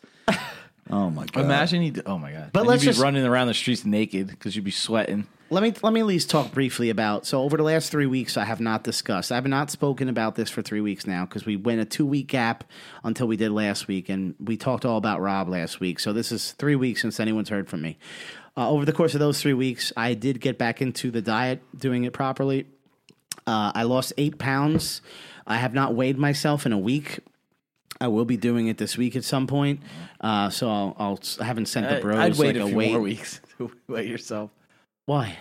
Oh 0.90 1.09
my 1.11 1.26
god! 1.26 1.44
Imagine 1.44 1.83
you. 1.83 2.03
Oh 2.07 2.18
my 2.18 2.33
god. 2.33 2.50
But 2.53 2.61
And 2.61 2.68
let's 2.68 2.83
you'd 2.83 2.88
be 2.90 2.92
just- 2.92 3.03
running 3.03 3.24
around 3.24 3.46
the 3.48 3.55
streets 3.55 3.85
naked 3.85 4.26
because 4.29 4.57
you'd 4.57 4.64
be 4.64 4.70
sweating. 4.70 5.26
let 5.50 5.62
me 5.62 5.72
let 5.83 5.92
me 5.92 6.00
at 6.00 6.07
least 6.07 6.31
talk 6.31 6.53
briefly 6.53 6.90
about. 6.90 7.26
So 7.26 7.42
over 7.42 7.57
the 7.57 7.62
last 7.62 7.90
three 7.90 8.07
weeks, 8.07 8.37
I 8.37 8.44
have 8.44 8.61
not 8.61 8.83
discussed. 8.85 9.31
I 9.33 9.37
have 9.37 9.46
not 9.46 9.70
spoken 9.70 10.09
about 10.09 10.35
this 10.35 10.50
for 10.50 10.62
three 10.62 10.81
weeks 10.81 11.07
now 11.07 11.24
because 11.24 11.44
we 11.46 11.57
went 11.57 11.81
a 11.81 11.85
two 11.85 12.07
week 12.07 12.26
gap 12.29 12.64
until 13.05 13.26
we 13.29 13.37
did 13.37 13.53
last 13.53 13.87
week, 13.88 14.09
and 14.09 14.35
we 14.40 14.57
talked 14.57 14.85
all 14.85 14.96
about 14.96 15.20
Rob 15.20 15.48
last 15.48 15.81
week. 15.81 16.00
So 16.00 16.12
this 16.12 16.33
is 16.33 16.53
three 16.53 16.76
weeks 16.76 17.03
since 17.03 17.20
anyone's 17.20 17.48
heard 17.50 17.68
from 17.68 17.83
me. 17.83 17.98
Uh, 18.57 18.68
over 18.68 18.85
the 18.85 18.92
course 18.92 19.14
of 19.14 19.20
those 19.20 19.40
three 19.40 19.55
weeks, 19.55 19.92
I 19.96 20.14
did 20.14 20.40
get 20.40 20.59
back 20.59 20.83
into 20.83 21.11
the 21.12 21.22
diet, 21.22 21.62
doing 21.79 22.03
it 22.05 22.12
properly. 22.12 22.66
Uh, 23.46 23.70
I 23.74 23.85
lost 23.85 24.12
eight 24.18 24.38
pounds. 24.38 25.03
I 25.46 25.57
have 25.57 25.72
not 25.72 25.94
weighed 25.94 26.18
myself 26.18 26.66
in 26.66 26.72
a 26.72 26.79
week. 26.79 27.20
I 28.00 28.08
will 28.08 28.24
be 28.24 28.36
doing 28.36 28.68
it 28.68 28.78
this 28.78 28.96
week 28.96 29.14
at 29.14 29.24
some 29.24 29.46
point. 29.46 29.80
Uh, 30.20 30.48
so 30.50 30.68
I'll, 30.70 30.96
I'll 30.98 31.20
I 31.40 31.44
haven't 31.44 31.66
sent 31.66 31.88
the 31.88 32.00
bros 32.00 32.18
I'd 32.18 32.36
wait 32.36 32.56
like 32.56 32.64
a 32.64 32.66
few 32.68 32.76
weight. 32.76 32.92
more 32.92 33.00
weeks 33.12 33.40
to 33.58 33.70
weigh 33.88 34.06
yourself. 34.06 34.50
Why? 35.06 35.36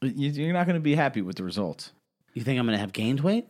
You- 0.00 0.30
You're 0.30 0.52
not 0.52 0.66
going 0.66 0.74
to 0.76 0.80
be 0.80 0.94
happy 0.94 1.20
with 1.22 1.36
the 1.36 1.44
results. 1.44 1.92
You 2.34 2.42
think 2.42 2.58
I'm 2.58 2.66
going 2.66 2.76
to 2.76 2.80
have 2.80 2.92
gained 2.92 3.20
weight 3.20 3.46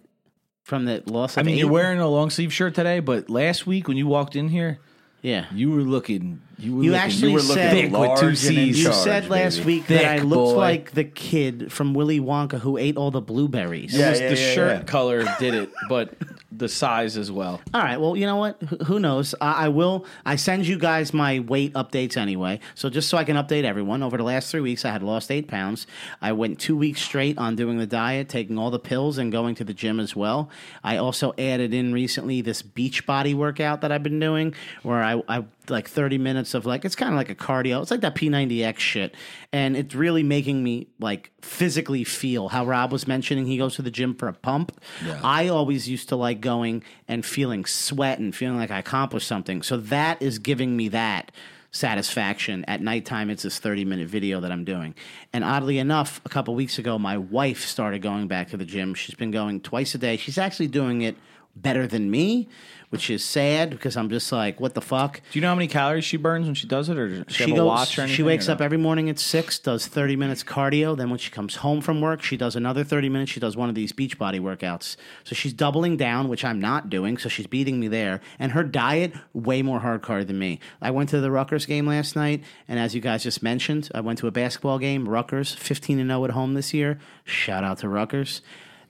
from 0.64 0.87
the 0.87 1.03
loss 1.07 1.37
of 1.37 1.40
I 1.40 1.42
mean, 1.44 1.57
you're 1.59 1.71
wearing 1.71 1.99
a 2.01 2.09
long 2.09 2.31
sleeve 2.31 2.53
shirt 2.53 2.75
today, 2.75 3.01
but 3.01 3.31
last 3.31 3.66
week 3.66 3.87
when 3.87 3.97
you 3.97 4.07
walked 4.07 4.35
in 4.35 4.49
here, 4.49 4.79
yeah. 5.23 5.47
you 5.53 5.71
were 5.71 5.83
looking. 5.83 6.40
You 6.59 6.77
were 6.77 6.83
You 6.83 6.90
looking, 6.90 7.05
actually 7.05 7.29
you 7.31 7.35
were 7.37 7.40
said- 7.40 7.71
thick 7.71 7.85
with 7.85 7.92
two 7.92 7.97
large 8.09 8.21
and 8.21 8.31
in 8.31 8.37
C's. 8.37 8.79
You 8.79 8.85
charge, 8.87 8.97
said 8.97 9.29
last 9.31 9.59
baby. 9.59 9.66
week 9.66 9.87
that 9.87 10.05
I 10.05 10.18
looked 10.18 10.55
boy. 10.55 10.57
like 10.57 10.90
the 10.90 11.05
kid 11.05 11.73
from 11.73 11.94
Willy 11.94 12.18
Wonka 12.21 12.59
who 12.61 12.77
ate 12.77 12.97
all 12.97 13.11
the 13.12 13.21
blueberries. 13.21 13.94
Yeah, 13.97 14.11
Just 14.11 14.23
yeah, 14.23 14.29
the 14.31 14.37
yeah, 14.40 14.55
shirt 14.55 14.77
yeah. 14.79 14.83
color 14.85 15.25
did 15.38 15.55
it, 15.55 15.71
but 15.88 16.14
the 16.51 16.68
size 16.68 17.16
as 17.16 17.31
well. 17.31 17.61
All 17.73 17.81
right. 17.83 18.01
Well, 18.01 18.16
you 18.16 18.27
know 18.27 18.35
what? 18.37 18.61
Wh- 18.61 18.87
Who 18.87 18.99
knows? 18.99 19.37
I, 19.40 19.66
I 19.66 19.68
will. 19.68 20.05
I 20.27 20.35
send 20.35 20.66
you 20.66 20.77
guys 20.79 21.14
my 21.14 21.38
weight 21.38 21.73
updates 21.75 22.16
anyway. 22.16 22.59
So 22.75 22.90
just 22.90 23.09
so 23.09 23.16
I 23.16 23.23
can 23.23 23.37
update 23.37 23.62
everyone, 23.62 24.03
over 24.03 24.16
the 24.16 24.25
last 24.25 24.51
three 24.51 24.61
weeks, 24.62 24.85
I 24.85 24.90
had 24.90 25.05
lost 25.05 25.31
eight 25.31 25.47
pounds. 25.47 25.87
I 26.21 26.33
went 26.33 26.59
two 26.59 26.77
weeks 26.77 27.01
straight 27.01 27.38
on 27.38 27.55
doing 27.55 27.79
the 27.79 27.87
diet, 27.87 28.29
taking 28.29 28.59
all 28.59 28.73
the 28.73 28.81
pills, 28.81 29.18
and 29.18 29.31
going 29.31 29.55
to 29.57 29.64
the 29.64 29.75
gym 29.75 30.01
as 30.01 30.16
well. 30.16 30.51
I 30.83 30.97
also 30.97 31.33
added 31.38 31.73
in 31.73 31.92
recently 31.92 32.40
this 32.40 32.62
beach 32.62 33.07
body 33.07 33.35
workout 33.35 33.83
that 33.83 33.92
I've 33.92 34.03
been 34.03 34.18
doing, 34.18 34.55
where 34.83 35.05
I, 35.05 35.23
I 35.29 35.44
like 35.71 35.89
30 35.89 36.19
minutes 36.19 36.55
of 36.55 36.67
like 36.67 36.85
it's 36.85 36.95
kind 36.95 37.13
of 37.13 37.17
like 37.17 37.31
a 37.31 37.35
cardio. 37.35 37.83
It's 37.83 37.91
like 37.91 38.01
that 38.01 38.15
P90X 38.15 38.79
shit, 38.79 39.15
and 39.53 39.77
it's 39.77 39.95
really 39.95 40.23
making 40.23 40.63
me 40.63 40.89
like 40.99 41.33
physically 41.43 42.05
feel 42.05 42.49
how 42.49 42.65
Rob 42.67 42.93
was 42.93 43.07
mentioning. 43.07 43.47
He 43.47 43.59
goes 43.59 43.77
to 43.77 43.83
the 43.83 43.91
gym 43.91 44.15
for 44.15 44.29
a 44.29 44.33
pump. 44.33 44.81
I 45.23 45.49
always 45.49 45.89
used 45.89 46.09
to 46.11 46.17
like 46.17 46.41
going 46.41 46.83
and 47.07 47.25
feeling 47.25 47.65
sweat 47.65 48.19
and 48.19 48.35
feeling 48.35 48.59
like 48.59 48.71
I 48.71 48.79
accomplished 48.79 49.27
something. 49.27 49.63
So 49.63 49.77
that 49.77 50.21
is 50.23 50.39
giving 50.39 50.77
me 50.77 50.89
that 50.89 51.33
satisfaction 51.71 52.65
at 52.67 52.81
nighttime 52.81 53.29
it's 53.29 53.43
this 53.43 53.59
30 53.59 53.85
minute 53.85 54.09
video 54.09 54.41
that 54.41 54.51
i'm 54.51 54.65
doing 54.65 54.95
and 55.35 55.45
oddly 55.45 55.79
enough 55.79 56.19
a 56.25 56.29
couple 56.29 56.55
weeks 56.55 56.79
ago 56.79 56.99
my 56.99 57.19
wife 57.19 57.67
started 57.67 58.01
going 58.01 58.27
back 58.27 58.49
to 58.49 58.57
the 58.57 58.65
gym 58.65 58.95
she's 58.95 59.15
been 59.15 59.31
going 59.31 59.61
twice 59.61 59.95
a 59.95 59.99
day 59.99 60.17
she's 60.17 60.39
actually 60.39 60.67
doing 60.67 61.03
it 61.03 61.15
better 61.55 61.87
than 61.87 62.11
me 62.11 62.49
which 62.90 63.11
is 63.11 63.24
sad 63.24 63.70
because 63.70 63.96
i'm 63.96 64.09
just 64.09 64.31
like 64.33 64.61
what 64.61 64.74
the 64.74 64.81
fuck 64.81 65.20
Do 65.33 65.38
you 65.38 65.42
know 65.42 65.48
how 65.48 65.55
many 65.55 65.68
calories 65.68 66.05
she 66.05 66.16
burns 66.16 66.46
when 66.46 66.55
she 66.55 66.66
does 66.66 66.88
it, 66.88 66.96
or 66.98 67.22
does 67.24 67.35
she, 67.35 67.44
she 67.44 67.53
goes. 67.53 67.66
watch 67.66 67.98
or 67.98 68.03
anything? 68.03 68.16
she 68.16 68.22
wakes 68.22 68.48
up 68.48 68.61
every 68.61 68.79
morning 68.79 69.11
at 69.11 69.18
six, 69.18 69.59
does 69.59 69.87
thirty 69.87 70.16
minutes 70.16 70.42
cardio. 70.42 70.96
Then 70.96 71.11
when 71.11 71.18
she 71.18 71.31
comes 71.31 71.57
home 71.57 71.81
from 71.81 72.01
work, 72.01 72.22
she 72.22 72.37
does 72.37 72.57
another 72.57 72.85
thirty 72.85 73.09
minutes. 73.09 73.31
She 73.31 73.40
does 73.40 73.57
one 73.57 73.68
of 73.68 73.74
these 73.74 73.92
beach 73.92 74.18
body 74.18 74.40
workouts. 74.40 74.96
So 75.24 75.35
she's 75.35 75.53
doubling 75.53 75.96
down, 75.96 76.29
which 76.29 76.44
I'm 76.44 76.61
not 76.61 76.88
doing. 76.88 77.18
So 77.18 77.29
she's 77.29 77.46
beating 77.46 77.79
me 77.81 77.88
there. 77.88 78.20
And 78.38 78.53
her 78.53 78.64
diet 78.64 79.12
way 79.33 79.62
more 79.62 79.81
hardcore 79.81 80.27
than 80.27 80.38
me. 80.38 80.61
I 80.81 80.90
went 80.90 81.11
to 81.11 81.20
the 81.20 81.31
Rutgers 81.31 81.66
game 81.66 81.87
last 81.87 82.16
night, 82.16 82.42
and 82.66 82.79
as 82.79 82.94
you 82.94 83.01
guys 83.01 83.22
just 83.22 83.42
mentioned, 83.42 83.90
I 83.94 84.01
went 84.01 84.18
to 84.20 84.27
a 84.27 84.31
basketball 84.31 84.79
game. 84.79 85.09
Rutgers, 85.09 85.53
fifteen 85.55 85.98
and 85.98 86.11
zero 86.11 86.24
at 86.24 86.31
home 86.31 86.55
this 86.55 86.72
year. 86.72 86.98
Shout 87.24 87.64
out 87.64 87.79
to 87.79 87.88
Rutgers. 87.88 88.40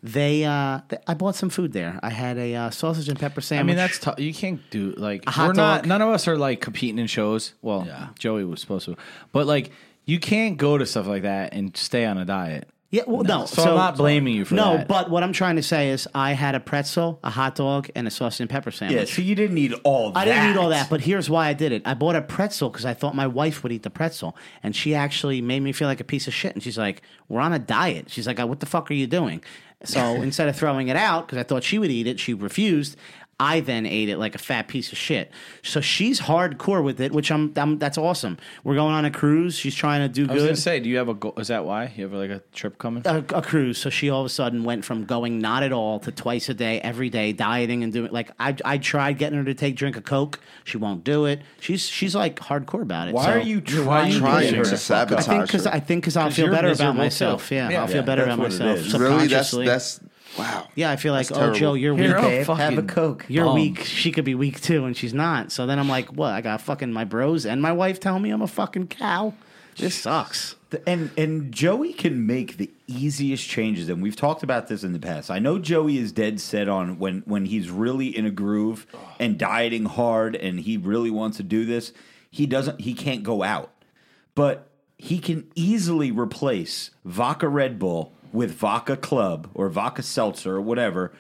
They, 0.03 0.45
uh, 0.45 0.81
th- 0.89 1.03
I 1.07 1.15
bought 1.15 1.35
some 1.35 1.51
food 1.51 1.73
there. 1.73 1.99
I 2.03 2.11
had 2.11 2.39
a 2.39 2.55
uh, 2.55 2.71
sausage 2.71 3.09
and 3.09 3.19
pepper 3.19 3.41
sandwich. 3.41 3.65
I 3.65 3.67
mean, 3.67 3.77
that's 3.77 3.99
tough. 3.99 4.19
You 4.21 4.33
can't 4.33 4.61
do 4.71 4.93
like 4.97 5.25
A 5.27 5.31
hot 5.31 5.47
we're 5.49 5.53
not. 5.55 5.77
dog. 5.83 5.87
None 5.89 6.03
of 6.03 6.09
us 6.11 6.29
are 6.29 6.39
like 6.39 6.61
competing 6.61 6.99
in 6.99 7.07
shows. 7.09 7.55
Well, 7.63 7.85
Yeah. 7.87 8.09
Joey 8.19 8.45
was 8.45 8.61
supposed 8.61 8.85
to, 8.87 8.97
but 9.33 9.47
like 9.47 9.71
you 10.05 10.19
can't 10.21 10.57
go 10.57 10.79
to 10.79 10.87
stuff 10.87 11.07
like 11.07 11.23
that 11.23 11.53
and 11.53 11.77
stay 11.77 12.05
on 12.05 12.17
a 12.19 12.25
diet. 12.25 12.69
Yeah, 12.91 13.03
well, 13.07 13.23
no. 13.23 13.45
So 13.45 13.65
I'm 13.65 13.75
not 13.77 13.97
blaming 13.99 14.35
you 14.35 14.47
for 14.47 14.55
that. 14.55 14.61
no, 14.65 14.77
that. 14.79 14.89
but 14.89 15.11
what 15.11 15.23
I'm 15.23 15.35
trying 15.35 15.57
to 15.57 15.63
say 15.63 15.91
is, 15.91 16.09
I 16.15 16.33
had 16.33 16.55
a 16.55 16.61
pretzel, 16.61 17.21
a 17.23 17.29
hot 17.29 17.55
dog, 17.55 17.91
and 17.95 18.07
a 18.09 18.11
sausage 18.11 18.41
and 18.41 18.49
pepper 18.49 18.71
sandwich. 18.71 18.99
Yeah, 19.11 19.15
so 19.15 19.21
you 19.21 19.35
didn't 19.35 19.57
need 19.57 19.75
all. 19.85 20.13
I 20.17 20.25
didn't 20.25 20.53
eat 20.53 20.57
all 20.57 20.71
that, 20.71 20.89
but 20.89 21.03
here's 21.03 21.29
why 21.29 21.49
I 21.49 21.53
did 21.53 21.73
it. 21.73 21.83
I 21.85 21.93
bought 21.93 22.17
a 22.17 22.23
pretzel 22.23 22.71
because 22.71 22.87
I 22.87 22.95
thought 22.95 23.15
my 23.15 23.27
wife 23.27 23.63
would 23.63 23.73
eat 23.73 23.83
the 23.83 23.91
pretzel, 23.91 24.35
and 24.63 24.75
she 24.75 24.95
actually 24.95 25.43
made 25.43 25.61
me 25.61 25.73
feel 25.73 25.87
like 25.87 26.01
a 26.01 26.05
piece 26.05 26.27
of 26.29 26.33
shit. 26.33 26.55
And 26.55 26.63
she's 26.63 26.79
like, 26.79 27.03
"We're 27.29 27.41
on 27.43 27.53
a 27.53 27.59
diet." 27.59 28.09
She's 28.09 28.27
like, 28.27 28.39
"What 28.39 28.61
the 28.61 28.67
fuck 28.67 28.91
are 28.91 28.95
you 28.95 29.07
doing?" 29.07 29.43
So 29.85 30.23
instead 30.23 30.49
of 30.49 30.57
throwing 30.57 30.89
it 30.89 30.97
out 30.97 31.27
because 31.27 31.39
I 31.39 31.45
thought 31.45 31.63
she 31.63 31.79
would 31.79 31.91
eat 31.91 32.07
it, 32.07 32.19
she 32.19 32.35
refused. 32.35 32.97
I 33.41 33.61
then 33.61 33.87
ate 33.87 34.09
it 34.09 34.17
like 34.19 34.35
a 34.35 34.39
fat 34.39 34.67
piece 34.67 34.91
of 34.91 34.99
shit. 34.99 35.31
So 35.63 35.81
she's 35.81 36.21
hardcore 36.23 36.83
with 36.83 37.01
it, 37.01 37.13
which 37.13 37.31
I'm, 37.31 37.53
I'm 37.57 37.79
that's 37.79 37.97
awesome. 37.97 38.37
We're 38.65 38.75
going 38.75 38.93
on 38.95 39.05
a 39.05 39.13
cruise. 39.13 39.55
She's 39.57 39.77
trying 39.77 40.01
to 40.01 40.09
do 40.09 40.29
I 40.29 40.35
was 40.35 40.43
good. 40.43 40.47
gonna 40.49 40.57
say, 40.57 40.81
do 40.81 40.89
you 40.89 40.97
have 40.97 41.09
a? 41.09 41.15
Go- 41.15 41.35
is 41.37 41.47
that 41.47 41.65
why 41.65 41.93
you 41.97 42.03
have 42.03 42.13
like 42.13 42.31
a 42.31 42.43
trip 42.53 42.79
coming? 42.79 43.03
a, 43.07 43.19
a 43.33 43.41
cruise. 43.43 43.79
So 43.79 43.91
she 43.91 44.11
all 44.11 44.21
of 44.23 44.27
a 44.27 44.29
sudden 44.29 44.65
went 44.65 44.85
from 44.85 45.05
going 45.05 45.39
not 45.39 45.63
at 45.63 45.71
all 45.73 46.01
to 46.01 46.11
twice 46.11 46.49
a 46.49 46.55
day, 46.55 46.81
every 46.81 47.11
day, 47.11 47.33
dieting 47.33 47.85
and 47.85 47.93
doing 47.93 48.11
like 48.11 48.33
I 48.41 48.57
I 48.65 48.79
tried 48.79 49.19
getting 49.19 49.39
her 49.39 49.45
to 49.45 49.55
take 49.55 49.77
drink 49.77 49.97
of 49.97 50.03
coke. 50.05 50.41
She 50.65 50.77
won't 50.77 51.05
do 51.05 51.25
it. 51.27 51.41
She's 51.61 51.87
she's 51.87 52.17
like 52.17 52.41
hardcore 52.41 52.83
about 52.83 53.07
it. 53.07 53.15
Why 53.15 53.25
So- 53.25 53.31
are 53.31 53.39
you 53.39 53.61
trying, 53.61 53.87
why 53.87 54.01
are 54.01 54.09
you 54.09 54.19
Trying 54.19 54.55
her 54.57 54.65
to 54.65 54.77
fuck 54.77 55.13
up? 55.13 55.21
sabotage 55.23 55.29
I 55.29 55.31
think 55.31 55.47
because. 55.47 55.67
I 55.69 55.79
think 55.79 56.03
because 56.03 56.17
I'll 56.17 56.31
feel 56.33 56.51
better 56.51 56.71
about 56.73 56.97
myself. 56.97 57.49
too. 57.49 57.55
Yeah, 57.55 57.71
Yeah, 57.71 57.81
I'll 57.83 57.87
feel 57.87 57.97
yeah, 57.97 58.03
better 58.03 58.25
about 58.25 58.39
myself. 58.41 58.61
really 58.61 59.29
that's 59.29 59.51
subconsciously. 59.51 59.67
that's 59.67 60.01
wow. 60.39 60.69
yeah. 60.75 60.91
I 60.91 60.97
feel 60.97 61.13
like 61.13 61.29
That's 61.29 61.39
oh 61.41 61.55
Joe, 61.55 61.75
you're 61.75 61.97
Here, 61.97 62.17
weak. 62.17 62.25
oh, 62.25 62.29
Babe, 62.29 62.47
fucking 62.47 62.65
have 62.65 62.79
a 62.79 62.83
coke. 62.83 63.25
You're 63.29 63.45
bum. 63.47 63.55
weak. 63.55 63.85
She 63.85 64.11
could 64.13 64.25
be 64.25 64.35
weak 64.35 64.61
too, 64.61 64.85
and 64.85 64.97
she's 64.97 65.15
not. 65.15 65.53
So 65.53 65.67
then 65.67 65.79
I'm 65.79 65.89
like, 65.89 66.09
what? 66.13 66.33
I 66.33 66.41
got 66.41 66.61
fucking 66.61 66.93
my 66.93 67.05
bros 67.05 67.47
and 67.47 67.63
my 67.63 67.73
wife 67.73 68.01
telling 68.01 68.23
me 68.23 68.31
I'm 68.31 68.43
a 68.43 68.47
fucking 68.49 68.89
cow. 68.89 69.35
This 69.77 69.95
sucks. 69.95 70.57
And 70.87 71.11
and 71.17 71.53
Joey 71.53 71.93
can 71.93 72.27
make 72.27 72.57
the 72.57 72.71
easiest 72.89 73.49
changes, 73.49 73.89
and 73.89 74.03
we've 74.03 74.17
talked 74.17 74.43
about 74.43 74.67
this 74.67 74.83
in 74.83 74.93
the 74.93 74.99
past. 74.99 75.31
I 75.31 75.39
know 75.39 75.59
Joey 75.59 75.97
is 75.99 76.13
dead 76.13 76.41
set 76.41 76.69
on 76.69 76.99
when 76.99 77.23
when 77.27 77.47
he's 77.47 77.71
really 77.71 78.09
in 78.09 78.27
a 78.27 78.31
groove 78.31 78.87
and 79.21 79.39
dieting 79.39 79.85
hard, 79.87 80.35
and 80.35 80.61
he 80.61 80.77
really 80.77 81.11
wants 81.11 81.37
to 81.39 81.43
do 81.43 81.65
this. 81.65 81.93
He 82.31 82.45
doesn't. 82.45 82.81
He 82.81 82.93
can't 82.93 83.23
go 83.23 83.43
out, 83.43 83.73
but 84.35 84.69
he 84.99 85.21
can 85.21 85.51
easily 85.55 86.11
replace 86.11 86.91
vodka 87.05 87.49
Red 87.49 87.79
Bull 87.79 88.13
with 88.33 88.53
vodka 88.53 88.97
Club 88.97 89.49
or 89.55 89.69
vodka 89.69 90.03
Seltzer 90.03 90.57
or 90.57 90.61
whatever, 90.61 91.13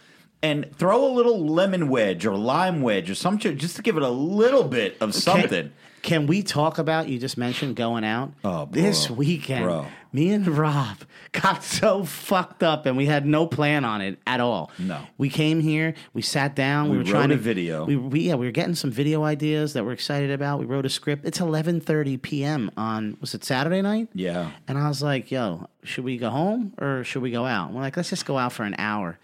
and 0.43 0.73
throw 0.77 1.05
a 1.05 1.13
little 1.13 1.47
lemon 1.47 1.89
wedge 1.89 2.25
or 2.25 2.37
lime 2.37 2.81
wedge 2.83 3.11
or 3.11 3.15
some 3.15 3.39
shit 3.39 3.59
just 3.59 3.77
to 3.77 3.83
give 3.83 3.97
it 3.97 4.03
a 4.03 4.09
little 4.09 4.65
bit 4.65 4.97
of 5.01 5.15
something. 5.15 5.73
Can 6.03 6.27
we 6.27 6.43
talk 6.43 6.79
about 6.79 7.09
you 7.09 7.19
just 7.19 7.37
mentioned 7.37 7.77
going 7.77 8.05
out? 8.05 8.33
Oh, 8.45 8.67
bro. 8.67 8.83
this 8.83 9.11
weekend, 9.11 9.65
Bro. 9.65 9.87
me 10.13 10.31
and 10.31 10.47
Rob 10.47 10.99
got 11.33 11.63
so 11.65 12.05
fucked 12.05 12.63
up, 12.63 12.87
and 12.87 12.97
we 12.97 13.07
had 13.07 13.27
no 13.27 13.47
plan 13.47 13.85
on 13.85 14.01
it 14.01 14.19
at 14.27 14.41
all. 14.41 14.71
No. 14.79 15.01
we 15.19 15.29
came 15.29 15.61
here, 15.61 15.95
we 16.15 16.23
sat 16.23 16.55
down, 16.55 16.87
we, 16.89 16.99
We 16.99 16.99
were 17.05 17.09
trying 17.11 17.31
a 17.31 17.35
to 17.35 17.41
video. 17.41 17.85
We, 17.85 17.97
we 17.97 18.21
yeah, 18.21 18.35
we 18.37 18.47
were 18.47 18.53
getting 18.53 18.75
some 18.75 18.91
video 18.91 19.25
ideas 19.25 19.73
that 19.75 19.85
we're 19.85 19.93
excited 19.93 20.31
about. 20.31 20.61
We 20.61 20.67
wrote 20.67 20.87
a 20.87 20.91
script. 20.91 21.25
It's 21.27 21.41
eleven 21.41 21.81
thirty 21.81 22.17
p.m. 22.17 22.71
on 22.77 23.17
was 23.21 23.35
it 23.35 23.45
Saturday 23.45 23.83
night? 23.83 24.09
Yeah. 24.15 24.51
And 24.67 24.79
I 24.79 24.89
was 24.89 25.03
like, 25.03 25.31
"Yo, 25.31 25.69
should 25.83 26.05
we 26.05 26.17
go 26.17 26.31
home 26.31 26.73
or 26.79 27.05
should 27.05 27.23
we 27.23 27.31
go 27.31 27.45
out?" 27.45 27.67
And 27.67 27.75
we're 27.77 27.83
like, 27.83 27.97
"Let's 27.97 28.11
just 28.11 28.25
go 28.27 28.39
out 28.39 28.53
for 28.53 28.63
an 28.63 28.77
hour." 28.79 29.19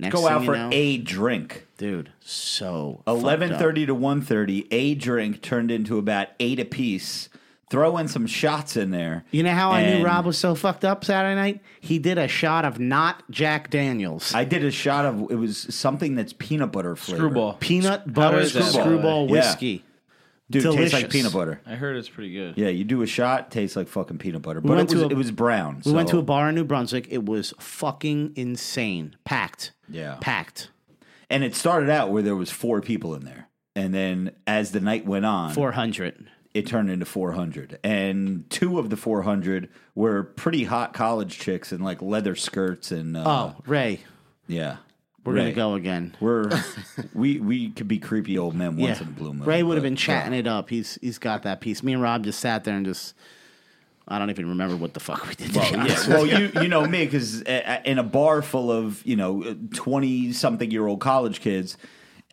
Next 0.00 0.14
Go 0.14 0.22
thing 0.22 0.30
out 0.32 0.40
you 0.40 0.46
for 0.46 0.56
know- 0.56 0.70
a 0.72 0.96
drink. 0.96 1.66
dude. 1.76 2.10
So. 2.20 3.02
Eleven 3.06 3.56
thirty 3.58 3.84
to 3.86 3.94
one 3.94 4.22
thirty, 4.22 4.66
a 4.72 4.94
drink 4.94 5.42
turned 5.42 5.70
into 5.70 5.98
about 5.98 6.28
eight 6.40 6.58
apiece. 6.58 7.28
Throw 7.70 7.98
in 7.98 8.08
some 8.08 8.26
shots 8.26 8.76
in 8.76 8.90
there. 8.90 9.24
You 9.30 9.44
know 9.44 9.52
how 9.54 9.70
I 9.70 9.84
knew 9.94 10.04
Rob 10.04 10.26
was 10.26 10.36
so 10.36 10.56
fucked 10.56 10.84
up 10.84 11.04
Saturday 11.04 11.36
night? 11.36 11.60
He 11.80 12.00
did 12.00 12.18
a 12.18 12.26
shot 12.26 12.64
of 12.64 12.80
not 12.80 13.22
Jack 13.30 13.70
Daniels. 13.70 14.34
I 14.34 14.42
did 14.44 14.64
a 14.64 14.72
shot 14.72 15.04
of 15.06 15.30
it 15.30 15.36
was 15.36 15.72
something 15.72 16.16
that's 16.16 16.32
peanut 16.32 16.72
butter 16.72 16.96
flavored. 16.96 17.20
Screwball. 17.20 17.52
Peanut 17.60 18.12
butter 18.12 18.40
is 18.40 18.54
that? 18.54 18.64
screwball 18.64 19.26
Yeah. 19.26 19.30
whiskey. 19.32 19.84
Dude, 20.50 20.64
it 20.66 20.72
tastes 20.72 20.92
like 20.94 21.10
peanut 21.10 21.32
butter. 21.32 21.60
I 21.64 21.76
heard 21.76 21.96
it's 21.96 22.08
pretty 22.08 22.32
good. 22.32 22.58
Yeah, 22.58 22.68
you 22.68 22.84
do 22.84 23.02
a 23.02 23.06
shot, 23.06 23.50
tastes 23.50 23.76
like 23.76 23.88
fucking 23.88 24.18
peanut 24.18 24.42
butter. 24.42 24.60
But 24.60 24.76
went 24.76 24.90
it 24.90 24.94
was, 24.94 25.02
to 25.02 25.06
a- 25.08 25.10
it 25.10 25.16
was 25.16 25.30
brown. 25.30 25.80
We 25.84 25.92
went 25.92 26.08
so- 26.08 26.14
to 26.16 26.18
a 26.18 26.22
bar 26.22 26.48
in 26.48 26.54
New 26.56 26.64
Brunswick. 26.64 27.06
It 27.10 27.24
was 27.24 27.54
fucking 27.60 28.32
insane. 28.36 29.16
Packed. 29.24 29.72
Yeah. 29.88 30.16
Packed. 30.20 30.70
and 31.30 31.44
it 31.44 31.54
started 31.54 31.88
out 31.88 32.10
where 32.10 32.22
there 32.22 32.34
was 32.36 32.50
four 32.50 32.80
people 32.80 33.14
in 33.14 33.24
there. 33.24 33.48
And 33.76 33.94
then 33.94 34.32
as 34.48 34.72
the 34.72 34.80
night 34.80 35.06
went 35.06 35.24
on, 35.24 35.52
400. 35.54 36.28
it 36.54 36.66
turned 36.66 36.90
into 36.90 37.06
400 37.06 37.78
and 37.84 38.50
two 38.50 38.80
of 38.80 38.90
the 38.90 38.96
400 38.96 39.68
were 39.94 40.24
pretty 40.24 40.64
hot 40.64 40.92
college 40.92 41.38
chicks 41.38 41.72
in 41.72 41.80
like 41.80 42.02
leather 42.02 42.34
skirts 42.34 42.90
and 42.90 43.16
uh, 43.16 43.22
Oh, 43.24 43.62
Ray, 43.66 44.00
yeah 44.48 44.78
we're 45.24 45.34
Ray. 45.34 45.40
going 45.40 45.50
to 45.52 45.56
go 45.56 45.74
again. 45.74 46.16
we're 46.20 46.50
we 47.14 47.40
we 47.40 47.70
could 47.70 47.88
be 47.88 47.98
creepy 47.98 48.38
old 48.38 48.54
men 48.54 48.76
once 48.76 48.98
Yeah. 49.00 49.06
in 49.06 49.08
a 49.12 49.12
blue 49.16 49.34
moon 49.34 49.46
Ray 49.46 49.62
would 49.62 49.74
have 49.76 49.82
been 49.82 49.96
chatting 49.96 50.32
it 50.32 50.46
up. 50.46 50.70
He's 50.70 50.98
He's 51.00 51.18
got 51.18 51.42
that 51.42 51.60
piece. 51.60 51.82
Me 51.82 51.92
and 51.92 52.02
Rob 52.02 52.24
just 52.24 52.40
sat 52.40 52.64
there 52.64 52.74
and 52.74 52.86
just, 52.86 53.14
I 54.08 54.18
don't 54.18 54.30
even 54.30 54.48
remember 54.48 54.76
what 54.76 54.94
the 54.94 55.00
fuck 55.00 55.26
we 55.28 55.34
did. 55.34 55.54
well, 55.54 55.86
yeah, 55.86 56.08
well, 56.08 56.26
you 56.26 56.50
you 56.62 56.68
know 56.68 56.86
me 56.86 57.04
because 57.04 57.42
in 57.42 57.98
a 57.98 58.02
bar 58.02 58.42
full 58.42 58.70
of 58.72 59.04
you 59.06 59.16
know 59.16 59.56
twenty 59.74 60.32
something 60.32 60.70
year 60.70 60.86
old 60.86 61.00
college 61.00 61.40
kids, 61.40 61.76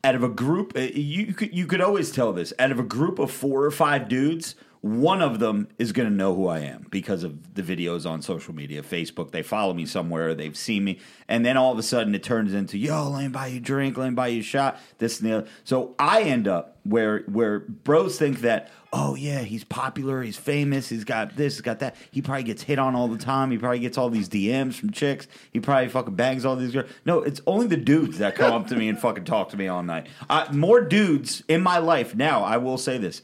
out 0.04 0.16
of 0.16 0.24
a 0.24 0.30
group, 0.30 0.74
uh, 0.76 0.80
you 0.80 1.34
could 1.34 1.54
you 1.54 1.68
could 1.68 1.82
always 1.82 2.12
tell 2.12 2.32
this. 2.34 2.54
Out 2.58 2.72
of 2.72 2.80
a 2.80 2.84
group 2.84 3.20
of 3.20 3.30
four 3.32 3.64
or 3.66 3.72
five 3.72 4.08
dudes, 4.10 4.56
one 4.88 5.22
of 5.22 5.40
them 5.40 5.68
is 5.78 5.92
going 5.92 6.08
to 6.08 6.14
know 6.14 6.34
who 6.34 6.48
I 6.48 6.60
am 6.60 6.88
because 6.90 7.24
of 7.24 7.56
the 7.56 7.62
videos 7.62 8.10
on 8.10 8.22
social 8.22 8.54
media, 8.54 8.82
Facebook. 8.82 9.32
They 9.32 9.44
follow 9.44 9.74
me 9.74 9.86
somewhere, 9.86 10.34
they've 10.34 10.56
seen 10.56 10.84
me, 10.84 11.00
and 11.28 11.46
then 11.46 11.58
all 11.58 11.72
of 11.72 11.78
a 11.78 11.84
sudden 11.84 12.16
it 12.16 12.24
turns 12.24 12.54
into 12.54 12.78
yo, 12.78 13.10
let 13.10 13.24
me 13.24 13.28
buy 13.30 13.48
you 13.48 13.58
a 13.58 13.62
drink, 13.62 13.98
let 13.98 14.10
me 14.10 14.16
buy 14.16 14.28
you 14.28 14.42
a 14.42 14.44
shot, 14.44 14.80
this 14.98 15.20
and 15.20 15.30
the 15.30 15.38
other. 15.40 15.48
So 15.64 15.96
I 16.00 16.24
end 16.24 16.48
up 16.48 16.78
where 16.84 17.20
where 17.24 17.60
bros 17.60 18.18
think 18.18 18.42
that 18.42 18.70
oh 18.94 19.16
yeah, 19.16 19.40
he's 19.40 19.64
popular, 19.64 20.22
he's 20.22 20.38
famous, 20.38 20.88
he's 20.90 21.04
got 21.04 21.36
this, 21.36 21.56
he's 21.56 21.62
got 21.62 21.80
that. 21.80 21.96
He 22.12 22.22
probably 22.22 22.44
gets 22.44 22.64
hit 22.64 22.80
on 22.80 22.96
all 22.96 23.08
the 23.08 23.18
time. 23.18 23.52
He 23.52 23.58
probably 23.58 23.80
gets 23.80 23.98
all 23.98 24.10
these 24.10 24.30
DMs 24.30 24.76
from 24.76 24.92
chicks. 24.92 25.28
He 25.52 25.60
probably 25.60 25.90
fucking 25.90 26.16
bangs 26.16 26.46
all 26.46 26.56
these 26.56 26.72
girls. 26.72 26.90
No, 27.06 27.22
it's 27.22 27.42
only 27.46 27.68
the 27.68 27.78
dudes 27.78 28.20
that 28.20 28.36
come 28.36 28.54
up 28.54 28.68
to 28.68 28.76
me 28.76 28.88
and 28.88 28.98
fucking 28.98 29.26
talk 29.26 29.50
to 29.50 29.58
me 29.58 29.68
all 29.68 29.84
night. 29.84 30.08
More 30.52 30.82
dudes 30.82 31.44
in 31.48 31.62
my 31.62 31.78
life 31.78 32.16
now. 32.16 32.44
I 32.44 32.58
will 32.58 32.78
say 32.78 32.98
this. 32.98 33.22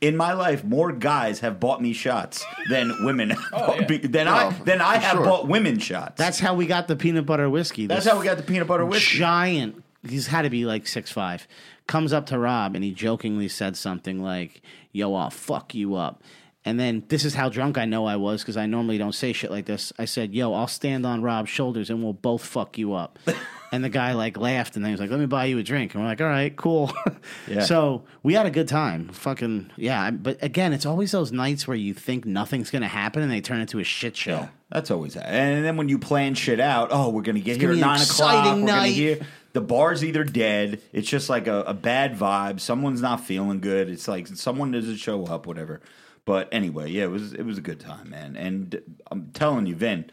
In 0.00 0.16
my 0.16 0.32
life, 0.34 0.62
more 0.64 0.92
guys 0.92 1.40
have 1.40 1.58
bought 1.60 1.80
me 1.80 1.92
shots 1.92 2.44
than 2.68 2.92
women. 3.04 3.30
have 3.30 3.38
oh, 3.52 3.66
bought 3.78 3.88
me- 3.88 3.96
than 3.98 4.28
I 4.28 4.44
Oh, 4.46 4.50
than 4.64 4.80
I 4.80 4.96
have 4.98 5.16
sure. 5.16 5.24
bought 5.24 5.48
women 5.48 5.78
shots. 5.78 6.14
That's 6.18 6.38
how 6.38 6.54
we 6.54 6.66
got 6.66 6.88
the 6.88 6.96
peanut 6.96 7.24
butter 7.26 7.48
whiskey. 7.48 7.86
That's 7.86 8.04
This 8.04 8.12
how 8.12 8.18
we 8.18 8.24
got 8.26 8.36
the 8.36 8.42
peanut 8.42 8.66
butter 8.66 8.84
whiskey. 8.84 9.18
giant. 9.18 9.82
He's 10.06 10.26
had 10.26 10.42
to 10.42 10.50
be 10.50 10.66
like 10.66 10.86
six 10.86 11.10
five. 11.10 11.46
Comes 11.86 12.12
up 12.12 12.26
to 12.26 12.38
Rob 12.38 12.74
and 12.74 12.84
he 12.84 12.92
jokingly 12.92 13.48
said 13.48 13.76
something 13.76 14.22
like, 14.22 14.60
"Yo, 14.92 15.14
I'll 15.14 15.30
fuck 15.30 15.74
you 15.74 15.94
up." 15.94 16.22
And 16.66 16.80
then 16.80 17.04
this 17.08 17.24
is 17.26 17.34
how 17.34 17.50
drunk 17.50 17.76
I 17.76 17.84
know 17.84 18.06
I 18.06 18.16
was 18.16 18.40
because 18.40 18.56
I 18.56 18.64
normally 18.64 18.96
don't 18.96 19.14
say 19.14 19.34
shit 19.34 19.50
like 19.50 19.66
this. 19.66 19.92
I 19.98 20.06
said, 20.06 20.34
"Yo, 20.34 20.54
I'll 20.54 20.66
stand 20.66 21.04
on 21.04 21.20
Rob's 21.20 21.50
shoulders 21.50 21.90
and 21.90 22.02
we'll 22.02 22.14
both 22.14 22.44
fuck 22.44 22.78
you 22.78 22.94
up." 22.94 23.18
and 23.72 23.84
the 23.84 23.90
guy 23.90 24.12
like 24.12 24.38
laughed 24.38 24.76
and 24.76 24.84
then 24.84 24.90
he 24.90 24.92
was 24.94 25.00
like, 25.00 25.10
"Let 25.10 25.20
me 25.20 25.26
buy 25.26 25.44
you 25.44 25.58
a 25.58 25.62
drink." 25.62 25.92
And 25.94 26.02
we're 26.02 26.08
like, 26.08 26.20
"All 26.22 26.26
right, 26.26 26.54
cool." 26.56 26.92
Yeah. 27.46 27.62
So 27.62 28.04
we 28.22 28.34
had 28.34 28.46
a 28.46 28.50
good 28.50 28.68
time. 28.68 29.08
Fucking 29.08 29.70
yeah. 29.76 30.10
But 30.10 30.42
again, 30.42 30.72
it's 30.72 30.86
always 30.86 31.12
those 31.12 31.32
nights 31.32 31.68
where 31.68 31.76
you 31.76 31.92
think 31.92 32.24
nothing's 32.24 32.70
gonna 32.70 32.88
happen 32.88 33.22
and 33.22 33.30
they 33.30 33.40
turn 33.42 33.60
into 33.60 33.78
a 33.78 33.84
shit 33.84 34.16
show. 34.16 34.30
Yeah, 34.30 34.48
that's 34.70 34.90
always 34.90 35.14
that. 35.14 35.26
And 35.26 35.64
then 35.64 35.76
when 35.76 35.88
you 35.88 35.98
plan 35.98 36.34
shit 36.34 36.60
out, 36.60 36.88
oh, 36.90 37.10
we're 37.10 37.22
gonna 37.22 37.40
get 37.40 37.58
here 37.58 37.70
gonna 37.70 37.80
at 37.80 37.86
nine 37.86 38.00
o'clock. 38.00 38.56
We're 38.56 38.66
gonna 38.66 38.86
hear 38.86 39.20
the 39.52 39.60
bar's 39.60 40.02
either 40.04 40.24
dead. 40.24 40.80
It's 40.92 41.08
just 41.08 41.28
like 41.28 41.46
a, 41.46 41.62
a 41.62 41.74
bad 41.74 42.16
vibe. 42.16 42.60
Someone's 42.60 43.02
not 43.02 43.24
feeling 43.24 43.60
good. 43.60 43.88
It's 43.88 44.08
like 44.08 44.26
someone 44.28 44.70
doesn't 44.70 44.96
show 44.96 45.26
up, 45.26 45.46
whatever. 45.46 45.80
But 46.24 46.48
anyway, 46.52 46.90
yeah, 46.90 47.04
it 47.04 47.10
was 47.10 47.32
it 47.34 47.42
was 47.42 47.58
a 47.58 47.62
good 47.62 47.80
time, 47.80 48.10
man. 48.10 48.36
And 48.36 48.80
I'm 49.10 49.30
telling 49.32 49.66
you, 49.66 49.74
Vin, 49.74 50.10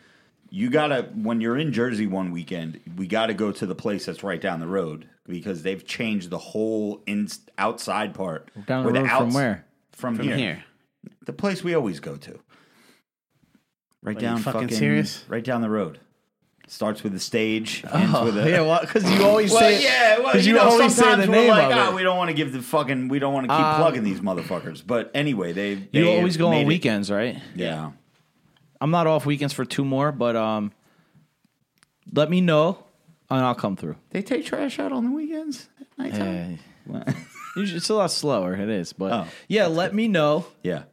you 0.49 0.70
gotta 0.70 1.09
when 1.16 1.39
you're 1.39 1.57
in 1.57 1.72
Jersey 1.72 2.07
one 2.07 2.32
weekend, 2.32 2.80
we 2.97 3.07
gotta 3.07 3.34
go 3.34 3.51
to 3.51 3.66
the 3.66 3.76
place 3.76 4.05
that's 4.05 4.24
right 4.24 4.41
down 4.41 4.59
the 4.59 4.68
road 4.68 5.07
because 5.26 5.64
they've 5.64 5.86
changed 5.86 6.30
the 6.30 6.38
whole 6.38 7.01
in, 7.05 7.30
outside 7.57 8.14
part. 8.14 8.49
Down 8.66 8.86
the 8.86 8.91
road 8.91 9.09
from 9.09 9.34
where? 9.34 9.66
From, 9.93 10.16
From 10.16 10.26
here. 10.26 10.36
here. 10.36 10.64
The 11.26 11.34
place 11.34 11.64
we 11.64 11.74
always 11.74 11.99
go 11.99 12.18
to. 12.18 12.39
Right 14.03 14.18
Are 14.18 14.20
you 14.20 14.28
down 14.28 14.39
fucking 14.39 14.62
fucking 14.62 14.78
serious? 14.78 15.24
Right 15.28 15.43
down 15.43 15.62
the 15.62 15.70
road. 15.70 15.99
Starts 16.72 17.03
with 17.03 17.11
the 17.11 17.19
stage, 17.19 17.84
ends 17.91 18.17
with 18.22 18.38
a 18.38 18.43
Oh, 18.43 18.47
yeah, 18.47 18.61
well, 18.61 18.80
because 18.80 19.03
you 19.03 19.26
always 19.26 19.51
Well, 19.51 19.59
say 19.59 19.84
yeah, 19.84 20.19
well, 20.19 20.38
you, 20.38 20.41
you 20.43 20.53
know, 20.53 20.69
always 20.69 20.95
say 20.95 21.15
the 21.17 21.28
name 21.28 21.49
like, 21.49 21.65
of 21.65 21.78
"Ah, 21.78 21.89
it." 21.89 21.95
we 21.95 22.01
don't 22.01 22.15
want 22.17 22.30
to 22.30 22.34
give 22.34 22.53
the 22.53 22.61
fucking, 22.61 23.09
we 23.09 23.19
don't 23.19 23.34
want 23.34 23.49
to 23.49 23.53
keep 23.53 23.61
Um, 23.65 23.76
plugging 23.76 24.03
these 24.05 24.22
motherfuckers. 24.22 24.82
But 24.86 25.11
anyway, 25.13 25.51
they, 25.51 25.86
you 25.91 26.09
always 26.09 26.38
go 26.38 26.47
on 26.47 26.53
it- 26.55 26.65
weekends, 26.67 27.11
right? 27.11 27.38
Yeah, 27.55 27.91
I'm 28.80 28.89
not 28.89 29.05
off 29.05 29.26
weekends 29.26 29.53
for 29.53 29.65
two 29.65 29.84
more, 29.84 30.13
but 30.13 30.38
um, 30.38 30.72
let 32.13 32.30
me 32.30 32.39
know 32.39 32.86
and 33.30 33.41
I'll 33.43 33.53
come 33.53 33.76
through. 33.76 33.97
they 34.11 34.22
take 34.22 34.45
trash 34.45 34.80
out 34.80 34.93
on 34.93 35.03
the 35.03 35.11
weekends. 35.11 35.67
At 35.80 35.88
nighttime? 35.97 36.59
Hey. 36.88 37.13
It's 37.57 37.89
a 37.89 37.95
lot 37.95 38.11
slower. 38.11 38.55
It 38.55 38.69
is, 38.69 38.93
but 38.93 39.11
Oh. 39.11 39.28
yeah, 39.49 39.67
let 39.67 39.93
me 39.93 40.07
know. 40.07 40.45
yeah, 40.63 40.84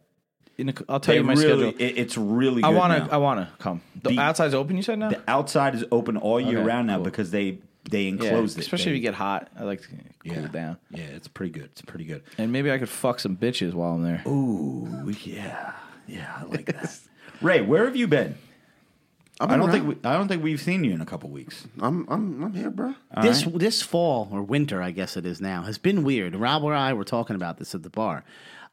In 0.59 0.69
a, 0.71 0.75
I'll 0.89 0.99
tell 1.01 1.13
they 1.15 1.19
you 1.21 1.25
my 1.25 1.35
really, 1.35 1.71
schedule. 1.71 1.81
it- 1.89 1.99
it's 1.99 2.19
really. 2.19 2.63
Good 2.63 2.67
I 2.69 2.71
want 2.71 2.93
now. 2.99 3.07
to. 3.07 3.13
I 3.15 3.17
want 3.19 3.41
to 3.49 3.57
come. 3.63 3.81
The 4.03 4.11
Be- 4.11 4.19
outside's 4.19 4.55
open. 4.55 4.77
You 4.77 4.83
said 4.83 4.99
now. 4.99 5.11
The 5.11 5.23
outside 5.29 5.75
is 5.77 5.85
open 5.93 6.17
all 6.17 6.41
year 6.41 6.59
Okay, 6.59 6.67
round 6.67 6.89
now 6.89 6.97
cool. 6.97 7.05
because 7.05 7.31
they 7.31 7.59
they 7.89 8.03
yeah, 8.03 8.09
enclosed 8.09 8.59
it. 8.59 8.63
especially 8.63 8.87
They- 8.87 8.91
if 8.91 8.97
you 8.97 9.03
get 9.03 9.15
hot. 9.15 9.49
I 9.59 9.63
like 9.63 9.83
to 9.83 9.89
cool 9.89 9.99
yeah, 10.25 10.45
it 10.45 10.53
down. 10.53 10.77
Yeah, 10.91 11.05
it's 11.05 11.29
pretty 11.29 11.53
good. 11.53 11.67
It's 11.73 11.83
pretty 11.83 12.05
good. 12.07 12.23
And 12.39 12.51
maybe 12.51 12.73
I 12.73 12.79
could 12.79 12.89
fuck 12.89 13.21
some 13.21 13.37
bitches 13.37 13.73
while 13.73 13.93
I'm 13.93 14.03
there. 14.03 14.23
Ooh, 14.27 15.13
yeah, 15.23 15.75
yeah, 16.09 16.35
I 16.41 16.45
like 16.45 16.67
that. 16.67 16.99
Ray, 17.41 17.61
where 17.61 17.85
have 17.85 17.95
you 17.95 18.09
been? 18.09 18.35
I'm 19.41 19.51
I 19.51 19.57
don't 19.57 19.69
around. 19.71 19.73
think 19.87 20.03
we, 20.05 20.11
I 20.11 20.15
don't 20.15 20.27
think 20.27 20.43
we've 20.43 20.61
seen 20.61 20.83
you 20.83 20.91
in 20.93 21.01
a 21.01 21.07
couple 21.07 21.31
weeks. 21.31 21.69
I'm 21.81 22.05
I'm 22.09 22.43
I'm 22.43 22.53
here, 22.53 22.71
bro. 22.71 22.95
this 23.23 23.45
this 23.45 23.81
fall 23.81 24.29
or 24.33 24.43
winter, 24.43 24.83
I 24.83 24.91
guess 24.91 25.17
it 25.17 25.25
is 25.25 25.41
now, 25.41 25.63
has 25.63 25.79
been 25.79 26.03
weird. 26.03 26.35
Rob 26.35 26.65
and 26.65 26.75
I 26.75 26.93
were 26.95 27.05
talking 27.05 27.37
about 27.37 27.59
this 27.59 27.73
at 27.77 27.85
the 27.85 27.91
bar. 27.91 28.25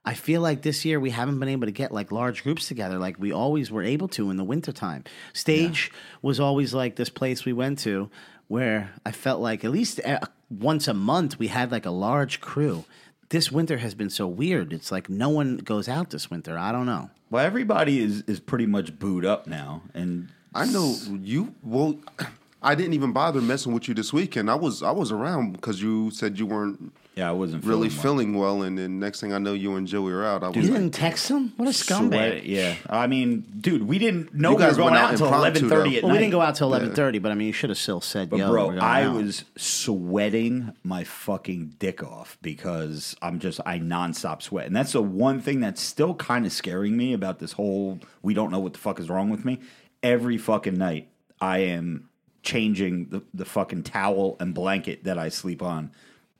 I 0.05 0.13
feel 0.13 0.41
like 0.41 0.61
this 0.61 0.85
year 0.85 0.99
we 0.99 1.09
haven't 1.09 1.39
been 1.39 1.49
able 1.49 1.65
to 1.65 1.71
get 1.71 1.91
like 1.91 2.11
large 2.11 2.43
groups 2.43 2.67
together 2.67 2.99
like 2.99 3.17
we 3.19 3.31
always 3.31 3.71
were 3.71 3.81
able 3.83 4.07
to 4.09 4.29
in 4.29 4.37
the 4.37 4.43
wintertime. 4.43 5.03
Stage 5.33 5.91
was 6.21 6.39
always 6.39 6.73
like 6.73 6.95
this 6.95 7.09
place 7.09 7.43
we 7.43 7.53
went 7.53 7.79
to 7.79 8.09
where 8.47 8.91
I 9.05 9.11
felt 9.11 9.41
like 9.41 9.65
at 9.65 9.71
least 9.71 9.99
uh, 10.05 10.19
once 10.49 10.87
a 10.87 10.93
month 10.93 11.39
we 11.39 11.47
had 11.47 11.71
like 11.71 11.85
a 11.85 11.91
large 11.91 12.39
crew. 12.39 12.85
This 13.29 13.51
winter 13.51 13.77
has 13.77 13.95
been 13.95 14.11
so 14.11 14.27
weird. 14.27 14.71
It's 14.71 14.91
like 14.91 15.09
no 15.09 15.29
one 15.29 15.57
goes 15.57 15.89
out 15.89 16.11
this 16.11 16.29
winter. 16.29 16.57
I 16.57 16.71
don't 16.71 16.85
know. 16.85 17.09
Well, 17.31 17.43
everybody 17.43 17.99
is 17.99 18.21
is 18.27 18.39
pretty 18.39 18.67
much 18.67 18.99
booed 18.99 19.25
up 19.25 19.47
now, 19.47 19.81
and 19.95 20.29
I 20.53 20.67
know 20.67 20.95
you. 21.09 21.55
Well, 21.63 21.99
I 22.61 22.75
didn't 22.75 22.93
even 22.93 23.11
bother 23.11 23.41
messing 23.41 23.73
with 23.73 23.87
you 23.87 23.95
this 23.95 24.13
weekend. 24.13 24.51
I 24.51 24.55
was 24.55 24.83
I 24.83 24.91
was 24.91 25.11
around 25.11 25.53
because 25.53 25.81
you 25.81 26.11
said 26.11 26.37
you 26.37 26.45
weren't 26.45 26.93
yeah, 27.15 27.29
I 27.29 27.31
wasn't 27.31 27.63
really 27.65 27.89
feeling 27.89 28.33
well. 28.33 28.53
feeling 28.55 28.59
well, 28.59 28.67
and 28.67 28.77
then 28.77 28.99
next 28.99 29.21
thing 29.21 29.33
I 29.33 29.37
know, 29.37 29.53
you 29.53 29.75
and 29.75 29.87
Joey 29.87 30.11
are 30.11 30.23
out. 30.25 30.43
I 30.43 30.47
was 30.49 30.57
You 30.57 30.63
like, 30.63 30.73
didn't 30.73 30.93
text 30.93 31.29
him? 31.29 31.53
What 31.55 31.67
a 31.67 31.71
scumbag. 31.71 32.09
Sweat- 32.09 32.45
Yeah, 32.45 32.75
I 32.89 33.07
mean, 33.07 33.45
dude, 33.59 33.83
we 33.87 33.97
didn't 33.99 34.33
know 34.33 34.51
You 34.51 34.55
we 34.57 34.61
were 34.63 34.67
guys 34.69 34.77
going 34.77 34.91
went 34.93 34.97
out 34.97 35.03
out 35.05 35.11
until 35.13 35.27
impromptu, 35.27 35.59
eleven 35.65 35.69
thirty 35.69 35.89
though. 35.91 35.97
at 35.97 36.03
Well, 36.03 36.09
night. 36.09 36.13
we 36.15 36.19
didn't 36.19 36.31
go 36.33 36.41
out 36.41 36.55
till 36.55 36.67
eleven 36.67 36.93
thirty, 36.93 37.19
but 37.19 37.31
I 37.31 37.35
mean, 37.35 37.47
you 37.47 37.53
should 37.53 37.69
have 37.69 37.77
still 37.79 38.01
said, 38.01 38.29
But 38.29 38.37
"Yo, 38.39 38.49
bro, 38.49 38.65
we're 38.67 38.71
going 38.73 38.83
I 38.83 39.03
out. 39.03 39.15
was 39.15 39.45
sweating 39.57 40.73
my 40.83 41.03
fucking 41.03 41.75
dick 41.79 42.03
off 42.03 42.37
because 42.41 43.15
I'm 43.21 43.39
just 43.39 43.59
I 43.65 43.79
nonstop 43.79 44.41
sweat, 44.41 44.67
and 44.67 44.75
that's 44.75 44.91
the 44.93 45.01
one 45.01 45.39
thing 45.39 45.59
that's 45.61 45.81
still 45.81 46.15
kind 46.15 46.45
of 46.45 46.51
scaring 46.51 46.97
me 46.97 47.13
about 47.13 47.39
this 47.39 47.53
whole. 47.53 47.99
We 48.21 48.33
don't 48.33 48.51
know 48.51 48.59
what 48.59 48.73
the 48.73 48.79
fuck 48.79 48.99
is 48.99 49.09
wrong 49.09 49.29
with 49.29 49.45
me. 49.45 49.59
Every 50.03 50.37
fucking 50.37 50.75
night, 50.77 51.07
I 51.39 51.59
am 51.59 52.09
changing 52.43 53.07
the, 53.09 53.23
the 53.33 53.45
fucking 53.45 53.83
towel 53.83 54.35
and 54.39 54.53
blanket 54.53 55.03
that 55.05 55.17
I 55.17 55.29
sleep 55.29 55.63
on 55.63 55.91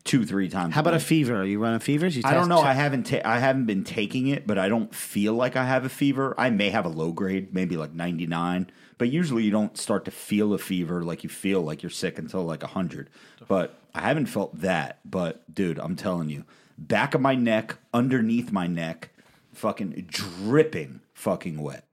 two 0.06 0.26
three 0.26 0.48
times. 0.48 0.74
How 0.74 0.82
about 0.82 0.94
a 0.94 1.00
fever? 1.00 1.36
Are 1.36 1.44
you 1.44 1.60
running 1.60 1.80
fevers? 1.80 2.16
You 2.16 2.22
I 2.24 2.34
don't 2.34 2.48
know. 2.48 2.62
I 2.62 2.74
haven't 2.74 3.08
ta- 3.08 3.22
I 3.26 3.40
haven't 3.40 3.66
been 3.66 3.84
taking 3.84 4.28
it, 4.28 4.48
but 4.48 4.58
I 4.58 4.70
don't 4.70 4.94
feel 4.96 5.34
like 5.34 5.56
I 5.58 5.66
have 5.66 5.84
a 5.84 5.90
fever. 5.90 6.34
I 6.38 6.50
may 6.50 6.70
have 6.70 6.86
a 6.86 6.90
low 6.90 7.12
grade, 7.12 7.54
maybe 7.54 7.76
like 7.76 7.94
99, 7.94 8.70
but 8.98 9.10
usually 9.10 9.44
you 9.44 9.52
don't 9.52 9.78
start 9.78 10.06
to 10.06 10.12
feel 10.12 10.54
a 10.54 10.58
fever 10.58 11.04
like 11.04 11.24
you 11.24 11.30
feel 11.30 11.62
like 11.62 11.84
you're 11.84 11.90
sick 11.90 12.18
until 12.18 12.44
like 12.44 12.62
100. 12.62 13.10
But 13.48 13.78
I 13.94 14.02
haven't 14.02 14.28
felt 14.28 14.62
that, 14.62 15.00
but 15.04 15.54
dude, 15.54 15.80
I'm 15.80 15.96
telling 15.96 16.30
you, 16.30 16.46
back 16.78 17.14
of 17.14 17.22
my 17.22 17.36
neck, 17.36 17.78
underneath 17.94 18.52
my 18.52 18.68
neck, 18.68 19.10
fucking 19.54 20.06
dripping 20.08 21.02
fucking 21.14 21.60
wet. 21.60 21.86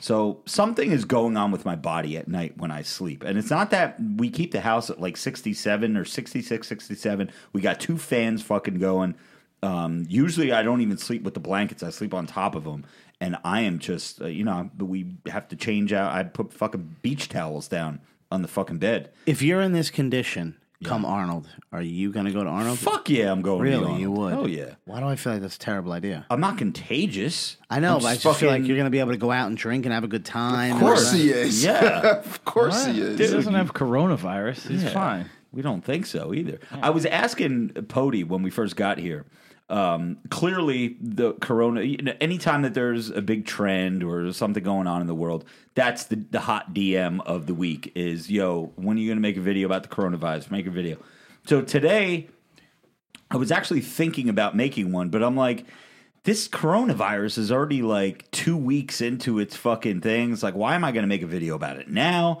So 0.00 0.40
something 0.46 0.90
is 0.90 1.04
going 1.04 1.36
on 1.36 1.50
with 1.50 1.64
my 1.64 1.76
body 1.76 2.16
at 2.16 2.28
night 2.28 2.56
when 2.56 2.70
I 2.70 2.82
sleep. 2.82 3.24
And 3.24 3.36
it's 3.38 3.50
not 3.50 3.70
that 3.70 3.98
we 4.16 4.30
keep 4.30 4.52
the 4.52 4.60
house 4.60 4.90
at 4.90 5.00
like 5.00 5.16
67 5.16 5.96
or 5.96 6.04
66, 6.04 6.68
67. 6.68 7.30
We 7.52 7.60
got 7.60 7.80
two 7.80 7.98
fans 7.98 8.42
fucking 8.42 8.78
going. 8.78 9.14
Um, 9.62 10.06
usually 10.08 10.52
I 10.52 10.62
don't 10.62 10.80
even 10.80 10.98
sleep 10.98 11.22
with 11.22 11.34
the 11.34 11.40
blankets. 11.40 11.82
I 11.82 11.90
sleep 11.90 12.14
on 12.14 12.26
top 12.26 12.54
of 12.54 12.64
them. 12.64 12.84
And 13.20 13.36
I 13.42 13.62
am 13.62 13.80
just, 13.80 14.22
uh, 14.22 14.26
you 14.26 14.44
know, 14.44 14.70
we 14.78 15.16
have 15.26 15.48
to 15.48 15.56
change 15.56 15.92
out. 15.92 16.12
I 16.12 16.22
put 16.22 16.52
fucking 16.52 16.96
beach 17.02 17.28
towels 17.28 17.66
down 17.66 18.00
on 18.30 18.42
the 18.42 18.48
fucking 18.48 18.78
bed. 18.78 19.10
If 19.26 19.42
you're 19.42 19.60
in 19.60 19.72
this 19.72 19.90
condition, 19.90 20.56
come 20.84 21.04
Arnold. 21.04 21.48
Are 21.72 21.82
you 21.82 22.12
going 22.12 22.26
to 22.26 22.32
go 22.32 22.44
to 22.44 22.48
Arnold? 22.50 22.78
Fuck 22.78 23.10
yeah, 23.10 23.30
I'm 23.32 23.42
going. 23.42 23.58
to 23.58 23.62
Really, 23.64 23.82
Arnold. 23.84 24.00
you 24.00 24.10
would? 24.12 24.32
Oh 24.34 24.46
yeah. 24.46 24.74
Why 24.84 25.00
do 25.00 25.06
I 25.06 25.16
feel 25.16 25.32
like 25.34 25.42
that's 25.42 25.56
a 25.56 25.58
terrible 25.58 25.92
idea? 25.92 26.24
I'm 26.30 26.40
not 26.40 26.56
contagious. 26.58 27.56
I 27.70 27.80
know, 27.80 27.96
I'm 27.96 28.02
but 28.02 28.08
I 28.08 28.16
just 28.16 28.40
feel 28.40 28.48
like 28.50 28.64
you're 28.66 28.76
going 28.76 28.86
to 28.86 28.90
be 28.90 29.00
able 29.00 29.12
to 29.12 29.16
go 29.18 29.30
out 29.30 29.48
and 29.48 29.56
drink 29.56 29.84
and 29.86 29.92
have 29.92 30.04
a 30.04 30.08
good 30.08 30.24
time. 30.24 30.74
Of 30.76 30.80
course 30.80 31.12
he 31.12 31.30
is. 31.30 31.64
Yeah. 31.64 32.18
of 32.18 32.44
course 32.44 32.86
he 32.86 32.92
He 32.94 33.00
is. 33.00 33.30
doesn't 33.32 33.54
have 33.54 33.74
coronavirus. 33.74 34.68
He's 34.68 34.84
Yeah. 34.84 34.90
fine. 34.90 35.30
We 35.52 35.62
don't 35.62 35.82
think 35.84 36.06
so 36.06 36.34
either. 36.34 36.58
I 36.70 36.90
was 36.90 37.06
asking 37.06 37.70
Pody 37.88 38.22
when 38.22 38.42
we 38.42 38.50
first 38.50 38.76
got 38.76 38.98
here. 38.98 39.24
Um, 39.70 40.18
clearly, 40.30 40.96
the 41.00 41.34
corona. 41.34 41.82
You 41.82 41.98
know, 41.98 42.14
anytime 42.20 42.62
that 42.62 42.74
there's 42.74 43.10
a 43.10 43.20
big 43.20 43.44
trend 43.44 44.02
or 44.02 44.32
something 44.32 44.62
going 44.62 44.86
on 44.86 45.00
in 45.00 45.06
the 45.06 45.14
world, 45.14 45.44
that's 45.74 46.04
the 46.04 46.16
the 46.16 46.40
hot 46.40 46.72
DM 46.72 47.20
of 47.26 47.46
the 47.46 47.54
week. 47.54 47.92
Is 47.94 48.30
yo, 48.30 48.72
when 48.76 48.96
are 48.96 49.00
you 49.00 49.08
going 49.08 49.18
to 49.18 49.22
make 49.22 49.36
a 49.36 49.42
video 49.42 49.66
about 49.66 49.82
the 49.82 49.88
coronavirus? 49.88 50.50
Make 50.50 50.66
a 50.66 50.70
video. 50.70 50.98
So 51.46 51.60
today, 51.60 52.28
I 53.30 53.36
was 53.36 53.52
actually 53.52 53.82
thinking 53.82 54.28
about 54.28 54.56
making 54.56 54.90
one, 54.90 55.10
but 55.10 55.22
I'm 55.22 55.36
like, 55.36 55.66
this 56.24 56.48
coronavirus 56.48 57.38
is 57.38 57.52
already 57.52 57.82
like 57.82 58.30
two 58.30 58.56
weeks 58.56 59.00
into 59.00 59.38
its 59.38 59.56
fucking 59.56 60.00
things. 60.00 60.42
Like, 60.42 60.54
why 60.54 60.74
am 60.74 60.84
I 60.84 60.92
going 60.92 61.02
to 61.02 61.08
make 61.08 61.22
a 61.22 61.26
video 61.26 61.54
about 61.54 61.76
it 61.76 61.88
now? 61.88 62.40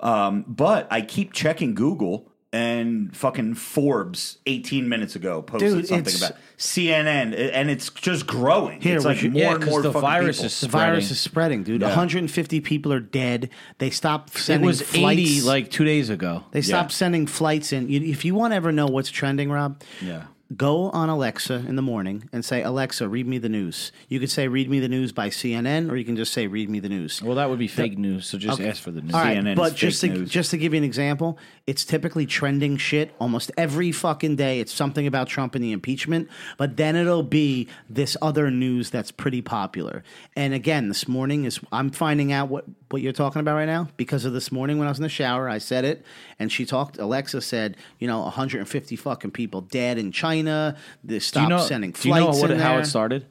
Um, 0.00 0.44
but 0.46 0.86
I 0.90 1.00
keep 1.02 1.32
checking 1.32 1.74
Google 1.74 2.27
and 2.52 3.14
fucking 3.16 3.54
Forbes 3.54 4.38
18 4.46 4.88
minutes 4.88 5.14
ago 5.14 5.42
posted 5.42 5.70
Dude, 5.74 5.86
something 5.88 6.14
it's- 6.14 6.30
about 6.30 6.38
CNN, 6.56 7.34
and 7.52 7.70
it's 7.70 7.90
just 7.90 8.26
growing. 8.26 8.80
Here, 8.80 8.96
it's 8.96 9.04
we 9.04 9.10
like 9.10 9.18
should- 9.18 9.32
more 9.32 9.42
yeah, 9.42 9.52
and 9.54 9.60
'cause 9.62 9.70
more 9.70 9.82
the 9.82 9.92
fucking 9.92 10.00
virus 10.08 10.36
people. 10.38 10.46
is 10.46 10.60
The 10.60 10.68
virus 10.68 11.04
spreading. 11.04 11.10
is 11.12 11.20
spreading, 11.20 11.62
dude. 11.62 11.80
Yeah. 11.82 11.88
150 11.88 12.60
people 12.60 12.92
are 12.92 13.00
dead. 13.00 13.50
They 13.78 13.90
stopped 13.90 14.34
It 14.34 14.40
sending 14.40 14.66
was 14.66 14.80
flights. 14.82 15.20
80 15.20 15.40
like 15.42 15.70
two 15.70 15.84
days 15.84 16.10
ago. 16.10 16.44
they 16.52 16.62
stopped 16.62 16.92
sending 16.92 17.26
flights 17.26 17.72
in. 17.72 17.88
You, 17.88 18.00
if 18.00 18.24
you 18.24 18.34
want 18.34 18.52
to 18.52 18.56
ever 18.56 18.72
know 18.72 18.86
what's 18.86 19.10
trending, 19.10 19.50
Rob, 19.50 19.80
Yeah. 20.04 20.22
Go 20.56 20.90
on 20.90 21.10
Alexa 21.10 21.64
in 21.68 21.76
the 21.76 21.82
morning 21.82 22.28
and 22.32 22.42
say, 22.42 22.62
Alexa, 22.62 23.06
read 23.06 23.26
me 23.26 23.36
the 23.36 23.50
news. 23.50 23.92
You 24.08 24.18
could 24.18 24.30
say, 24.30 24.48
read 24.48 24.70
me 24.70 24.80
the 24.80 24.88
news 24.88 25.12
by 25.12 25.28
CNN, 25.28 25.90
or 25.90 25.96
you 25.96 26.04
can 26.04 26.16
just 26.16 26.32
say, 26.32 26.46
read 26.46 26.70
me 26.70 26.80
the 26.80 26.88
news. 26.88 27.20
Well, 27.20 27.36
that 27.36 27.50
would 27.50 27.58
be 27.58 27.68
fake 27.68 27.98
news. 27.98 28.26
So 28.26 28.38
just 28.38 28.60
ask 28.60 28.82
for 28.82 28.90
the 28.90 29.02
news. 29.02 29.14
All 29.14 29.20
right, 29.20 29.36
CNN 29.38 29.56
but 29.56 29.74
just 29.74 30.00
to, 30.00 30.08
news. 30.08 30.30
just 30.30 30.50
to 30.52 30.56
give 30.56 30.72
you 30.72 30.78
an 30.78 30.84
example, 30.84 31.38
it's 31.66 31.84
typically 31.84 32.24
trending 32.24 32.78
shit 32.78 33.14
almost 33.20 33.50
every 33.58 33.92
fucking 33.92 34.36
day. 34.36 34.60
It's 34.60 34.72
something 34.72 35.06
about 35.06 35.28
Trump 35.28 35.54
and 35.54 35.62
the 35.62 35.72
impeachment, 35.72 36.28
but 36.56 36.78
then 36.78 36.96
it'll 36.96 37.22
be 37.22 37.68
this 37.90 38.16
other 38.22 38.50
news 38.50 38.88
that's 38.88 39.10
pretty 39.10 39.42
popular. 39.42 40.02
And 40.34 40.54
again, 40.54 40.88
this 40.88 41.06
morning 41.06 41.44
is 41.44 41.60
I'm 41.70 41.90
finding 41.90 42.32
out 42.32 42.48
what 42.48 42.64
what 42.90 43.02
you're 43.02 43.12
talking 43.12 43.40
about 43.40 43.54
right 43.54 43.66
now 43.66 43.88
because 43.98 44.24
of 44.24 44.32
this 44.32 44.50
morning 44.50 44.78
when 44.78 44.88
I 44.88 44.90
was 44.90 44.98
in 44.98 45.02
the 45.02 45.10
shower. 45.10 45.46
I 45.46 45.58
said 45.58 45.84
it, 45.84 46.06
and 46.38 46.50
she 46.50 46.64
talked. 46.64 46.98
Alexa 46.98 47.42
said, 47.42 47.76
you 47.98 48.08
know, 48.08 48.22
150 48.22 48.96
fucking 48.96 49.32
people 49.32 49.60
dead 49.60 49.98
in 49.98 50.10
China. 50.10 50.37
They 50.46 50.72
Do 51.06 51.14
you 51.14 51.20
stopped 51.20 51.48
know? 51.48 51.58
sending 51.58 51.92
do 51.92 52.08
you 52.08 52.14
know 52.14 52.28
what, 52.28 52.50
in 52.50 52.58
how 52.58 52.72
there. 52.74 52.80
it 52.80 52.86
started? 52.86 53.26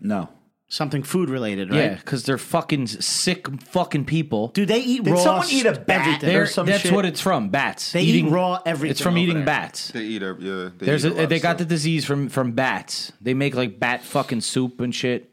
No. 0.00 0.28
Something 0.68 1.02
food 1.02 1.28
related, 1.28 1.68
right? 1.70 1.76
Yeah, 1.78 1.94
because 1.96 2.24
they're 2.24 2.38
fucking 2.38 2.86
sick 2.86 3.46
fucking 3.62 4.06
people. 4.06 4.48
Do 4.48 4.64
they 4.64 4.80
eat 4.80 5.04
Did 5.04 5.10
raw? 5.12 5.22
someone 5.22 5.46
eat 5.50 5.66
a 5.66 5.72
bat? 5.72 6.00
everything? 6.00 6.20
They're- 6.20 6.30
They're, 6.32 6.46
some 6.46 6.64
that's 6.66 6.82
shit- 6.82 6.92
what 6.94 7.04
it's 7.04 7.20
from. 7.20 7.50
Bats. 7.50 7.92
They 7.92 8.00
eat 8.02 8.24
raw 8.30 8.58
everything 8.64 8.92
It's 8.92 9.00
from 9.02 9.12
over 9.14 9.18
eating 9.22 9.36
there. 9.36 9.44
bats. 9.44 9.88
They 9.90 10.02
eat 10.04 10.22
a 10.22 10.34
yeah. 10.40 10.70
They 10.78 10.86
There's 10.86 11.04
eat 11.04 11.12
a, 11.12 11.14
lot 11.14 11.28
they 11.28 11.40
got 11.40 11.58
the 11.58 11.66
disease 11.66 12.06
from 12.06 12.30
from 12.30 12.52
bats. 12.52 13.12
They 13.20 13.34
make 13.34 13.54
like 13.54 13.78
bat 13.78 14.02
fucking 14.02 14.40
soup 14.40 14.80
and 14.80 14.94
shit. 14.94 15.28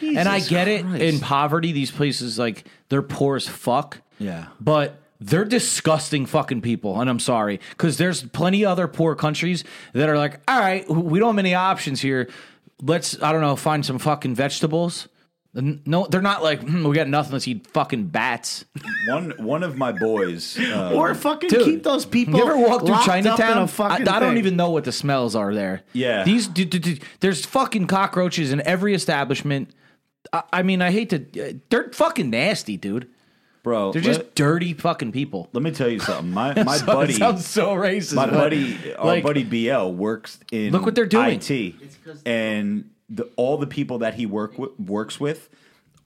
and 0.00 0.28
I 0.28 0.36
Jesus 0.36 0.50
get 0.50 0.68
it 0.68 0.84
in 0.86 1.18
poverty. 1.18 1.72
These 1.72 1.90
places 1.90 2.38
like 2.38 2.64
they're 2.88 3.02
poor 3.02 3.34
as 3.34 3.48
fuck. 3.48 3.98
Yeah. 4.20 4.46
but 4.60 5.00
they're 5.26 5.44
disgusting 5.44 6.26
fucking 6.26 6.60
people. 6.60 7.00
And 7.00 7.08
I'm 7.08 7.18
sorry 7.18 7.60
because 7.70 7.96
there's 7.98 8.22
plenty 8.22 8.64
other 8.64 8.86
poor 8.88 9.14
countries 9.14 9.64
that 9.92 10.08
are 10.08 10.18
like, 10.18 10.40
all 10.48 10.58
right, 10.60 10.88
we 10.88 11.18
don't 11.18 11.28
have 11.28 11.34
many 11.36 11.54
options 11.54 12.00
here. 12.00 12.28
Let's 12.82 13.20
I 13.22 13.32
don't 13.32 13.40
know 13.40 13.56
find 13.56 13.84
some 13.86 13.98
fucking 13.98 14.34
vegetables. 14.34 15.08
No, 15.56 16.04
they're 16.10 16.20
not 16.20 16.42
like 16.42 16.62
"Hmm, 16.62 16.84
we 16.84 16.96
got 16.96 17.06
nothing. 17.06 17.32
Let's 17.32 17.46
eat 17.46 17.68
fucking 17.68 18.06
bats. 18.06 18.64
One 19.06 19.30
one 19.38 19.62
of 19.62 19.76
my 19.78 19.92
boys. 19.92 20.58
Uh, 20.58 20.90
Or 20.92 21.14
fucking 21.14 21.48
Dude, 21.48 21.64
keep 21.64 21.82
those 21.84 22.04
people. 22.04 22.34
You 22.40 22.44
ever 22.44 22.56
walk 22.58 22.80
through 22.80 22.90
locked 22.90 23.08
up 23.08 23.16
in 23.18 23.24
Chinatown? 23.24 23.58
a 23.62 23.68
fucking 23.68 24.08
I, 24.08 24.16
I 24.16 24.18
don't 24.18 24.30
thing. 24.30 24.38
even 24.38 24.56
know 24.56 24.70
what 24.70 24.82
the 24.82 24.90
smells 24.90 25.36
are 25.36 25.54
there. 25.54 25.82
Yeah. 25.92 26.24
these 26.24 26.48
d- 26.48 26.64
d- 26.64 26.80
d- 26.80 27.00
there's 27.20 27.46
fucking 27.46 27.86
cockroaches 27.86 28.50
in 28.52 28.62
every 28.62 28.94
establishment. 28.94 29.70
I, 30.32 30.42
I 30.52 30.62
mean, 30.64 30.82
I 30.82 30.90
hate 30.90 31.10
to. 31.10 31.18
uh, 31.50 31.52
They're 31.70 31.92
fucking 31.92 32.30
nasty, 32.30 32.76
dude. 32.76 33.08
Bro, 33.64 33.90
They're 33.92 34.02
let, 34.02 34.14
just 34.18 34.34
dirty 34.36 34.72
fucking 34.74 35.10
people. 35.10 35.48
let 35.52 35.64
me 35.64 35.72
tell 35.72 35.88
you 35.88 35.98
something. 35.98 36.30
My 36.30 36.54
my 36.62 36.76
So- 36.76 36.86
buddy, 36.86 37.14
sounds 37.14 37.44
so 37.44 37.74
racist. 37.74 38.14
my 38.14 38.26
but, 38.26 38.34
buddy, 38.34 38.94
our 38.94 39.04
like, 39.06 39.24
buddy 39.24 39.42
BL 39.42 39.88
works 39.90 40.38
in 40.52 40.70
Look 40.72 40.86
what 40.86 40.94
they're 40.94 41.06
doing. 41.06 41.40
IT, 41.42 41.74
and 42.24 42.90
the, 43.10 43.28
all 43.34 43.56
the 43.58 43.66
people 43.66 43.98
that 43.98 44.14
he 44.14 44.26
work 44.26 44.56
with, 44.58 44.78
works 44.78 45.18
with 45.18 45.48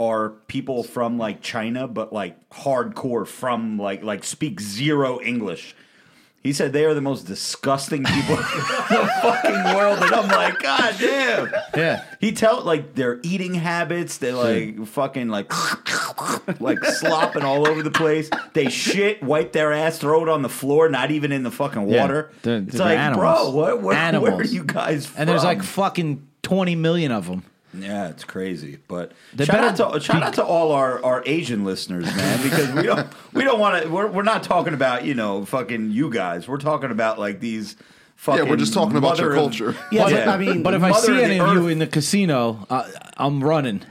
are 0.00 0.30
people 0.46 0.82
from 0.82 1.18
like 1.18 1.42
China, 1.42 1.86
but 1.88 2.12
like 2.12 2.48
hardcore 2.50 3.26
from 3.26 3.78
like 3.78 4.02
like 4.02 4.24
speak 4.24 4.60
zero 4.60 5.20
English. 5.20 5.74
He 6.48 6.54
said 6.54 6.72
they 6.72 6.86
are 6.86 6.94
the 6.94 7.02
most 7.02 7.26
disgusting 7.26 8.04
people 8.04 8.36
in 8.38 8.42
the 8.42 9.10
fucking 9.20 9.76
world, 9.76 9.98
and 9.98 10.14
I'm 10.14 10.28
like, 10.28 10.58
God 10.62 10.94
damn. 10.98 11.52
Yeah. 11.76 12.04
He 12.22 12.32
tell 12.32 12.62
like 12.62 12.94
their 12.94 13.20
eating 13.22 13.52
habits, 13.52 14.16
they 14.16 14.32
like 14.32 14.86
fucking 14.86 15.28
like 15.28 15.52
like 16.58 16.82
slopping 16.86 17.42
all 17.42 17.68
over 17.68 17.82
the 17.82 17.90
place. 17.90 18.30
They 18.54 18.70
shit, 18.70 19.22
wipe 19.22 19.52
their 19.52 19.74
ass, 19.74 19.98
throw 19.98 20.22
it 20.22 20.30
on 20.30 20.40
the 20.40 20.48
floor, 20.48 20.88
not 20.88 21.10
even 21.10 21.32
in 21.32 21.42
the 21.42 21.50
fucking 21.50 21.86
Yeah. 21.86 22.00
water. 22.00 22.30
They're- 22.40 22.62
it's 22.62 22.76
they're 22.78 22.86
like, 22.86 22.98
animals. 22.98 23.20
bro, 23.20 23.50
what, 23.50 23.54
what, 23.76 23.82
where 23.82 23.94
are 23.94 23.98
Animals. 24.00 24.50
you 24.50 24.64
guys 24.64 25.04
from? 25.04 25.20
And 25.20 25.28
there's 25.28 25.44
like 25.44 25.62
fucking 25.62 26.26
20 26.44 26.76
million 26.76 27.12
of 27.12 27.26
them. 27.26 27.42
Yeah, 27.74 28.08
it's 28.08 28.24
crazy. 28.24 28.78
But 28.88 29.12
They 29.34 29.44
shout 29.44 29.56
out 29.64 29.76
better 29.78 29.98
to 29.98 30.04
shout 30.04 30.22
out 30.22 30.34
to 30.34 30.44
all 30.44 30.72
our, 30.72 31.04
our 31.04 31.22
Asian 31.26 31.64
listeners, 31.64 32.04
man, 32.06 32.42
because 32.42 32.72
we 32.72 32.82
don't 32.82 33.06
we 33.32 33.44
don't 33.44 33.58
want 33.60 33.82
to. 33.82 33.88
We're, 33.88 34.06
we're 34.06 34.22
not 34.22 34.42
talking 34.42 34.74
about 34.74 35.04
you 35.04 35.14
know 35.14 35.44
fucking 35.44 35.90
you 35.90 36.10
guys. 36.10 36.46
We're 36.48 36.58
talking 36.58 36.90
about 36.90 37.18
like 37.18 37.40
these. 37.40 37.76
Fucking 38.16 38.44
Yeah, 38.46 38.50
we're 38.50 38.56
just 38.56 38.74
talking 38.74 38.96
about 38.96 39.16
your 39.18 39.28
mother 39.28 39.38
of- 39.38 39.42
culture. 39.44 39.76
Yeah, 39.92 40.02
But- 40.04 40.12
but 40.12 40.28
I 40.28 40.36
mean, 40.38 40.62
But 40.64 40.74
if 40.74 40.82
I 40.82 40.90
see 40.92 41.22
any 41.22 41.38
the 41.38 41.44
of 41.46 41.52
you 41.54 41.68
in 41.68 41.78
the 41.78 41.86
casino, 41.86 42.66
uh, 42.68 42.88
I'm 43.16 43.44
running. 43.44 43.82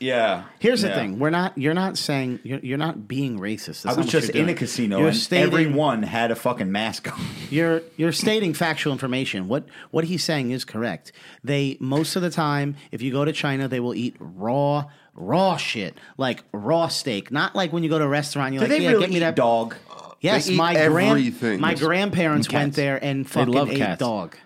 Yeah. 0.00 0.44
here's 0.58 0.82
the 0.82 0.88
Yeah. 0.88 0.94
thing: 0.94 1.18
we're 1.18 1.30
not. 1.30 1.56
You're 1.58 1.74
not 1.74 1.98
saying. 1.98 2.40
You're, 2.42 2.58
you're 2.60 2.78
not 2.78 3.08
being 3.08 3.38
racist. 3.38 3.82
That's 3.82 3.96
I 3.96 4.00
was 4.00 4.06
just 4.06 4.34
you're 4.34 4.42
in 4.44 4.48
a 4.48 4.54
casino 4.54 4.98
You're 4.98 5.08
and 5.08 5.16
stating, 5.16 5.46
everyone 5.46 6.02
had 6.02 6.30
a 6.30 6.36
fucking 6.36 6.70
mask 6.70 7.12
on. 7.12 7.20
You're 7.50 7.82
you're 7.96 8.12
stating 8.12 8.54
factual 8.54 8.92
information. 8.92 9.48
What 9.48 9.64
what 9.90 10.04
he's 10.04 10.22
saying 10.24 10.50
is 10.50 10.64
correct. 10.64 11.12
They 11.42 11.76
most 11.80 12.14
of 12.16 12.22
the 12.22 12.30
time, 12.30 12.76
if 12.92 13.00
you 13.02 13.10
go 13.10 13.24
to 13.24 13.32
China, 13.32 13.68
they 13.68 13.80
will 13.80 13.94
eat 13.94 14.16
raw 14.18 14.84
raw 15.14 15.56
shit 15.56 15.96
like 16.16 16.44
raw 16.52 16.88
steak. 16.88 17.30
Not 17.32 17.54
like 17.56 17.72
when 17.72 17.82
you 17.82 17.88
go 17.88 17.98
to 17.98 18.04
a 18.04 18.08
restaurant. 18.08 18.54
You're 18.54 18.64
Do 18.64 18.68
like, 18.70 18.78
they 18.78 18.84
yeah, 18.84 18.90
really 18.90 19.00
get 19.04 19.10
me 19.10 19.16
eat 19.16 19.20
that 19.20 19.36
dog? 19.36 19.74
Yes, 20.20 20.46
They 20.46 20.56
my 20.56 20.74
grand 20.88 21.60
my 21.60 21.74
grandparents 21.74 22.50
went 22.52 22.74
there 22.74 23.02
and 23.02 23.24
They 23.24 23.28
fucking 23.28 23.54
love 23.54 23.70
ate 23.70 23.78
cats. 23.78 23.98
dog. 24.00 24.36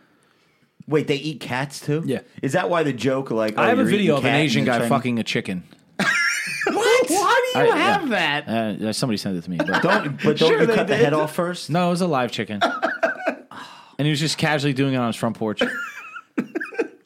Wait, 0.92 1.08
they 1.08 1.16
eat 1.16 1.40
cats 1.40 1.80
too? 1.80 2.02
Yeah. 2.06 2.20
Is 2.42 2.52
that 2.52 2.70
why 2.70 2.82
the 2.84 2.92
joke 2.92 3.30
like? 3.32 3.58
I 3.58 3.64
oh, 3.64 3.68
have 3.70 3.78
a 3.78 3.82
you're 3.82 3.90
video 3.90 4.14
eating 4.14 4.18
of 4.18 4.24
an 4.26 4.30
cat 4.30 4.40
Asian 4.40 4.58
and 4.60 4.66
guy 4.66 4.72
Chinese- 4.76 4.88
fucking 4.90 5.18
a 5.18 5.24
chicken. 5.24 5.64
What? 6.64 7.10
Why 7.10 7.50
do 7.54 7.58
you 7.58 7.64
I- 7.64 7.68
yeah. 7.68 7.76
have 7.98 8.08
that? 8.10 8.48
Uh, 8.48 8.92
somebody 8.92 9.16
sent 9.16 9.36
it 9.36 9.42
to 9.42 9.50
me. 9.50 9.56
But 9.56 9.82
Don't 9.82 10.16
but 10.22 10.38
don't 10.38 10.48
Sure 10.48 10.60
you 10.60 10.66
they 10.66 10.74
cut 10.76 10.86
the 10.86 10.94
did. 10.94 11.02
head 11.04 11.12
off 11.12 11.34
first? 11.34 11.70
no, 11.70 11.88
it 11.88 11.90
was 11.90 12.00
a 12.02 12.06
live 12.06 12.30
chicken. 12.30 12.60
and 13.98 14.06
he 14.06 14.10
was 14.10 14.20
just 14.20 14.38
casually 14.38 14.72
doing 14.72 14.94
it 14.94 14.98
on 14.98 15.08
his 15.08 15.16
front 15.16 15.36
porch. 15.36 15.60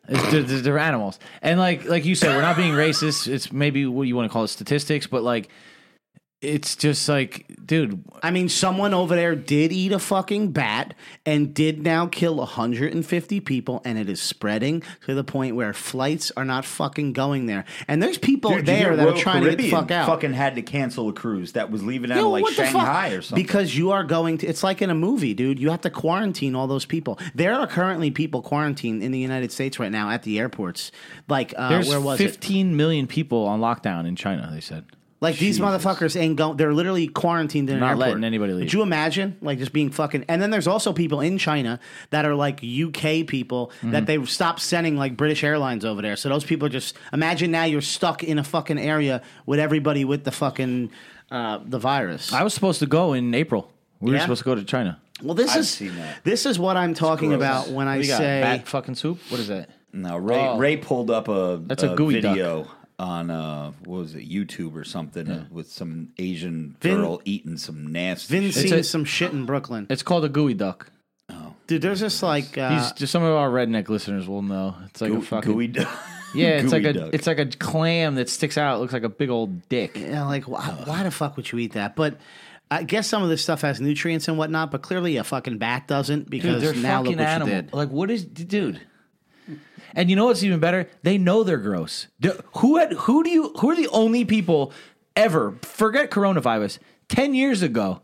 It's, 0.09 0.31
they're, 0.31 0.43
they're- 0.43 0.61
they're 0.61 0.79
animals, 0.79 1.19
and 1.43 1.59
like 1.59 1.85
like 1.87 2.05
you 2.05 2.15
said, 2.15 2.37
we're 2.37 2.43
not 2.43 2.57
being 2.57 2.75
racist. 2.75 3.27
It's 3.27 3.51
maybe 3.51 3.87
what 3.87 4.03
you 4.03 4.15
want 4.15 4.29
to 4.31 4.33
call 4.33 4.45
it 4.45 4.49
statistics, 4.49 5.07
but 5.07 5.23
like 5.25 5.49
it's 6.43 6.77
just 6.77 7.09
like, 7.09 7.47
dude, 7.65 8.05
I 8.23 8.31
mean, 8.31 8.51
someone 8.51 8.93
over 8.93 9.17
there 9.17 9.35
did 9.35 9.73
eat 9.73 9.91
a 9.93 9.99
fucking 9.99 10.53
bat 10.53 10.93
and 11.25 11.55
did 11.55 11.83
now 11.83 12.07
kill 12.07 12.37
150 12.37 13.41
people, 13.41 13.81
and 13.87 13.99
it 13.99 14.11
is 14.11 14.21
spreading 14.21 14.83
to 15.07 15.15
the 15.15 15.25
point 15.25 15.57
where 15.57 15.73
flights 15.73 16.31
are 16.37 16.45
not 16.45 16.67
fucking 16.67 17.15
going 17.15 17.47
there. 17.47 17.65
And 17.89 18.03
there's 18.03 18.19
people 18.19 18.51
Dude, 18.51 18.61
you 18.61 18.65
there 18.67 18.77
hear 18.77 18.97
that 18.97 19.03
are 19.03 19.11
Royal 19.13 19.19
trying 19.19 19.45
to 19.45 19.51
get 19.51 19.57
the 19.57 19.71
Caribbean 19.71 19.81
fuck 19.83 19.91
out. 19.91 20.07
Fucking 20.09 20.35
had 20.35 20.57
to 20.57 20.63
cancel 20.63 21.09
a 21.09 21.15
cruise 21.15 21.53
that 21.53 21.71
was 21.71 21.83
leaving 21.83 22.13
out 22.13 22.19
Yo, 22.19 22.27
of 22.27 22.33
like 22.33 22.43
what 22.43 22.57
the 22.57 22.65
fuck? 22.65 22.73
Shanghai 22.73 23.09
or 23.13 23.23
something. 23.23 23.43
Because 23.43 23.75
you 23.75 23.93
are 23.93 24.05
going 24.05 24.37
to, 24.39 24.47
it's 24.47 24.63
like 24.63 24.83
in 24.83 24.91
a 24.91 24.95
movie, 24.95 25.33
dude. 25.33 25.59
You 25.59 25.71
have 25.71 25.81
to 25.83 25.91
quarantine 25.91 26.55
all 26.55 26.67
those 26.67 26.85
people. 26.85 27.19
There 27.35 27.55
are 27.55 27.67
currently 27.67 28.11
people 28.11 28.43
quarantined 28.43 29.03
in 29.03 29.11
the 29.11 29.19
United 29.19 29.53
States 29.53 29.79
right 29.79 29.91
now 29.91 30.11
at 30.11 30.23
the 30.23 30.39
airports. 30.39 30.93
Like, 31.29 31.55
uh, 31.57 31.71
there's 31.71 31.89
where 31.89 32.01
was 32.01 32.21
it? 32.21 32.25
15 32.25 32.77
million 32.77 33.07
people 33.07 33.47
on 33.47 33.61
lockdown 33.61 34.07
in 34.07 34.17
China. 34.17 34.51
They 34.53 34.61
said. 34.61 34.85
Like 35.21 35.39
these 35.39 35.59
motherfuckers 35.59 36.15
ain't 36.21 36.37
going. 36.37 36.59
They're 36.59 36.75
literally 36.75 37.09
quarantined 37.09 37.71
in 37.71 37.77
an 37.77 37.81
Not 37.81 37.91
airport. 37.93 38.09
letting 38.09 38.25
anybody 38.25 38.53
leave. 38.53 38.65
Could 38.67 38.75
you 38.75 38.83
imagine, 38.83 39.39
like, 39.41 39.59
just 39.59 39.73
being 39.73 39.89
fucking? 39.91 40.27
And 40.29 40.43
then 40.43 40.51
there's 40.51 40.67
also 40.67 40.93
people 40.93 41.23
in 41.23 41.39
China 41.39 41.81
that 42.11 42.27
are 42.27 42.35
like 42.35 42.57
UK 42.63 43.27
people 43.27 43.69
Mm-hmm. 43.79 43.93
that 43.93 44.05
they 44.07 44.23
stopped 44.27 44.61
sending 44.61 44.97
like 44.99 45.17
British 45.17 45.43
Airlines 45.43 45.85
over 45.87 46.03
there. 46.03 46.17
So 46.17 46.29
those 46.29 46.45
people 46.45 46.69
just 46.69 46.97
imagine 47.15 47.51
now 47.51 47.65
you're 47.65 47.81
stuck 47.81 48.23
in 48.25 48.39
a 48.39 48.45
fucking 48.45 48.79
area 48.79 49.23
with 49.47 49.59
everybody 49.59 50.05
with 50.05 50.25
the 50.25 50.33
fucking 50.33 50.91
uh, 51.31 51.61
the 51.65 51.79
virus. 51.79 52.33
I 52.33 52.43
was 52.43 52.53
supposed 52.53 52.81
to 52.81 52.87
go 52.87 53.15
in 53.15 53.35
April. 53.35 53.73
We 54.01 54.11
were 54.11 54.17
Yeah? 54.17 54.23
supposed 54.23 54.41
to 54.41 54.45
go 54.45 54.55
to 54.55 54.65
China. 54.65 55.01
well, 55.23 55.35
this 55.35 55.53
I've 55.53 55.61
is 55.61 55.71
seen 55.71 55.97
that. 55.97 56.23
this 56.25 56.45
is 56.45 56.59
what 56.59 56.77
I'm 56.77 56.93
talking 56.93 57.31
gross. 57.31 57.39
about 57.39 57.69
when 57.71 57.89
I 57.89 57.97
What 57.97 58.03
do 58.03 58.07
you 58.09 58.13
got? 58.13 58.19
say 58.19 58.41
Bat 58.43 58.69
fucking 58.69 58.95
soup. 58.97 59.19
What 59.31 59.41
is 59.41 59.49
that? 59.49 59.71
No, 59.95 60.19
Ray 60.19 60.37
Oh. 60.47 60.59
Ray 60.59 60.77
pulled 60.77 61.11
up 61.11 61.29
a, 61.29 61.59
That's 61.65 61.83
a 61.83 61.95
gooey 61.95 62.21
video 62.21 62.69
on 62.99 63.31
uh 63.31 63.73
what 63.85 63.99
was 63.99 64.15
it 64.15 64.29
YouTube 64.29 64.75
or 64.75 64.83
something 64.85 65.29
uh, 65.31 65.45
with 65.51 65.71
some 65.71 66.09
Asian 66.19 66.77
Vin- 66.81 66.97
girl 67.01 67.21
eating 67.25 67.57
some 67.59 67.87
nasty. 67.93 68.33
Vin 68.41 68.51
shit. 68.51 68.63
seen 68.69 68.75
a- 68.75 68.83
some 68.83 69.05
shit 69.05 69.33
in 69.33 69.45
Brooklyn. 69.47 69.87
It's 69.91 70.03
called 70.03 70.25
a 70.25 70.29
geoduck. 70.31 70.87
Oh, 71.29 71.55
dude, 71.67 71.83
there's 71.83 72.01
just 72.01 72.23
like 72.23 72.57
uh, 72.57 72.71
These 72.81 72.93
just 72.93 73.13
some 73.13 73.23
of 73.23 73.35
our 73.35 73.51
redneck 73.51 73.89
listeners 73.89 74.27
will 74.29 74.43
know. 74.43 74.75
It's 74.87 75.01
like 75.01 75.11
Goo- 75.11 75.19
a 75.19 75.23
fucking 75.23 75.53
geoduck. 75.53 75.89
yeah. 76.35 76.59
It's 76.59 76.73
like 76.73 76.85
a 76.85 76.93
duck. 76.95 77.11
it's 77.13 77.27
like 77.27 77.39
a 77.39 77.47
clam 77.47 78.15
that 78.15 78.29
sticks 78.31 78.57
out. 78.57 78.77
It 78.77 78.79
looks 78.79 78.93
like 78.95 79.03
a 79.03 79.09
big 79.11 79.29
old 79.29 79.69
dick. 79.69 79.99
Yeah, 79.99 80.25
like 80.25 80.45
why, 80.49 80.63
why 80.85 81.03
the 81.03 81.11
fuck 81.11 81.37
would 81.37 81.51
you 81.53 81.59
eat 81.59 81.75
that? 81.75 81.97
But 81.97 82.17
I 82.71 82.83
guess 82.83 83.07
some 83.07 83.23
of 83.23 83.29
this 83.29 83.43
stuff 83.43 83.61
has 83.61 83.81
nutrients 83.81 84.27
and 84.27 84.39
whatnot, 84.39 84.71
but 84.71 84.83
clearly 84.83 85.19
a 85.19 85.25
fucking 85.25 85.59
bat 85.59 85.87
doesn't 85.87 86.31
because 86.31 86.63
Dude, 86.63 86.75
they're 86.77 86.83
now 86.83 87.03
look 87.03 87.13
fucking 87.17 87.19
what 87.19 87.29
animal. 87.29 87.55
you 87.55 87.63
did. 87.63 87.73
Like 87.75 87.91
what 87.91 88.11
is 88.11 88.25
dude? 88.25 88.81
And 89.97 90.09
you 90.11 90.15
know 90.15 90.27
what's 90.27 90.43
even 90.45 90.61
better? 90.61 90.89
They 91.03 91.19
know 91.19 91.43
they're 91.43 91.57
gross. 91.57 92.07
Do- 92.21 92.39
Who 92.59 92.77
had 92.77 92.93
who 92.93 93.25
do 93.25 93.31
you 93.31 93.53
who 93.59 93.71
are 93.71 93.77
the 93.77 93.89
only 93.89 94.25
people 94.25 94.73
ever 95.17 95.57
forget 95.63 96.11
coronavirus? 96.11 96.79
Ten 97.09 97.35
years 97.35 97.63
ago, 97.63 98.03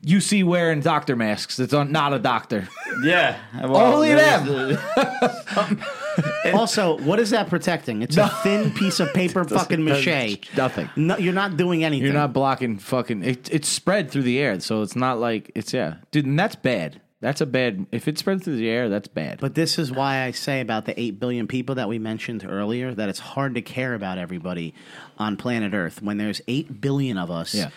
you 0.00 0.20
see 0.20 0.42
wearing 0.42 0.80
doctor 0.80 1.14
masks. 1.14 1.56
That's 1.58 1.74
on, 1.74 1.92
not 1.92 2.12
a 2.14 2.18
doctor. 2.18 2.68
yeah, 3.04 3.36
well, 3.66 3.94
Only 3.94 4.14
there's 4.14 4.44
them. 4.44 4.46
the- 4.46 5.86
Also, 6.52 6.98
what 7.02 7.20
is 7.20 7.30
that 7.30 7.48
protecting? 7.48 8.02
It's 8.02 8.16
a 8.16 8.28
thin 8.42 8.72
piece 8.72 8.98
of 8.98 9.12
paper 9.14 9.44
fucking 9.48 9.84
mache. 9.84 10.40
Nothing. 10.56 10.90
No, 10.96 11.16
you're 11.16 11.32
not 11.32 11.56
doing 11.56 11.84
anything. 11.84 12.06
You're 12.06 12.14
not 12.14 12.32
blocking 12.32 12.78
fucking. 12.78 13.22
It, 13.22 13.52
it's 13.52 13.68
spread 13.68 14.10
through 14.10 14.22
the 14.22 14.38
air, 14.40 14.58
so 14.58 14.82
it's 14.82 14.96
not 14.96 15.20
like 15.20 15.52
it's 15.54 15.72
yeah, 15.72 15.96
dude. 16.10 16.26
And 16.26 16.36
that's 16.38 16.56
bad. 16.56 17.00
That's 17.20 17.40
a 17.40 17.46
bad. 17.46 17.86
If 17.90 18.06
it 18.06 18.16
spreads 18.16 18.44
through 18.44 18.56
the 18.56 18.68
air, 18.68 18.88
that's 18.88 19.08
bad. 19.08 19.40
But 19.40 19.56
this 19.56 19.78
is 19.78 19.90
why 19.90 20.22
I 20.22 20.30
say 20.30 20.60
about 20.60 20.84
the 20.84 20.98
8 20.98 21.18
billion 21.18 21.48
people 21.48 21.74
that 21.74 21.88
we 21.88 21.98
mentioned 21.98 22.44
earlier 22.48 22.94
that 22.94 23.08
it's 23.08 23.18
hard 23.18 23.56
to 23.56 23.62
care 23.62 23.94
about 23.94 24.18
everybody 24.18 24.72
on 25.18 25.36
planet 25.36 25.74
Earth 25.74 26.00
when 26.00 26.18
there's 26.18 26.40
8 26.46 26.80
billion 26.80 27.18
of 27.18 27.30
us. 27.30 27.54
Yeah. 27.54 27.70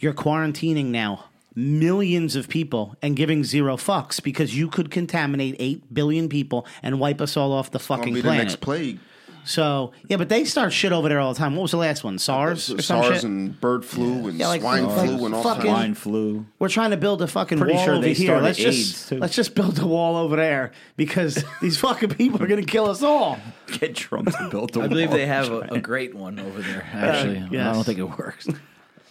You're 0.00 0.14
quarantining 0.14 0.86
now 0.86 1.26
millions 1.54 2.36
of 2.36 2.48
people 2.48 2.96
and 3.02 3.16
giving 3.16 3.42
zero 3.44 3.76
fucks 3.76 4.22
because 4.22 4.56
you 4.56 4.68
could 4.68 4.90
contaminate 4.90 5.56
8 5.58 5.92
billion 5.94 6.28
people 6.28 6.66
and 6.82 6.98
wipe 7.00 7.20
us 7.20 7.36
all 7.36 7.52
off 7.52 7.70
the 7.70 7.78
Gonna 7.78 7.98
fucking 8.00 8.14
be 8.14 8.20
the 8.20 8.24
planet. 8.28 8.44
next 8.46 8.60
plague. 8.60 8.98
So, 9.44 9.92
yeah, 10.08 10.16
but 10.18 10.28
they 10.28 10.44
start 10.44 10.72
shit 10.72 10.92
over 10.92 11.08
there 11.08 11.20
all 11.20 11.32
the 11.32 11.38
time. 11.38 11.56
What 11.56 11.62
was 11.62 11.70
the 11.70 11.76
last 11.78 12.04
one? 12.04 12.18
SARS 12.18 12.70
or 12.70 12.82
some 12.82 13.02
SARS 13.02 13.14
shit? 13.16 13.24
and 13.24 13.60
bird 13.60 13.84
flu 13.84 14.28
and 14.28 14.38
Yeah, 14.38 14.48
like 14.48 14.60
swine 14.60 14.86
fucking- 14.88 15.16
flu 15.16 15.26
and 15.26 15.34
all 15.34 15.42
fucking- 15.42 15.62
kinds. 15.62 15.72
swine 15.72 15.94
flu. 15.94 16.46
We're 16.58 16.68
trying 16.68 16.90
to 16.90 16.96
build 16.96 17.22
a 17.22 17.26
fucking 17.26 17.58
Pretty 17.58 17.74
wall 17.74 17.84
sure 17.84 17.94
over 17.94 18.02
they 18.02 18.12
here. 18.12 18.26
started 18.26 18.44
Let's 18.44 18.58
AIDS, 18.60 18.76
just 18.76 19.08
too. 19.08 19.18
let's 19.18 19.34
just 19.34 19.54
build 19.54 19.78
a 19.78 19.86
wall 19.86 20.16
over 20.16 20.36
there 20.36 20.72
because 20.96 21.42
these 21.62 21.76
fucking 21.78 22.10
people 22.10 22.42
are 22.42 22.46
going 22.46 22.64
to 22.64 22.70
kill 22.70 22.86
us 22.90 23.02
all. 23.02 23.38
Get 23.78 23.94
Trump 23.96 24.30
to 24.32 24.48
build 24.50 24.76
a 24.76 24.80
I 24.82 24.86
believe 24.88 25.10
they 25.10 25.26
have 25.26 25.50
a, 25.50 25.60
a 25.70 25.80
great 25.80 26.14
one 26.14 26.38
over 26.38 26.60
there. 26.60 26.86
Uh, 26.92 26.96
actually, 26.96 27.38
I 27.38 27.48
yes. 27.50 27.74
don't 27.74 27.84
think 27.84 27.98
it 27.98 28.18
works. 28.18 28.48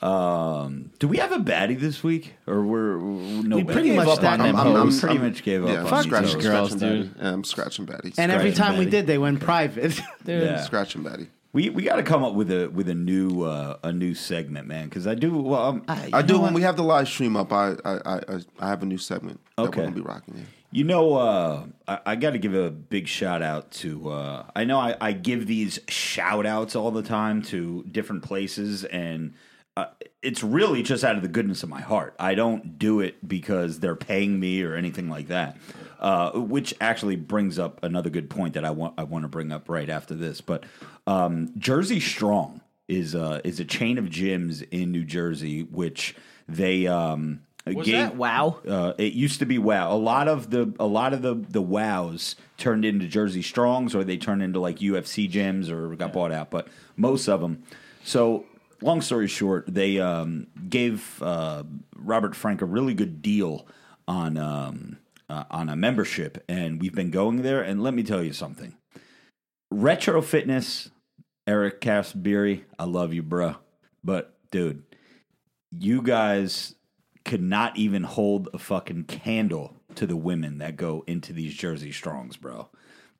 Do 0.02 1.08
we 1.08 1.18
have 1.18 1.32
a 1.32 1.40
baddie 1.40 1.80
this 1.80 2.04
week, 2.04 2.36
or 2.46 2.64
we're 2.64 2.98
no? 2.98 3.58
We 3.58 3.64
pretty 3.64 3.90
gave 3.90 3.98
much 3.98 4.08
up 4.08 4.18
on 4.18 4.24
that 4.24 4.38
them. 4.38 4.56
I'm- 4.56 4.68
I'm- 4.76 4.90
we 4.90 5.00
pretty 5.00 5.18
I'm- 5.18 5.28
much 5.28 5.44
gave 5.44 5.64
Yeah, 5.64 5.74
up. 5.84 5.88
I'm 5.88 5.94
on 5.94 6.04
scratching, 6.04 6.38
these 6.38 6.46
girls, 6.48 6.76
dude. 6.76 7.12
Yeah, 7.20 7.34
I'm 7.34 7.44
scratching 7.44 7.86
Batty. 7.86 8.14
And 8.18 8.32
every 8.32 8.52
Scratching 8.54 8.76
time 8.76 8.80
we 8.86 8.90
did, 8.90 9.08
they 9.08 9.18
went 9.18 9.40
private. 9.40 10.00
Yeah. 10.26 10.62
Scratching 10.64 11.04
Batty. 11.04 11.28
We 11.54 11.70
we 11.70 11.82
got 11.84 11.96
to 11.96 12.04
come 12.04 12.24
up 12.24 12.34
with 12.34 12.52
a 12.52 12.68
with 12.68 12.90
a 12.90 12.94
new 12.94 13.44
uh, 13.44 13.78
a 13.84 13.92
new 13.94 14.14
segment, 14.14 14.68
man. 14.68 14.86
Because 14.86 15.08
I 15.08 15.16
do 15.16 15.36
well. 15.38 15.62
Um, 15.64 15.84
I 15.88 16.22
do 16.22 16.40
when 16.40 16.54
we 16.54 16.62
have 16.62 16.76
the 16.76 16.84
live 16.84 17.08
stream 17.08 17.36
up. 17.38 17.52
I 17.54 17.76
I 17.86 17.92
I, 18.06 18.16
I- 18.16 18.40
I 18.60 18.68
have 18.70 18.84
a 18.84 18.86
new 18.86 18.98
segment. 18.98 19.40
that 19.56 19.64
we're 19.64 19.70
gonna 19.70 19.92
be 19.92 20.02
rocking. 20.02 20.36
Yeah. 20.38 20.44
You 20.70 20.84
know, 20.84 21.16
uh, 21.16 21.64
I, 21.88 22.00
I 22.08 22.16
got 22.18 22.32
to 22.32 22.38
give 22.40 22.54
a 22.54 22.70
big 22.70 23.08
shout 23.08 23.42
out 23.42 23.72
to. 23.72 24.10
Uh, 24.10 24.44
I 24.54 24.66
know 24.66 24.78
I, 24.78 24.98
I 25.00 25.14
give 25.14 25.48
these 25.48 25.80
shout 25.88 26.46
outs 26.46 26.76
all 26.76 26.92
the 26.92 27.02
time 27.02 27.42
to 27.44 27.84
different 27.90 28.22
places, 28.24 28.84
and 28.84 29.34
uh, 29.78 29.86
it's 30.24 30.42
really 30.44 30.82
just 30.82 31.04
out 31.04 31.16
of 31.16 31.22
the 31.22 31.28
goodness 31.28 31.62
of 31.62 31.70
my 31.70 31.82
heart. 31.82 32.16
I 32.20 32.34
don't 32.34 32.80
do 32.80 33.00
it 33.00 33.28
because 33.28 33.80
they're 33.80 33.96
paying 33.96 34.40
me 34.40 34.64
or 34.64 34.74
anything 34.74 35.08
like 35.08 35.28
that. 35.28 35.56
Uh, 36.00 36.32
which 36.32 36.74
actually 36.82 37.16
brings 37.16 37.58
up 37.60 37.84
another 37.84 38.10
good 38.10 38.30
point 38.30 38.54
that 38.56 38.66
I 38.66 38.70
want 38.72 38.96
I 38.98 39.04
want 39.04 39.24
to 39.24 39.28
bring 39.30 39.52
up 39.52 39.70
right 39.70 39.90
after 39.90 40.16
this. 40.16 40.42
But 40.42 40.64
um, 41.06 41.52
Jersey 41.58 42.00
Strong 42.00 42.62
is 42.88 43.14
uh, 43.14 43.42
is 43.44 43.60
a 43.60 43.66
chain 43.66 43.98
of 44.00 44.06
gyms 44.06 44.68
in 44.72 44.92
New 44.92 45.04
Jersey, 45.04 45.62
which 45.64 46.16
they 46.48 46.88
um, 46.88 47.42
Was 47.66 47.86
gave, 47.86 47.96
that 47.96 48.16
Wow? 48.16 48.60
uh, 48.68 48.94
it 48.98 49.14
used 49.14 49.40
to 49.40 49.46
be 49.46 49.58
WoW. 49.60 49.92
A 49.92 49.98
lot 49.98 50.28
of 50.28 50.50
the 50.50 50.74
a 50.80 50.86
lot 50.88 51.14
of 51.14 51.22
the 51.22 51.36
the 51.36 51.62
WoWs 51.64 52.36
turned 52.58 52.84
into 52.86 53.08
Jersey 53.08 53.42
Strongs, 53.44 53.94
or 53.96 54.04
they 54.04 54.18
turned 54.18 54.42
into 54.42 54.60
like 54.60 54.78
UFC 54.78 55.30
gyms, 55.32 55.70
or 55.70 55.96
got 55.96 56.14
bought 56.14 56.32
out. 56.32 56.50
But 56.52 56.68
most 56.96 57.28
of 57.28 57.42
them. 57.42 57.64
So 58.04 58.46
long 58.82 59.02
story 59.02 59.28
short, 59.28 59.66
they 59.68 60.00
um, 60.00 60.48
gave 60.70 61.22
uh, 61.22 61.64
Robert 61.96 62.36
Frank 62.36 62.62
a 62.62 62.66
really 62.66 62.94
good 62.94 63.22
deal 63.22 63.68
on 64.08 64.38
um, 64.38 64.98
uh, 65.30 65.44
on 65.52 65.70
a 65.70 65.76
membership, 65.76 66.44
and 66.48 66.82
we've 66.82 66.96
been 66.96 67.12
going 67.12 67.42
there. 67.42 67.62
And 67.62 67.82
let 67.84 67.94
me 67.94 68.04
tell 68.04 68.24
you 68.24 68.34
something: 68.34 68.76
Retro 69.72 70.22
Fitness, 70.22 70.90
Eric 71.46 71.82
Casaburi, 71.82 72.64
I 72.78 72.86
love 72.86 73.14
you, 73.14 73.24
bro. 73.24 73.56
But 74.04 74.36
dude, 74.52 74.84
you 75.72 76.02
guys 76.02 76.76
could 77.26 77.42
not 77.42 77.76
even 77.78 78.04
hold 78.04 78.48
a 78.54 78.58
fucking 78.58 79.04
candle 79.04 79.76
to 79.96 80.08
the 80.08 80.16
women 80.16 80.60
that 80.60 80.78
go 80.78 81.04
into 81.08 81.34
these 81.34 81.54
Jersey 81.54 81.92
Strongs, 81.92 82.38
bro. 82.38 82.70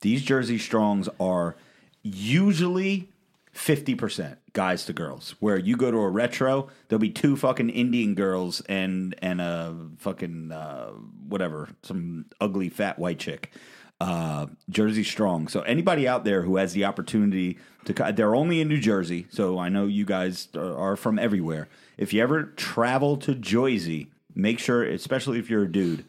These 0.02 0.22
Jersey 0.22 0.58
Strongs 0.58 1.10
are 1.20 1.56
usually 2.04 3.10
50% 3.58 4.38
guys 4.54 4.86
to 4.86 4.94
girls. 4.94 5.36
Where 5.40 5.58
you 5.58 5.76
go 5.76 5.90
to 5.90 5.98
a 5.98 6.10
retro, 6.10 6.70
there'll 6.88 7.00
be 7.00 7.10
two 7.10 7.36
fucking 7.36 7.70
Indian 7.70 8.14
girls 8.14 8.62
and 8.70 9.16
and 9.20 9.42
a 9.42 9.76
fucking 9.98 10.52
uh, 10.52 10.92
whatever, 11.28 11.70
some 11.82 12.26
ugly 12.40 12.70
fat 12.70 13.00
white 13.00 13.20
chick. 13.20 13.52
Uh, 14.00 14.46
Jersey 14.70 15.04
Strong. 15.04 15.48
So 15.48 15.62
anybody 15.62 16.08
out 16.08 16.24
there 16.24 16.44
who 16.44 16.58
has 16.58 16.74
the 16.74 16.86
opportunity 16.86 17.58
to, 17.86 17.94
they're 18.16 18.36
only 18.36 18.62
in 18.62 18.68
New 18.68 18.80
Jersey. 18.80 19.26
So 19.32 19.58
I 19.58 19.70
know 19.70 19.88
you 19.88 20.06
guys 20.06 20.50
are 20.56 20.96
from 20.96 21.18
everywhere. 21.18 21.68
If 21.98 22.14
you 22.14 22.22
ever 22.22 22.44
travel 22.44 23.18
to 23.18 23.34
Jersey, 23.34 24.12
make 24.36 24.60
sure, 24.60 24.84
especially 24.84 25.40
if 25.40 25.50
you're 25.50 25.64
a 25.64 25.72
dude, 25.72 26.06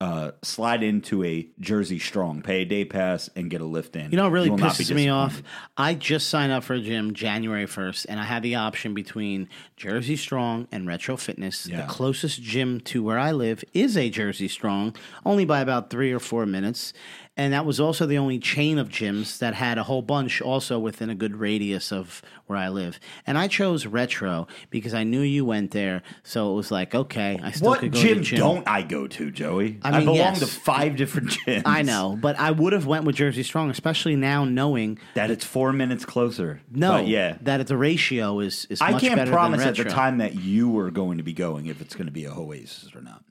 uh, 0.00 0.30
slide 0.42 0.84
into 0.84 1.24
a 1.24 1.48
Jersey 1.58 1.98
Strong, 1.98 2.42
pay 2.42 2.62
a 2.62 2.64
day 2.64 2.84
pass, 2.84 3.28
and 3.34 3.50
get 3.50 3.60
a 3.60 3.64
lift 3.64 3.96
in. 3.96 4.10
You 4.12 4.16
know 4.16 4.24
what 4.24 4.32
really 4.32 4.50
will 4.50 4.56
not 4.56 4.78
be 4.78 4.84
pisses 4.84 4.94
me 4.94 5.08
off? 5.08 5.42
I 5.76 5.94
just 5.94 6.28
signed 6.28 6.52
up 6.52 6.62
for 6.62 6.74
a 6.74 6.80
gym 6.80 7.14
January 7.14 7.66
1st, 7.66 8.06
and 8.08 8.20
I 8.20 8.24
had 8.24 8.44
the 8.44 8.54
option 8.54 8.94
between 8.94 9.48
Jersey 9.76 10.14
Strong 10.14 10.68
and 10.70 10.86
Retro 10.86 11.16
Fitness. 11.16 11.66
Yeah. 11.66 11.82
The 11.82 11.88
closest 11.88 12.40
gym 12.40 12.80
to 12.82 13.02
where 13.02 13.18
I 13.18 13.32
live 13.32 13.64
is 13.74 13.96
a 13.96 14.08
Jersey 14.08 14.46
Strong, 14.46 14.94
only 15.26 15.44
by 15.44 15.60
about 15.60 15.90
three 15.90 16.12
or 16.12 16.20
four 16.20 16.46
minutes. 16.46 16.92
And 17.38 17.52
that 17.52 17.64
was 17.64 17.78
also 17.78 18.04
the 18.04 18.18
only 18.18 18.40
chain 18.40 18.78
of 18.78 18.88
gyms 18.88 19.38
that 19.38 19.54
had 19.54 19.78
a 19.78 19.84
whole 19.84 20.02
bunch 20.02 20.42
also 20.42 20.76
within 20.78 21.08
a 21.08 21.14
good 21.14 21.36
radius 21.36 21.92
of 21.92 22.20
where 22.46 22.58
I 22.58 22.68
live. 22.68 22.98
And 23.28 23.38
I 23.38 23.46
chose 23.46 23.86
Retro 23.86 24.48
because 24.70 24.92
I 24.92 25.04
knew 25.04 25.20
you 25.20 25.44
went 25.44 25.70
there, 25.70 26.02
so 26.24 26.52
it 26.52 26.56
was 26.56 26.72
like, 26.72 26.96
okay, 26.96 27.38
I 27.40 27.52
still 27.52 27.68
What 27.68 27.78
could 27.80 27.92
go 27.92 28.00
gym, 28.00 28.18
to 28.18 28.24
gym. 28.24 28.38
don't 28.40 28.68
I 28.68 28.82
go 28.82 29.06
to, 29.06 29.30
Joey? 29.30 29.78
I 29.82 29.92
mean, 29.92 30.00
belong 30.00 30.16
yes. 30.16 30.40
to 30.40 30.46
five 30.46 30.96
different 30.96 31.30
gyms. 31.30 31.62
I 31.64 31.82
know, 31.82 32.18
but 32.20 32.36
I 32.38 32.50
would 32.50 32.72
have 32.72 32.86
went 32.86 33.04
with 33.04 33.14
Jersey 33.14 33.44
Strong, 33.44 33.70
especially 33.70 34.16
now 34.16 34.44
knowing 34.44 34.98
that 35.14 35.30
it's 35.30 35.44
four 35.44 35.72
minutes 35.72 36.04
closer. 36.04 36.60
no, 36.72 36.92
But 36.92 37.06
yeah. 37.06 37.38
that 37.42 37.64
the 37.68 37.76
ratio 37.76 38.40
is 38.40 38.66
is 38.68 38.80
I 38.80 38.98
can't 38.98 39.30
promise 39.30 39.62
at 39.62 39.76
the 39.76 39.84
time 39.84 40.18
that 40.18 40.34
you 40.34 40.68
were 40.68 40.90
going 40.90 41.18
to 41.18 41.24
be 41.24 41.32
going 41.32 41.66
if 41.66 41.80
it's 41.80 41.94
going 41.94 42.06
to 42.06 42.12
be 42.12 42.24
a 42.24 42.32
Oasis 42.32 42.94
or 42.94 43.00
not. 43.00 43.22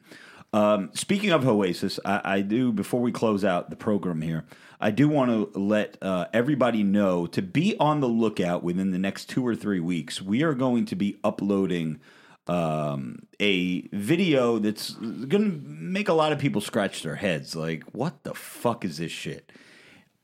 Um, 0.57 0.89
speaking 0.93 1.31
of 1.31 1.47
Oasis, 1.47 1.99
I, 2.03 2.21
I 2.23 2.41
do 2.41 2.71
before 2.71 3.01
we 3.01 3.11
close 3.11 3.45
out 3.45 3.69
the 3.69 3.75
program 3.75 4.21
here. 4.21 4.45
I 4.79 4.91
do 4.91 5.07
want 5.09 5.29
to 5.53 5.59
let 5.59 5.97
uh, 6.01 6.25
everybody 6.33 6.83
know 6.83 7.27
to 7.27 7.41
be 7.41 7.75
on 7.79 7.99
the 7.99 8.07
lookout 8.07 8.63
within 8.63 8.91
the 8.91 8.97
next 8.99 9.25
two 9.25 9.45
or 9.45 9.55
three 9.55 9.79
weeks. 9.79 10.21
We 10.21 10.43
are 10.43 10.53
going 10.53 10.85
to 10.85 10.95
be 10.95 11.17
uploading 11.23 11.99
um, 12.47 13.19
a 13.39 13.81
video 13.89 14.57
that's 14.57 14.91
going 14.91 15.29
to 15.29 15.67
make 15.67 16.09
a 16.09 16.13
lot 16.13 16.31
of 16.31 16.39
people 16.39 16.61
scratch 16.61 17.03
their 17.03 17.15
heads. 17.15 17.55
Like, 17.55 17.83
what 17.91 18.23
the 18.23 18.33
fuck 18.33 18.85
is 18.85 18.97
this 18.97 19.11
shit? 19.11 19.51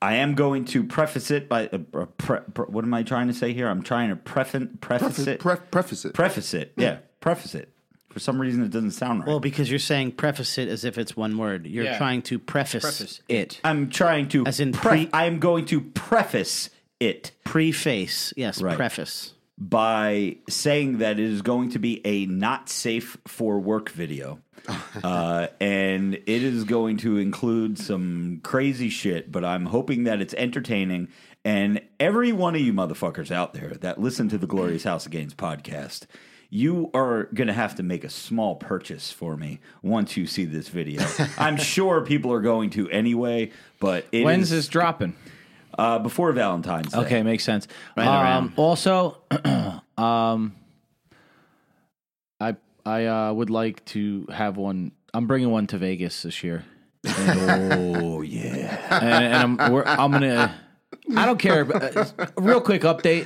I 0.02 0.16
am 0.16 0.36
going 0.36 0.66
to 0.66 0.84
preface 0.84 1.32
it 1.32 1.48
by 1.48 1.68
uh, 1.68 1.78
pre, 2.18 2.40
pre, 2.54 2.66
what 2.66 2.84
am 2.84 2.94
I 2.94 3.04
trying 3.04 3.28
to 3.28 3.34
say 3.34 3.54
here? 3.54 3.68
I'm 3.68 3.84
trying 3.84 4.10
to 4.10 4.16
preface 4.16 4.68
preface 4.82 5.16
Preface, 5.16 5.28
it. 5.28 5.40
pre- 5.40 5.56
preface 5.72 6.06
it. 6.06 6.14
preface 6.14 6.54
it. 6.54 6.74
Yeah, 6.76 6.98
preface 7.22 7.56
it. 7.56 7.73
For 8.14 8.20
some 8.20 8.40
reason, 8.40 8.64
it 8.64 8.70
doesn't 8.70 8.92
sound 8.92 9.22
right. 9.22 9.28
Well, 9.28 9.40
because 9.40 9.70
you're 9.72 9.80
saying 9.80 10.12
preface 10.14 10.60
it 10.60 10.68
as 10.70 10.86
if 10.86 11.00
it's 11.00 11.18
one 11.18 11.36
word. 11.38 11.66
You're 11.66 11.86
Yeah. 11.86 11.98
trying 11.98 12.22
to 12.24 12.38
preface, 12.38 12.84
Preface 12.84 13.22
it. 13.28 13.60
I'm 13.64 13.90
trying 13.90 14.28
to 14.30 14.46
As 14.46 14.60
in 14.60 14.72
pre- 14.72 15.06
pre- 15.06 15.10
I 15.12 15.26
am 15.26 15.40
going 15.40 15.66
to 15.66 15.82
preface 15.82 16.70
it 17.00 17.32
Preface. 17.44 18.32
Yes, 18.38 18.62
Right. 18.62 18.78
preface. 18.78 19.34
by 19.58 20.36
saying 20.50 20.98
that 20.98 21.20
it 21.20 21.26
is 21.26 21.42
going 21.44 21.70
to 21.70 21.80
be 21.80 22.02
a 22.06 22.26
not 22.26 22.70
safe 22.70 23.18
for 23.28 23.60
work 23.60 23.90
video. 23.90 24.40
uh, 25.04 25.48
and 25.60 26.16
it 26.16 26.28
is 26.44 26.64
going 26.64 26.98
to 26.98 27.18
include 27.18 27.78
some 27.78 28.40
crazy 28.44 28.90
shit, 28.90 29.32
but 29.32 29.44
I'm 29.46 29.66
hoping 29.68 30.04
that 30.06 30.22
it's 30.22 30.34
entertaining. 30.36 31.08
And 31.46 31.82
every 32.00 32.32
one 32.32 32.56
of 32.56 32.62
you 32.62 32.74
motherfuckers 32.74 33.30
out 33.32 33.54
there 33.54 33.72
that 33.82 34.00
listen 34.00 34.28
to 34.30 34.38
the 34.38 34.48
Glorious 34.48 34.84
House 34.86 35.06
of 35.06 35.12
Games 35.12 35.34
podcast, 35.36 36.04
you 36.54 36.92
are 36.94 37.24
going 37.34 37.48
to 37.48 37.54
have 37.54 37.74
to 37.74 37.82
make 37.82 38.04
a 38.04 38.10
small 38.10 38.56
purchase 38.56 39.12
for 39.12 39.36
me 39.36 39.60
once 39.82 40.16
you 40.16 40.28
see 40.28 40.46
this 40.46 40.68
video. 40.68 41.04
I'm 41.40 41.58
sure 41.58 42.02
people 42.02 42.32
are 42.32 42.42
going 42.42 42.70
to 42.72 42.88
anyway, 42.92 43.52
but 43.80 44.06
it 44.12 44.24
When's 44.24 44.44
is- 44.44 44.50
this 44.52 44.68
dropping? 44.68 45.16
uh, 45.80 45.98
before 45.98 46.32
Valentine's 46.32 46.92
Day. 46.92 47.00
Okay, 47.00 47.24
makes 47.24 47.44
sense. 47.44 47.68
Right 47.98 48.06
um. 48.36 48.54
Also, 48.56 49.18
um, 49.98 50.54
I 52.40 52.56
I 52.86 53.06
uh, 53.08 53.34
would 53.34 53.50
like 53.50 53.84
to 53.86 54.28
have 54.32 54.56
one. 54.56 54.92
I'm 55.12 55.26
bringing 55.26 55.50
one 55.50 55.66
to 55.68 55.80
Vegas 55.80 56.22
this 56.22 56.44
year, 56.44 56.66
Oh 57.08 58.22
yeah. 58.22 59.00
and, 59.02 59.26
and 59.26 59.60
I'm 59.60 59.72
we're, 59.74 59.84
I'm 59.86 60.12
gonna. 60.12 60.54
I 61.16 61.26
don't 61.26 61.40
care. 61.40 61.66
but, 61.66 61.98
uh, 61.98 62.28
real 62.38 62.62
quick 62.62 62.84
update. 62.84 63.26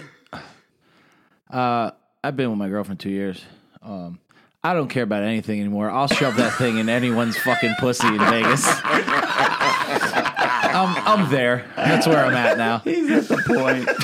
Uh, 1.50 1.92
I've 2.24 2.36
been 2.36 2.50
with 2.50 2.60
my 2.60 2.68
girlfriend 2.70 3.00
two 3.00 3.10
years. 3.10 3.44
Um, 3.82 4.20
I 4.64 4.74
don't 4.74 4.90
care 4.90 5.04
about 5.04 5.24
anything 5.24 5.60
anymore. 5.60 5.90
I'll 5.90 6.08
shove 6.08 6.36
that 6.38 6.54
thing 6.58 6.78
in 6.78 6.90
anyone's 6.90 7.38
fucking 7.38 7.76
pussy 7.80 8.08
in 8.08 8.18
Vegas. 8.20 8.64
I'm 10.70 10.96
I'm 11.08 11.30
there. 11.32 11.66
That's 11.76 12.06
where 12.08 12.26
I'm 12.26 12.34
at 12.34 12.58
now. 12.58 12.80
He's 12.80 13.10
at 13.10 13.28
the 13.28 13.38
point. 13.46 13.86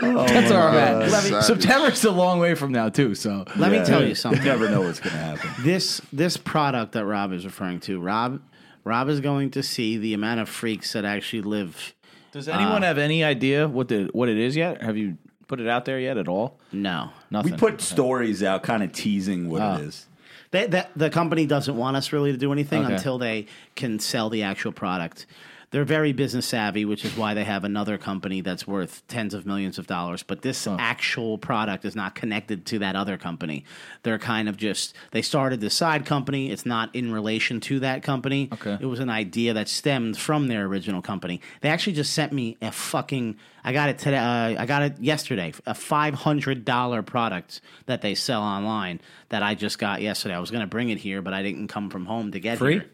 That's 0.00 0.50
where 0.50 0.60
I'm 0.62 0.74
at. 1.02 1.10
Let 1.10 1.30
me- 1.32 1.40
September's 1.42 2.04
a 2.04 2.10
long 2.10 2.38
way 2.38 2.54
from 2.54 2.72
now 2.72 2.88
too. 2.88 3.14
So 3.14 3.44
Let 3.56 3.70
me 3.72 3.84
tell 3.84 4.02
you 4.02 4.08
You 4.08 4.14
something. 4.14 4.44
never 4.44 4.68
know 4.68 4.82
what's 4.82 5.00
going 5.00 5.12
to 5.14 5.18
happen. 5.18 5.50
this 5.62 6.00
this 6.12 6.36
product 6.36 6.92
that 6.92 7.04
Rob 7.06 7.32
is 7.32 7.44
referring 7.44 7.80
to, 7.80 8.00
Rob 8.00 8.40
Rob 8.84 9.08
is 9.08 9.20
going 9.20 9.50
to 9.52 9.62
see 9.62 9.96
the 9.98 10.14
amount 10.14 10.40
of 10.40 10.48
freaks 10.48 10.92
that 10.94 11.04
actually 11.04 11.42
live. 11.42 11.94
Does 12.32 12.48
anyone 12.48 12.82
have 12.82 12.98
any 12.98 13.22
idea 13.24 13.66
what 13.68 13.88
the 13.88 14.10
what 14.12 14.28
it 14.28 14.36
is 14.38 14.56
yet? 14.56 14.82
Have 14.82 14.96
you 14.96 15.16
put 15.48 15.60
it 15.60 15.68
out 15.68 15.84
there 15.84 15.98
yet 15.98 16.16
at 16.16 16.28
all? 16.28 16.58
No, 16.72 17.10
Nothing. 17.30 17.52
We 17.52 17.58
put 17.58 17.80
stories 17.80 18.42
out, 18.42 18.62
kind 18.62 18.82
of 18.82 18.92
teasing 18.92 19.48
what 19.48 19.62
it 19.62 19.64
ah. 19.64 19.76
is. 19.78 20.06
they, 20.50 20.66
that 20.66 20.90
the 20.96 21.10
company 21.10 21.46
doesn't 21.46 21.76
want 21.76 21.96
us 21.96 22.12
really 22.12 22.32
to 22.32 22.38
do 22.38 22.52
anything 22.52 22.84
Okay. 22.84 22.94
until 22.94 23.18
they 23.18 23.46
can 23.74 23.98
sell 23.98 24.30
the 24.30 24.42
actual 24.42 24.72
product. 24.72 25.26
They're 25.70 25.84
very 25.84 26.12
business 26.12 26.46
savvy, 26.46 26.84
which 26.84 27.04
is 27.04 27.16
why 27.16 27.34
they 27.34 27.44
have 27.44 27.64
another 27.64 27.98
company 27.98 28.40
that's 28.40 28.66
worth 28.66 29.02
tens 29.08 29.34
of 29.34 29.46
millions 29.46 29.78
of 29.78 29.86
dollars. 29.86 30.22
But 30.22 30.42
this 30.42 30.66
actual 30.66 31.38
product 31.38 31.84
is 31.84 31.96
not 31.96 32.14
connected 32.14 32.64
to 32.66 32.78
that 32.78 32.94
other 32.94 33.16
company. 33.18 33.64
They're 34.02 34.18
kind 34.18 34.48
of 34.48 34.56
just 34.56 34.94
they 35.10 35.22
started 35.22 35.60
this 35.60 35.74
side 35.74 36.06
company. 36.06 36.50
It's 36.50 36.64
not 36.64 36.94
in 36.94 37.12
relation 37.12 37.60
to 37.62 37.80
that 37.80 38.02
company. 38.04 38.48
Okay. 38.52 38.78
It 38.80 38.86
was 38.86 39.00
an 39.00 39.10
idea 39.10 39.54
that 39.54 39.68
stemmed 39.68 40.16
from 40.16 40.46
their 40.46 40.66
original 40.66 41.02
company. 41.02 41.40
They 41.60 41.68
actually 41.68 41.94
just 41.94 42.12
sent 42.14 42.32
me 42.32 42.56
a 42.62 42.70
fucking. 42.70 43.36
I 43.64 43.72
got 43.72 43.88
it 43.88 43.98
today. 43.98 44.18
Uh, 44.18 44.62
I 44.62 44.66
got 44.66 44.82
it 44.82 45.00
yesterday. 45.00 45.52
A 45.66 45.74
five 45.74 46.14
hundred 46.14 46.64
dollar 46.64 47.02
product 47.02 47.60
that 47.86 48.02
they 48.02 48.14
sell 48.14 48.42
online 48.42 49.00
that 49.30 49.42
I 49.42 49.56
just 49.56 49.80
got 49.80 50.00
yesterday. 50.00 50.34
I 50.36 50.38
was 50.38 50.52
going 50.52 50.60
to 50.60 50.68
bring 50.68 50.90
it 50.90 50.98
here, 50.98 51.22
but 51.22 51.34
I 51.34 51.42
didn't 51.42 51.68
come 51.68 51.90
from 51.90 52.06
home 52.06 52.30
to 52.32 52.40
get 52.40 52.58
Free? 52.58 52.74
here. 52.74 52.86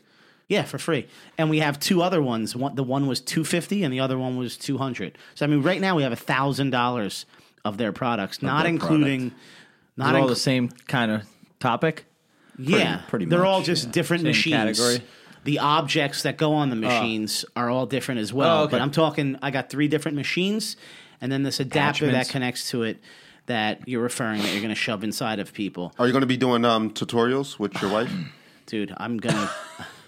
Yeah, 0.52 0.64
for 0.64 0.78
free. 0.78 1.06
And 1.38 1.48
we 1.48 1.60
have 1.60 1.80
two 1.80 2.02
other 2.02 2.22
ones. 2.22 2.54
One, 2.54 2.74
the 2.74 2.82
one 2.82 3.06
was 3.06 3.20
two 3.20 3.44
fifty, 3.44 3.84
and 3.84 3.92
the 3.92 4.00
other 4.00 4.18
one 4.18 4.36
was 4.36 4.56
two 4.56 4.78
hundred. 4.78 5.16
So 5.34 5.46
I 5.46 5.48
mean, 5.48 5.62
right 5.62 5.80
now 5.80 5.96
we 5.96 6.02
have 6.02 6.12
a 6.12 6.16
thousand 6.16 6.70
dollars 6.70 7.24
of 7.64 7.78
their 7.78 7.92
products, 7.92 8.42
not 8.42 8.64
their 8.64 8.70
including. 8.70 9.32
Not 9.96 10.12
They're 10.12 10.22
all 10.22 10.28
the 10.28 10.36
same 10.36 10.68
kind 10.88 11.10
of 11.10 11.22
topic. 11.60 12.04
yeah, 12.58 13.02
pretty 13.08 13.26
much. 13.26 13.30
They're 13.30 13.40
much, 13.40 13.48
all 13.48 13.62
just 13.62 13.86
yeah. 13.86 13.92
different 13.92 14.20
Same 14.22 14.28
machines. 14.28 14.78
category? 14.78 15.02
The 15.44 15.58
objects 15.58 16.22
that 16.22 16.36
go 16.36 16.54
on 16.54 16.70
the 16.70 16.76
machines 16.76 17.44
are 17.56 17.68
all 17.68 17.86
different 17.86 18.20
as 18.20 18.32
well. 18.32 18.60
Oh, 18.60 18.62
okay. 18.64 18.72
But 18.72 18.80
I'm 18.80 18.90
talking. 18.90 19.38
I 19.42 19.50
got 19.50 19.70
three 19.70 19.88
different 19.88 20.16
machines, 20.16 20.76
and 21.20 21.32
then 21.32 21.42
this 21.42 21.60
adapter 21.60 22.10
that 22.12 22.28
connects 22.28 22.70
to 22.70 22.82
it 22.82 22.98
that 23.46 23.88
you're 23.88 24.02
referring 24.02 24.40
that 24.42 24.52
you're 24.52 24.62
going 24.62 24.68
to 24.68 24.74
shove 24.74 25.02
inside 25.02 25.38
of 25.40 25.52
people. 25.52 25.92
Are 25.98 26.06
you 26.06 26.12
going 26.12 26.20
to 26.20 26.26
be 26.26 26.36
doing 26.36 26.64
um, 26.64 26.90
tutorials 26.90 27.58
with 27.58 27.80
your 27.82 27.90
wife? 27.90 28.12
dude 28.66 28.94
i'm 28.96 29.18
gonna 29.18 29.50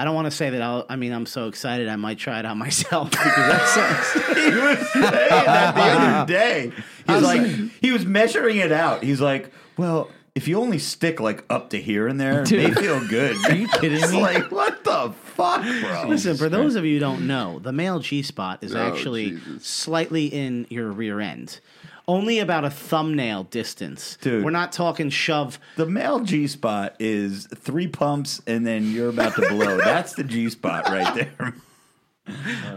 i 0.00 0.04
don't 0.04 0.14
want 0.14 0.26
to 0.26 0.30
say 0.30 0.50
that 0.50 0.62
i'll 0.62 0.86
i 0.88 0.96
mean 0.96 1.12
i'm 1.12 1.26
so 1.26 1.48
excited 1.48 1.88
i 1.88 1.96
might 1.96 2.18
try 2.18 2.38
it 2.38 2.46
out 2.46 2.56
myself 2.66 3.10
because 3.10 3.34
that 3.36 3.68
sounds 3.68 4.26
he 4.36 4.50
was 4.50 4.92
saying 4.92 5.04
that 5.44 5.74
the 5.74 5.80
other 5.82 6.26
day. 6.32 6.72
He 7.06 7.12
was 7.14 7.22
like, 7.22 7.40
he 7.80 7.90
was 7.90 8.04
measuring 8.04 8.58
it 8.58 8.70
out. 8.70 9.02
He's 9.02 9.20
like, 9.20 9.50
well, 9.78 10.10
if 10.34 10.46
you 10.46 10.60
only 10.60 10.78
stick 10.78 11.20
like 11.20 11.42
up 11.48 11.70
to 11.70 11.80
here 11.80 12.06
and 12.06 12.20
there, 12.20 12.42
it 12.42 12.50
may 12.52 12.70
feel 12.70 13.00
good. 13.08 13.34
Are 13.46 13.54
you 13.54 13.66
kidding 13.66 14.10
me? 14.10 14.20
like, 14.20 14.50
what 14.52 14.84
the 14.84 15.12
fuck, 15.24 15.62
bro? 15.62 16.04
listen 16.08 16.36
for 16.36 16.48
those 16.50 16.74
of 16.76 16.84
you 16.84 16.94
who 16.94 17.00
don't 17.00 17.26
know 17.26 17.58
the 17.60 17.72
male 17.72 17.98
g-spot 18.00 18.62
is 18.62 18.74
Oh, 18.74 18.78
actually 18.78 19.30
Jesus. 19.30 19.64
slightly 19.66 20.26
in 20.26 20.66
your 20.68 20.90
rear 20.92 21.18
end 21.20 21.60
only 22.08 22.40
about 22.40 22.64
a 22.64 22.70
thumbnail 22.70 23.44
distance 23.44 24.16
Dude. 24.20 24.44
we're 24.44 24.50
not 24.50 24.72
talking 24.72 25.10
shove 25.10 25.60
The 25.76 25.86
male 25.86 26.20
G 26.20 26.48
spot 26.48 26.96
is 26.98 27.46
three 27.54 27.86
pumps 27.86 28.42
and 28.46 28.66
then 28.66 28.90
you're 28.90 29.10
about 29.10 29.36
to 29.36 29.48
blow. 29.48 29.76
That's 29.84 30.14
the 30.14 30.24
G 30.24 30.48
spot 30.50 30.88
right 30.88 31.14
there. 31.14 31.54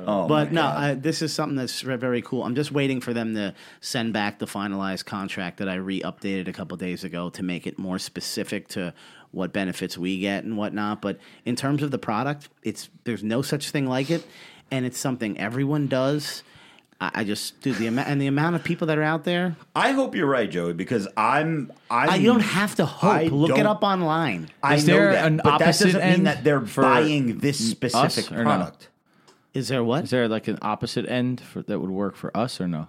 Oh, 0.08 0.28
but 0.30 0.54
no, 0.54 0.64
I, 0.64 0.94
this 0.94 1.22
is 1.22 1.34
something 1.34 1.58
that's 1.58 1.84
re- 1.84 1.98
very 1.98 2.22
cool. 2.22 2.44
I'm 2.44 2.56
just 2.56 2.72
waiting 2.72 3.02
for 3.02 3.14
them 3.14 3.36
to 3.36 3.54
send 3.82 4.14
back 4.14 4.40
the 4.40 4.46
finalized 4.46 5.04
contract 5.04 5.58
that 5.58 5.68
I 5.68 5.76
re-updated 5.76 6.48
a 6.48 6.54
couple 6.54 6.78
days 6.78 7.04
ago 7.04 7.30
to 7.32 7.44
make 7.44 7.68
it 7.68 7.78
more 7.78 8.00
specific 8.00 8.70
to 8.70 8.94
what 9.32 9.52
benefits 9.52 9.98
we 9.98 10.20
get 10.20 10.46
and 10.46 10.58
whatnot. 10.58 11.02
But 11.02 11.20
in 11.44 11.58
terms 11.58 11.84
of 11.84 11.92
the 11.92 11.98
product, 11.98 12.48
it's 12.64 12.90
there's 13.04 13.24
no 13.24 13.42
such 13.42 13.72
thing 13.72 13.88
like 13.88 14.10
it, 14.10 14.26
and 14.72 14.86
it's 14.86 14.98
something 14.98 15.38
everyone 15.38 15.88
does. 15.88 16.44
I, 17.02 17.12
I 17.16 17.24
just 17.24 17.60
dude 17.62 17.78
the 17.78 17.88
amount 17.88 18.08
and 18.08 18.22
the 18.22 18.28
amount 18.28 18.56
of 18.56 18.64
people 18.64 18.88
that 18.88 18.97
are 18.97 19.04
out 19.04 19.24
there. 19.24 19.56
I 19.76 19.91
hope 19.91 20.16
you're 20.16 20.28
right, 20.28 20.49
Joey, 20.49 20.74
because 20.74 21.08
I'm. 21.18 21.74
I'm 21.89 22.10
I, 22.12 22.16
you 22.16 22.28
don't 22.28 22.39
have 22.41 22.76
to 22.76 22.86
hope. 22.86 23.12
Mm. 23.12 23.16
I 23.16 23.24
Look 23.24 23.58
it 23.58 23.66
up 23.66 23.82
online. 23.84 24.49
I 24.62 24.76
Is 24.76 24.88
know 24.88 24.93
there 24.93 25.12
that, 25.14 25.26
an 25.26 25.38
but 25.38 25.43
that 25.45 25.62
opposite 25.64 25.86
doesn't 25.86 26.02
mean 26.02 26.10
end 26.12 26.28
that 26.28 26.43
they're 26.43 26.62
for 26.62 26.84
buying 26.84 27.39
this 27.39 27.58
specific 27.58 28.32
or 28.32 28.38
no? 28.38 28.43
product. 28.43 28.89
Is 29.54 29.68
there 29.68 29.84
what? 29.84 30.06
Is 30.06 30.12
there 30.12 30.28
like 30.30 30.47
an 30.47 30.60
opposite 30.62 31.10
end 31.10 31.41
for, 31.41 31.62
that 31.64 31.80
would 31.80 31.89
work 31.89 32.16
for 32.16 32.36
us 32.38 32.62
or 32.62 32.68
no? 32.68 32.88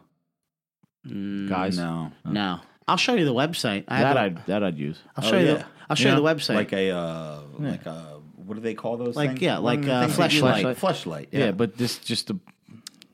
Guys, 1.04 1.76
No, 1.78 2.12
No, 2.24 2.60
I'll 2.86 2.96
show 2.96 3.14
you 3.14 3.24
the 3.24 3.34
website. 3.34 3.84
I 3.88 3.98
have 3.98 4.14
that 4.14 4.16
a- 4.16 4.20
I'd 4.20 4.46
that 4.46 4.62
I'd 4.62 4.78
use. 4.78 5.00
I'll 5.16 5.28
show 5.28 5.38
you. 5.38 5.46
yeah. 5.46 5.54
The, 5.54 5.66
I'll 5.90 5.96
show 5.96 6.10
you 6.10 6.14
the 6.14 6.22
website. 6.22 6.54
like 6.54 6.72
a 6.72 6.90
uh, 6.90 7.40
like 7.58 7.86
a 7.86 8.20
what 8.36 8.54
do 8.54 8.60
they 8.60 8.74
call 8.74 8.96
those? 8.96 9.16
Like, 9.16 9.30
things? 9.30 9.42
yeah, 9.42 9.58
like, 9.58 9.82
the 9.82 9.92
uh, 9.92 10.06
things 10.06 10.16
that 10.18 10.32
you 10.32 10.42
fleshlight. 10.42 10.76
Fleshlight. 10.76 11.26
Yeah, 11.32 11.50
but 11.52 11.76
this 11.76 11.98
just 11.98 12.30
a 12.30 12.38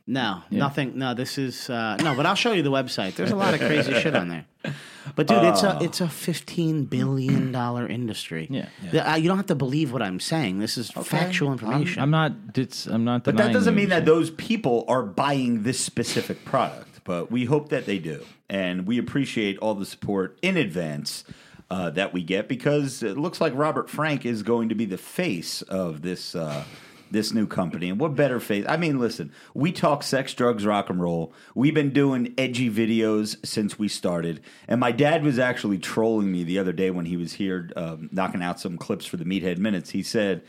No, 0.09 0.43
nothing. 0.51 0.97
No, 0.99 1.13
this 1.13 1.37
is 1.37 1.69
uh, 1.69 1.97
no. 2.01 2.15
But 2.15 2.25
I'll 2.25 2.35
show 2.35 2.53
you 2.53 2.63
the 2.63 2.71
website. 2.71 3.15
There's 3.15 3.31
a 3.31 3.37
lot 3.37 3.53
of 3.53 3.61
crazy 3.61 3.93
shit 3.93 4.17
on 4.17 4.29
there. 4.29 4.47
But 5.17 5.27
dude, 5.27 5.43
it's 5.45 5.63
a 5.63 5.79
it's 5.81 6.03
a 6.03 6.09
fifteen 6.09 6.85
billion 6.85 7.51
dollar 7.51 7.87
industry. 7.87 8.47
Yeah. 8.51 8.69
The- 8.91 9.13
uh, 9.13 9.17
you 9.17 9.27
don't 9.27 9.39
have 9.39 9.47
to 9.47 9.55
believe 9.55 9.91
what 9.91 10.03
I'm 10.03 10.21
saying. 10.21 10.59
This 10.59 10.77
is 10.77 10.91
factual 10.91 11.51
information. 11.51 12.03
I'm 12.03 12.11
not. 12.11 12.33
It's, 12.55 12.85
I'm 12.85 13.05
not. 13.05 13.25
But 13.25 13.39
that 13.39 13.55
doesn't 13.55 13.73
you. 13.73 13.81
mean 13.81 13.89
that 13.89 14.05
those 14.05 14.31
people 14.31 14.85
are 14.87 15.03
buying 15.03 15.63
this 15.63 15.81
specific 15.81 16.45
product. 16.45 17.01
But 17.05 17.31
we 17.31 17.47
hope 17.47 17.71
that 17.71 17.87
they 17.87 17.99
do, 17.99 18.23
and 18.51 18.87
we 18.87 18.99
appreciate 18.99 19.57
all 19.61 19.75
the 19.75 19.87
support 19.87 20.39
in 20.43 20.59
advance 20.59 21.25
uh, 21.71 21.89
that 21.91 22.13
we 22.13 22.23
get 22.23 22.47
because 22.49 23.03
it 23.03 23.17
looks 23.17 23.41
like 23.41 23.55
Robert 23.55 23.89
Frank 23.89 24.27
is 24.27 24.43
going 24.43 24.69
to 24.69 24.75
be 24.75 24.85
the 24.85 24.99
face 24.99 25.63
of 25.63 26.03
this 26.03 26.35
uh, 26.35 26.65
this 27.11 27.33
new 27.33 27.47
company. 27.47 27.89
And 27.91 27.99
what 28.01 28.15
better 28.15 28.41
face? 28.41 28.65
I 28.69 28.77
mean, 28.77 28.99
listen, 28.99 29.33
we 29.55 29.73
talk 29.73 30.03
sex, 30.03 30.35
drugs, 30.35 30.65
rock 30.67 30.91
and 30.91 31.01
roll. 31.01 31.33
We've 31.55 31.75
been 31.75 31.93
doing 31.93 32.35
edgy 32.39 32.71
videos 32.71 33.37
since 33.47 33.79
we 33.79 33.89
started, 33.89 34.41
and 34.67 34.81
my 34.81 34.93
dad 34.93 35.23
was 35.23 35.39
actually 35.39 35.79
trolling 35.79 36.31
me 36.33 36.45
the 36.45 36.59
other 36.59 36.73
day 36.73 36.91
when 36.91 37.07
he 37.07 37.17
was 37.17 37.35
here 37.35 37.71
um, 37.77 38.09
knocking 38.13 38.43
out 38.43 38.61
some 38.61 38.77
clips 38.79 39.07
for 39.07 39.17
the 39.17 39.25
Meathead 39.25 39.59
Minutes. 39.59 39.91
He 39.91 40.03
said. 40.03 40.43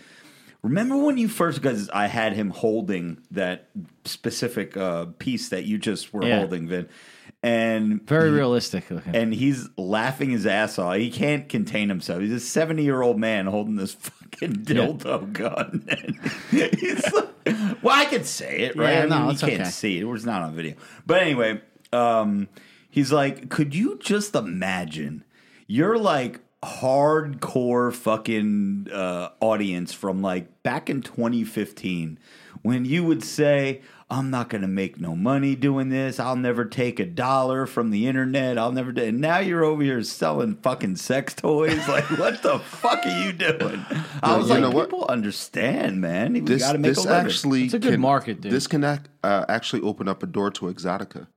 Remember 0.62 0.98
when 0.98 1.18
you 1.18 1.30
first, 1.30 1.62
because 1.62 1.90
I 1.92 2.08
had 2.08 2.34
him 2.34 2.50
holding 2.50 3.20
that 3.32 3.70
specific 4.04 4.76
uh, 4.76 5.06
piece 5.18 5.48
that 5.48 5.64
you 5.64 5.78
just 5.78 6.14
were 6.14 6.26
Yeah. 6.26 6.40
holding, 6.40 6.68
Vin, 6.68 6.90
and 7.42 8.02
Very 8.06 8.32
realistic 8.32 8.90
looking. 8.92 9.16
and 9.16 9.34
he's 9.34 9.70
laughing 9.78 10.30
his 10.30 10.46
ass 10.46 10.78
off. 10.78 10.96
He 10.98 11.10
can't 11.10 11.48
contain 11.48 11.88
himself. 11.90 12.22
He's 12.22 12.34
a 12.34 12.40
seventy-year-old 12.40 13.18
man 13.18 13.46
holding 13.48 13.76
this 13.76 13.94
fucking 13.94 14.64
dildo 14.66 15.32
gun. 15.32 15.88
He's 16.52 17.14
like, 17.14 17.30
well, 17.82 17.96
I 17.96 18.06
could 18.06 18.26
say 18.26 18.60
it, 18.60 18.76
right? 18.76 18.92
Yeah, 18.92 19.00
I 19.00 19.02
mean, 19.02 19.10
no, 19.10 19.32
you 19.32 19.38
can't 19.38 19.62
okay. 19.62 19.70
see 19.70 20.00
it. 20.00 20.06
It's 20.06 20.26
not 20.26 20.42
on 20.42 20.54
video. 20.54 20.76
But 21.06 21.22
anyway, 21.22 21.62
um, 21.94 22.48
he's 22.90 23.12
like, 23.12 23.50
could 23.50 23.74
you 23.74 23.98
just 24.00 24.36
imagine? 24.36 25.24
You're 25.68 25.98
like 25.98 26.42
hardcore 26.64 27.94
fucking 27.94 28.88
uh, 28.92 29.30
audience 29.40 29.94
from 29.94 30.22
like 30.22 30.62
back 30.64 30.90
in 30.90 31.02
2015 31.02 32.20
when 32.62 32.86
you 32.86 33.04
would 33.06 33.24
say, 33.24 33.82
I'm 34.12 34.32
not 34.32 34.50
going 34.50 34.64
to 34.64 34.68
make 34.68 35.00
no 35.00 35.16
money 35.16 35.56
doing 35.56 35.90
this. 35.90 36.20
I'll 36.20 36.36
never 36.36 36.66
take 36.66 37.00
a 37.00 37.06
dollar 37.06 37.68
from 37.68 37.92
the 37.92 38.08
internet. 38.08 38.58
I'll 38.58 38.72
never 38.72 38.92
do. 38.92 39.04
And 39.04 39.22
now 39.22 39.38
you're 39.38 39.64
over 39.64 39.84
here 39.84 40.02
selling 40.02 40.56
fucking 40.56 40.96
sex 40.96 41.36
toys. 41.36 41.88
Like, 41.88 42.06
what 42.18 42.42
the 42.42 42.58
fuck 42.58 43.06
are 43.06 43.24
you 43.24 43.32
doing? 43.34 43.86
I 44.24 44.36
was 44.36 44.48
you 44.48 44.56
like, 44.56 44.62
know 44.62 44.72
what? 44.72 44.88
people 44.90 45.06
understand, 45.08 46.02
man. 46.02 46.34
We 46.34 46.40
This 46.40 46.64
got 46.64 46.72
to 46.74 46.80
make 46.80 46.90
this 46.96 47.06
a 47.06 47.08
living. 47.08 47.26
actually 47.28 47.64
It's 47.66 47.74
a 47.76 47.80
good 47.80 47.92
can- 47.92 48.02
market, 48.02 48.42
dude. 48.42 48.52
This 48.52 48.66
can 48.66 48.84
act, 48.84 49.10
uh, 49.24 49.46
actually 49.48 49.84
open 49.84 50.08
up 50.08 50.24
a 50.24 50.26
door 50.26 50.50
to 50.52 50.66
Exxxotica. 50.66 51.28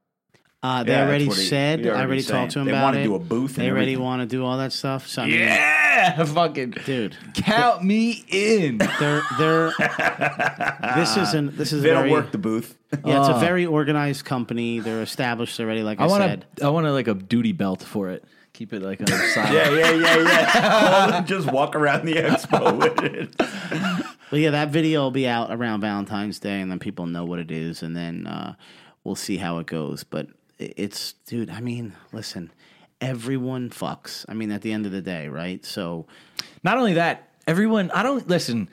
Uh, 0.64 0.84
they 0.84 0.92
Yeah, 0.92 1.04
already 1.06 1.24
that's 1.24 1.36
what 1.36 1.42
he- 1.42 1.48
said. 1.48 1.80
he 1.80 1.86
already 1.86 1.98
I 2.00 2.04
already 2.04 2.22
saying. 2.22 2.40
talked 2.42 2.52
to 2.52 2.60
him 2.60 2.68
about 2.68 2.72
They 2.72 2.78
about 2.78 2.84
wanna 2.84 2.98
it. 3.00 3.04
do 3.04 3.14
a 3.16 3.18
booth 3.18 3.56
and 3.58 3.64
They 3.66 3.70
already 3.70 3.92
everything. 3.94 4.02
want 4.04 4.22
to 4.22 4.26
do 4.26 4.44
all 4.44 4.58
that 4.58 4.72
stuff. 4.72 5.08
So 5.08 5.22
I 5.22 5.26
mean, 5.26 5.40
yeah, 5.40 6.24
fucking 6.24 6.70
dude, 6.86 7.16
count 7.34 7.82
me 7.82 8.24
in. 8.28 8.78
they're 8.78 9.22
they're. 9.38 9.72
this 10.94 11.16
isn't. 11.16 11.56
This 11.56 11.72
is 11.72 11.82
they 11.82 11.90
very. 11.90 12.08
don't 12.08 12.10
work 12.16 12.32
the 12.32 12.38
booth. 12.38 12.76
yeah, 13.04 13.20
it's 13.20 13.28
a 13.28 13.34
Oh. 13.34 13.38
very 13.38 13.66
organized 13.66 14.24
company. 14.24 14.78
They're 14.78 15.02
established 15.02 15.58
already. 15.58 15.82
Like 15.82 16.00
I, 16.00 16.04
I 16.04 16.06
want 16.06 16.22
said. 16.22 16.46
to. 16.56 16.66
I 16.66 16.68
want 16.68 16.86
to 16.86 16.92
like 16.92 17.08
a 17.08 17.14
duty 17.14 17.52
belt 17.52 17.82
for 17.82 18.10
it. 18.10 18.24
Keep 18.52 18.74
it 18.74 18.82
like 18.82 19.00
on 19.00 19.06
the 19.06 19.18
side. 19.34 19.52
yeah, 19.52 19.70
yeah, 19.70 19.90
yeah, 19.92 20.16
yeah. 21.08 21.22
Just 21.26 21.50
walk 21.50 21.74
around 21.74 22.04
the 22.04 22.14
expo 22.14 22.76
with 22.76 23.02
it. 23.02 23.34
But 24.30 24.40
yeah, 24.40 24.50
that 24.50 24.68
video 24.68 25.00
will 25.02 25.10
be 25.10 25.26
out 25.26 25.50
around 25.50 25.80
Valentine's 25.80 26.38
Day, 26.38 26.60
and 26.60 26.70
then 26.70 26.78
people 26.78 27.06
know 27.06 27.24
what 27.24 27.38
it 27.38 27.50
is, 27.50 27.82
and 27.82 27.96
then 27.96 28.26
uh, 28.26 28.54
we'll 29.04 29.14
see 29.16 29.38
how 29.38 29.58
it 29.58 29.66
goes. 29.66 30.04
But 30.04 30.26
i- 30.26 30.32
it's, 30.58 31.14
dude. 31.26 31.50
I 31.50 31.60
mean, 31.60 31.94
listen, 32.12 32.52
everyone 33.00 33.70
fucks. 33.70 34.24
I 34.28 34.34
mean, 34.34 34.50
at 34.50 34.62
the 34.62 34.72
end 34.72 34.86
of 34.86 34.92
the 34.92 35.00
day, 35.02 35.28
right? 35.28 35.64
So 35.64 36.06
Not 36.64 36.78
only 36.78 36.94
that, 36.94 37.28
everyone. 37.46 37.90
I 37.92 38.02
don't 38.02 38.28
listen. 38.28 38.68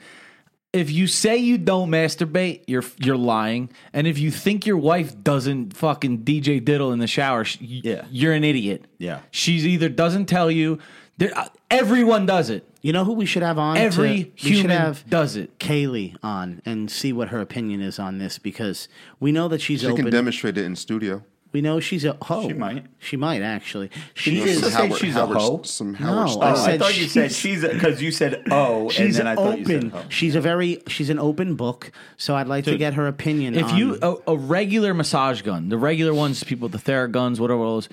If 0.72 0.92
you 0.92 1.08
say 1.08 1.36
you 1.36 1.58
don't 1.58 1.90
masturbate, 1.90 2.62
you're 2.68 2.84
you're 2.98 3.16
lying. 3.16 3.70
And 3.92 4.06
if 4.06 4.18
you 4.20 4.30
think 4.30 4.66
your 4.66 4.76
wife 4.76 5.20
doesn't 5.20 5.76
fucking 5.76 6.18
DJ 6.18 6.64
diddle 6.64 6.92
in 6.92 7.00
the 7.00 7.08
shower, 7.08 7.44
sh- 7.44 7.58
Yeah. 7.60 8.04
you're 8.10 8.32
an 8.32 8.44
idiot. 8.44 8.84
Yeah. 8.98 9.20
she's 9.32 9.66
either 9.66 9.88
doesn't 9.88 10.26
tell 10.26 10.48
you. 10.50 10.78
There, 11.18 11.36
uh, 11.36 11.48
everyone 11.70 12.24
does 12.24 12.48
it. 12.50 12.64
you 12.82 12.92
know 12.94 13.04
who 13.04 13.12
we 13.12 13.26
should 13.26 13.42
have 13.42 13.58
on? 13.58 13.76
Every 13.76 14.08
to, 14.08 14.14
we 14.30 14.32
should 14.36 14.52
human 14.54 14.70
have 14.70 15.04
does 15.10 15.34
it. 15.36 15.58
Kaylee 15.58 16.16
on 16.22 16.62
and 16.64 16.88
see 16.90 17.12
what 17.12 17.28
her 17.28 17.40
opinion 17.40 17.82
is 17.82 17.98
on 17.98 18.18
this 18.18 18.38
because 18.38 18.88
we 19.18 19.30
know 19.32 19.48
that 19.48 19.60
she's 19.60 19.80
She 19.80 19.86
open. 19.88 20.04
can 20.04 20.12
demonstrate 20.12 20.56
it 20.56 20.64
in 20.64 20.76
studio. 20.76 21.22
We 21.52 21.60
know 21.60 21.80
she's 21.80 22.04
a 22.04 22.16
hoe. 22.22 22.46
She 22.48 22.54
might. 22.54 22.86
She 22.98 23.16
might 23.16 23.42
actually. 23.42 23.90
She 24.14 24.30
She 24.30 24.40
is- 24.40 24.56
is. 24.56 24.60
Just 24.62 24.76
say 24.76 24.90
she's 24.92 25.16
a 25.16 25.26
hoe? 25.26 25.62
Some 25.62 25.92
No, 25.92 25.98
Howard 25.98 26.18
I 26.18 26.22
Oh, 26.22 26.26
Stern. 26.28 26.42
I, 26.42 26.54
said 26.66 26.78
thought 26.80 26.98
you 26.98 27.08
said 27.08 27.32
she's- 27.32 27.62
she's 27.62 27.72
because 27.72 28.00
you 28.02 28.10
said 28.12 28.42
oh, 28.50 28.82
and 28.84 28.92
She's 28.92 29.16
then 29.16 29.26
I 29.26 29.34
thought 29.34 29.58
open. 29.58 29.60
you 29.68 29.90
said 29.90 29.92
oh. 29.94 30.04
She's 30.08 30.34
a 30.34 30.40
very. 30.40 30.82
She's 30.86 31.10
an 31.10 31.18
open 31.18 31.56
book. 31.56 31.90
So 32.16 32.36
I'd 32.36 32.46
like 32.48 32.64
to 32.66 32.76
get 32.78 32.94
her 32.94 33.06
opinion. 33.06 33.54
If 33.54 33.64
on, 33.66 33.76
you 33.76 33.98
a, 34.00 34.16
a 34.28 34.36
regular 34.36 34.94
massage 34.94 35.42
gun, 35.42 35.68
the 35.68 35.78
regular 35.78 36.14
ones, 36.14 36.42
people 36.44 36.68
with 36.68 36.84
the 36.84 36.90
Theraguns, 36.92 37.40
whatever 37.40 37.60
those, 37.64 37.88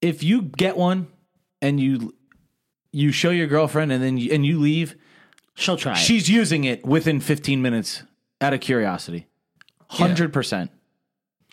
if 0.00 0.22
you 0.22 0.42
get 0.42 0.76
one 0.76 1.06
and 1.60 1.78
you 1.78 2.14
you 2.90 3.12
show 3.12 3.30
your 3.30 3.46
girlfriend 3.46 3.90
and 3.92 4.02
then 4.02 4.18
you, 4.18 4.32
and 4.32 4.44
you 4.44 4.58
leave, 4.60 4.96
she'll 5.54 5.76
try. 5.78 5.92
it. 5.92 5.96
she's 5.98 6.28
using 6.28 6.64
it 6.64 6.84
within 6.84 7.20
15 7.20 7.62
minutes 7.62 8.02
out 8.40 8.52
of 8.52 8.60
curiosity. 8.60 9.26
100%. 9.92 10.68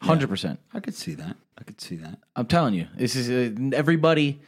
100%. 0.03 0.57
I 0.73 0.79
could 0.79 0.95
see 0.95 1.13
that. 1.15 1.35
I 1.57 1.63
could 1.63 1.81
see 1.81 1.95
that. 1.97 2.19
I'm 2.35 2.45
telling 2.47 2.73
you. 2.73 2.87
This 2.95 3.15
is 3.15 3.29
uh, 3.29 3.75
everybody 3.75 4.39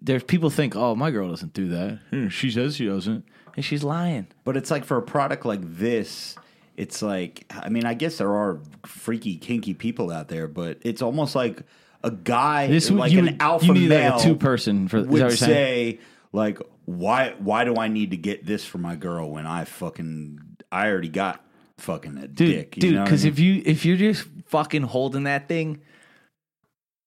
there's 0.00 0.22
people 0.22 0.50
think, 0.50 0.76
"Oh, 0.76 0.94
my 0.94 1.10
girl 1.10 1.30
doesn't 1.30 1.54
do 1.54 1.68
that." 1.68 1.98
Hmm, 2.10 2.28
She 2.28 2.50
says 2.50 2.76
she 2.76 2.86
doesn't. 2.86 3.24
And 3.56 3.64
she's 3.64 3.82
lying. 3.84 4.26
But 4.44 4.56
it's 4.56 4.70
like 4.70 4.84
for 4.84 4.96
a 4.98 5.02
product 5.02 5.46
like 5.46 5.60
this, 5.62 6.36
it's 6.76 7.00
like 7.02 7.46
I 7.50 7.68
mean, 7.70 7.86
I 7.86 7.94
guess 7.94 8.18
there 8.18 8.34
are 8.34 8.60
freaky, 8.84 9.36
kinky 9.36 9.72
people 9.74 10.10
out 10.10 10.28
there, 10.28 10.46
but 10.48 10.78
it's 10.82 11.00
almost 11.00 11.34
like 11.34 11.62
a 12.02 12.10
guy, 12.10 12.66
This 12.66 12.90
would- 12.90 13.00
like 13.00 13.12
you 13.12 13.20
an 13.20 13.24
would- 13.26 13.36
alpha 13.40 13.66
you 13.66 13.72
need 13.74 13.88
like 13.90 13.98
a 13.98 14.10
male, 14.10 14.18
two-person 14.18 14.88
for- 14.88 14.98
is 14.98 15.02
that 15.04 15.08
what 15.10 15.12
would 15.12 15.20
you're 15.20 15.30
saying? 15.30 15.94
say 15.96 16.00
like, 16.32 16.58
why? 16.84 17.34
Why 17.38 17.64
do 17.64 17.76
I 17.76 17.88
need 17.88 18.10
to 18.10 18.18
get 18.18 18.44
this 18.44 18.64
for 18.66 18.76
my 18.78 18.96
girl 18.96 19.30
when 19.30 19.46
I 19.46 19.64
fucking 19.64 20.38
I 20.70 20.88
already 20.90 21.08
got 21.08 21.42
fucking 21.78 22.18
a 22.18 22.28
Dude, 22.28 22.36
dick, 22.50 22.76
you 22.76 22.80
dude, 22.82 22.94
know 22.94 23.00
what 23.02 23.06
I 23.08 23.10
cuz 23.10 23.24
mean? 23.24 23.32
if 23.32 23.38
you 23.38 23.62
if 23.64 23.84
you're 23.86 23.96
just 23.96 24.26
fucking 24.54 24.82
holding 24.82 25.24
that 25.24 25.48
thing 25.48 25.80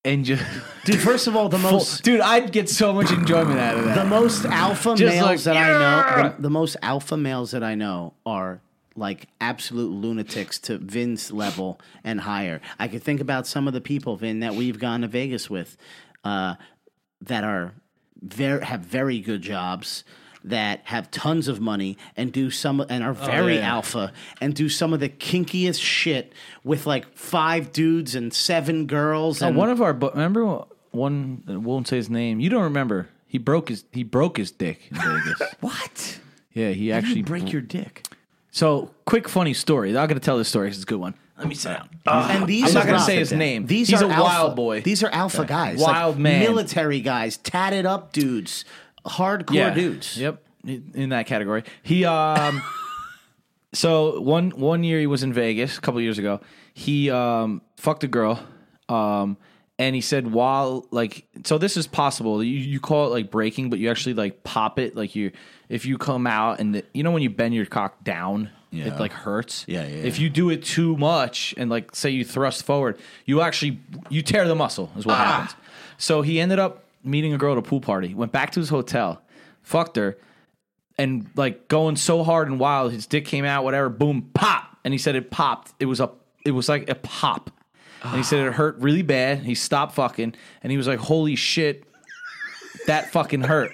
and 0.03 0.25
just 0.25 0.43
dude. 0.83 0.99
First 0.99 1.27
of 1.27 1.35
all, 1.37 1.47
the 1.47 1.57
most 1.71 2.03
dude, 2.03 2.19
I'd 2.19 2.51
get 2.51 2.69
so 2.69 2.91
much 2.91 3.09
enjoyment 3.09 3.57
out 3.57 3.77
of 3.77 3.85
that. 3.85 3.95
the 3.95 4.03
most 4.03 4.43
alpha 4.43 4.95
Just 4.97 5.15
males 5.15 5.47
like, 5.47 5.55
that 5.55 5.55
I 5.55 6.19
know, 6.19 6.29
the, 6.35 6.41
the 6.41 6.49
most 6.49 6.75
alpha 6.81 7.15
males 7.15 7.51
that 7.51 7.63
I 7.63 7.75
know 7.75 8.15
are 8.25 8.59
like 8.97 9.27
absolute 9.39 9.91
lunatics 9.91 10.59
to 10.59 10.77
Vin's 10.77 11.31
level 11.31 11.79
and 12.03 12.19
higher. 12.19 12.59
I 12.79 12.89
could 12.89 13.01
think 13.01 13.21
about 13.21 13.47
some 13.47 13.65
of 13.65 13.73
the 13.73 13.79
people, 13.79 14.17
Vin, 14.17 14.41
that 14.41 14.55
we've 14.55 14.77
gone 14.77 15.01
to 15.01 15.07
Vegas 15.07 15.49
with, 15.49 15.77
uh, 16.25 16.55
that 17.21 17.45
are 17.45 17.73
very 18.21 18.65
have 18.65 18.81
very 18.81 19.21
good 19.21 19.41
jobs. 19.41 20.03
That 20.47 20.81
have 20.85 21.11
tons 21.11 21.47
of 21.47 21.59
money 21.59 21.97
and 22.15 22.31
do 22.31 22.49
some 22.49 22.81
and 22.89 23.03
are 23.03 23.13
very 23.13 23.55
yeah. 23.55 23.73
alpha 23.73 24.13
and 24.41 24.53
do 24.55 24.69
some 24.69 24.93
of 24.93 24.99
the 24.99 25.09
kinkiest 25.09 25.81
shit 25.81 26.33
with 26.63 26.85
like 26.85 27.05
five 27.17 27.71
dudes 27.71 28.15
and 28.15 28.33
seven 28.33 28.85
girls. 28.87 29.41
Uh, 29.41 29.47
And 29.47 29.55
one 29.57 29.69
of 29.69 29.81
our 29.81 29.93
remember 29.93 30.63
one 30.91 31.43
won't 31.47 31.87
say 31.87 31.97
his 31.97 32.09
name. 32.09 32.39
You 32.39 32.49
don't 32.49 32.63
remember. 32.63 33.07
He 33.27 33.37
broke 33.37 33.69
his 33.69 33.83
he 33.91 34.03
broke 34.03 34.37
his 34.37 34.51
dick 34.51 34.89
in 34.89 34.97
Vegas. 34.97 35.41
what? 35.59 36.19
yeah, 36.53 36.69
he 36.69 36.89
How 36.89 36.97
actually 36.97 37.17
you 37.17 37.23
break 37.23 37.51
your 37.51 37.61
dick? 37.61 38.05
So, 38.51 38.89
quick 39.05 39.27
funny 39.29 39.53
story. 39.53 39.89
I'm 39.89 40.07
going 40.07 40.19
to 40.19 40.19
tell 40.19 40.37
this 40.37 40.47
story 40.49 40.69
it's 40.69 40.81
a 40.81 40.85
good 40.85 40.99
one. 40.99 41.13
Let 41.37 41.47
me 41.47 41.53
sit 41.53 41.73
down. 41.73 41.89
and 42.07 42.47
these 42.47 42.69
I'm 42.69 42.73
not 42.73 42.85
going 42.87 42.97
to 42.97 43.05
say 43.05 43.17
his 43.17 43.31
name. 43.31 43.67
These 43.67 43.89
He's 43.89 44.01
are 44.01 44.09
a 44.09 44.13
alpha, 44.13 44.23
wild 44.23 44.55
boy. 44.55 44.81
These 44.81 45.03
are 45.03 45.09
alpha 45.09 45.45
guys, 45.45 45.77
Wild 45.79 46.15
like 46.15 46.21
man. 46.23 46.39
military 46.39 46.99
guys, 46.99 47.37
tatted 47.37 47.85
up 47.85 48.11
dudes, 48.11 48.65
hardcore 49.07 49.73
dudes. 49.73 50.17
Yep, 50.17 50.43
in 50.65 51.09
that 51.09 51.27
category. 51.27 51.63
He 51.83 52.05
um 52.05 52.61
so 53.73 54.19
one 54.21 54.51
one 54.51 54.83
year 54.83 54.99
he 54.99 55.07
was 55.07 55.23
in 55.23 55.33
Vegas 55.33 55.77
a 55.77 55.81
couple 55.81 56.01
years 56.01 56.17
ago. 56.17 56.39
He 56.73 57.09
um 57.09 57.61
fucked 57.77 58.03
a 58.03 58.07
girl 58.07 58.39
um 58.89 59.37
and 59.79 59.93
he 59.93 60.01
said 60.01 60.31
while 60.31 60.85
like 60.91 61.25
so 61.45 61.57
this 61.57 61.77
is 61.77 61.87
possible. 61.87 62.43
You 62.43 62.57
you 62.57 62.79
call 62.79 63.07
it 63.07 63.09
like 63.09 63.31
breaking 63.31 63.69
but 63.69 63.79
you 63.79 63.89
actually 63.89 64.13
like 64.15 64.43
pop 64.43 64.79
it 64.79 64.95
like 64.95 65.15
you 65.15 65.31
if 65.69 65.85
you 65.85 65.97
come 65.97 66.25
out 66.27 66.59
and 66.59 66.75
the, 66.75 66.83
you 66.93 67.03
know 67.03 67.11
when 67.11 67.21
you 67.21 67.29
bend 67.29 67.53
your 67.53 67.65
cock 67.65 68.03
down 68.03 68.49
Yeah. 68.71 68.87
it 68.87 68.99
like 68.99 69.11
hurts. 69.11 69.65
Yeah, 69.67 69.81
yeah, 69.85 70.03
If 70.03 70.17
you 70.19 70.29
do 70.29 70.49
it 70.49 70.63
too 70.63 70.95
much 70.97 71.53
and 71.57 71.69
like 71.69 71.93
say 71.95 72.09
you 72.09 72.23
thrust 72.25 72.63
forward, 72.63 72.97
you 73.25 73.41
actually 73.41 73.79
you 74.09 74.21
tear 74.21 74.47
the 74.47 74.55
muscle 74.55 74.91
is 74.97 75.05
what 75.05 75.17
happens. 75.17 75.55
So 75.97 76.21
he 76.21 76.39
ended 76.39 76.59
up 76.59 76.83
meeting 77.03 77.33
a 77.33 77.37
girl 77.37 77.53
at 77.53 77.57
a 77.57 77.61
pool 77.61 77.81
party, 77.81 78.13
went 78.13 78.31
back 78.31 78.51
to 78.51 78.59
his 78.59 78.69
hotel, 78.69 79.21
fucked 79.61 79.95
her, 79.97 80.17
and 80.97 81.29
like 81.35 81.67
going 81.67 81.95
so 81.95 82.23
hard 82.23 82.47
and 82.47 82.59
wild, 82.59 82.91
his 82.91 83.05
dick 83.05 83.25
came 83.25 83.45
out, 83.45 83.63
whatever, 83.63 83.89
boom, 83.89 84.29
pop. 84.33 84.77
And 84.83 84.93
he 84.93 84.97
said 84.97 85.15
it 85.15 85.29
popped. 85.31 85.73
It 85.79 85.85
was 85.85 85.99
a 85.99 86.09
it 86.45 86.51
was 86.51 86.69
like 86.69 86.89
a 86.89 86.95
pop. 86.95 87.51
and 88.03 88.15
he 88.15 88.23
said 88.23 88.45
it 88.47 88.53
hurt 88.53 88.77
really 88.79 89.01
bad. 89.01 89.39
He 89.39 89.53
stopped 89.55 89.95
fucking, 89.95 90.33
and 90.63 90.71
he 90.71 90.77
was 90.77 90.87
like, 90.87 90.99
"Holy 90.99 91.35
shit, 91.35 91.83
that 92.85 93.11
fucking 93.11 93.41
hurt." 93.41 93.71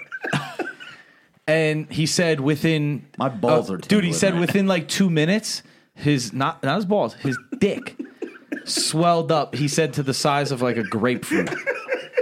and 1.46 1.90
he 1.90 2.06
said 2.06 2.40
within 2.40 3.06
My 3.18 3.28
balls 3.28 3.70
uh, 3.70 3.74
are 3.74 3.76
dude. 3.76 4.04
He 4.04 4.12
said 4.12 4.38
within 4.38 4.66
like 4.66 4.88
two 4.88 5.08
minutes, 5.10 5.62
his 5.94 6.32
not 6.32 6.62
not 6.62 6.76
his 6.76 6.84
balls, 6.86 7.14
his 7.14 7.38
dick 7.58 7.96
swelled 8.64 9.30
up. 9.30 9.54
He 9.54 9.68
said 9.68 9.92
to 9.94 10.02
the 10.02 10.14
size 10.14 10.50
of 10.50 10.62
like 10.62 10.76
a 10.76 10.82
grapefruit, 10.84 11.50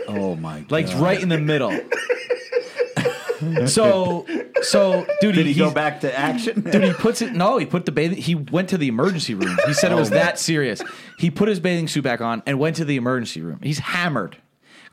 Oh 0.08 0.36
my 0.36 0.60
god! 0.60 0.70
like 0.70 0.86
right 0.96 1.20
in 1.20 1.28
the 1.28 1.38
middle. 1.38 1.72
so 3.66 4.26
so 4.62 5.06
dude, 5.20 5.34
did 5.34 5.46
he 5.46 5.54
go 5.54 5.70
back 5.70 6.00
to 6.00 6.18
action? 6.18 6.60
Dude, 6.62 6.84
he 6.84 6.92
puts 6.92 7.22
it. 7.22 7.32
No, 7.32 7.58
he 7.58 7.66
put 7.66 7.86
the 7.86 7.92
bathing. 7.92 8.18
He 8.18 8.34
went 8.34 8.68
to 8.70 8.78
the 8.78 8.88
emergency 8.88 9.34
room. 9.34 9.58
He 9.66 9.74
said 9.74 9.92
it 9.92 9.94
oh 9.94 9.98
was 9.98 10.10
that 10.10 10.38
serious. 10.38 10.82
He 11.18 11.30
put 11.30 11.48
his 11.48 11.60
bathing 11.60 11.88
suit 11.88 12.04
back 12.04 12.20
on 12.20 12.42
and 12.46 12.58
went 12.58 12.76
to 12.76 12.84
the 12.84 12.96
emergency 12.96 13.40
room. 13.40 13.60
He's 13.62 13.78
hammered. 13.80 14.38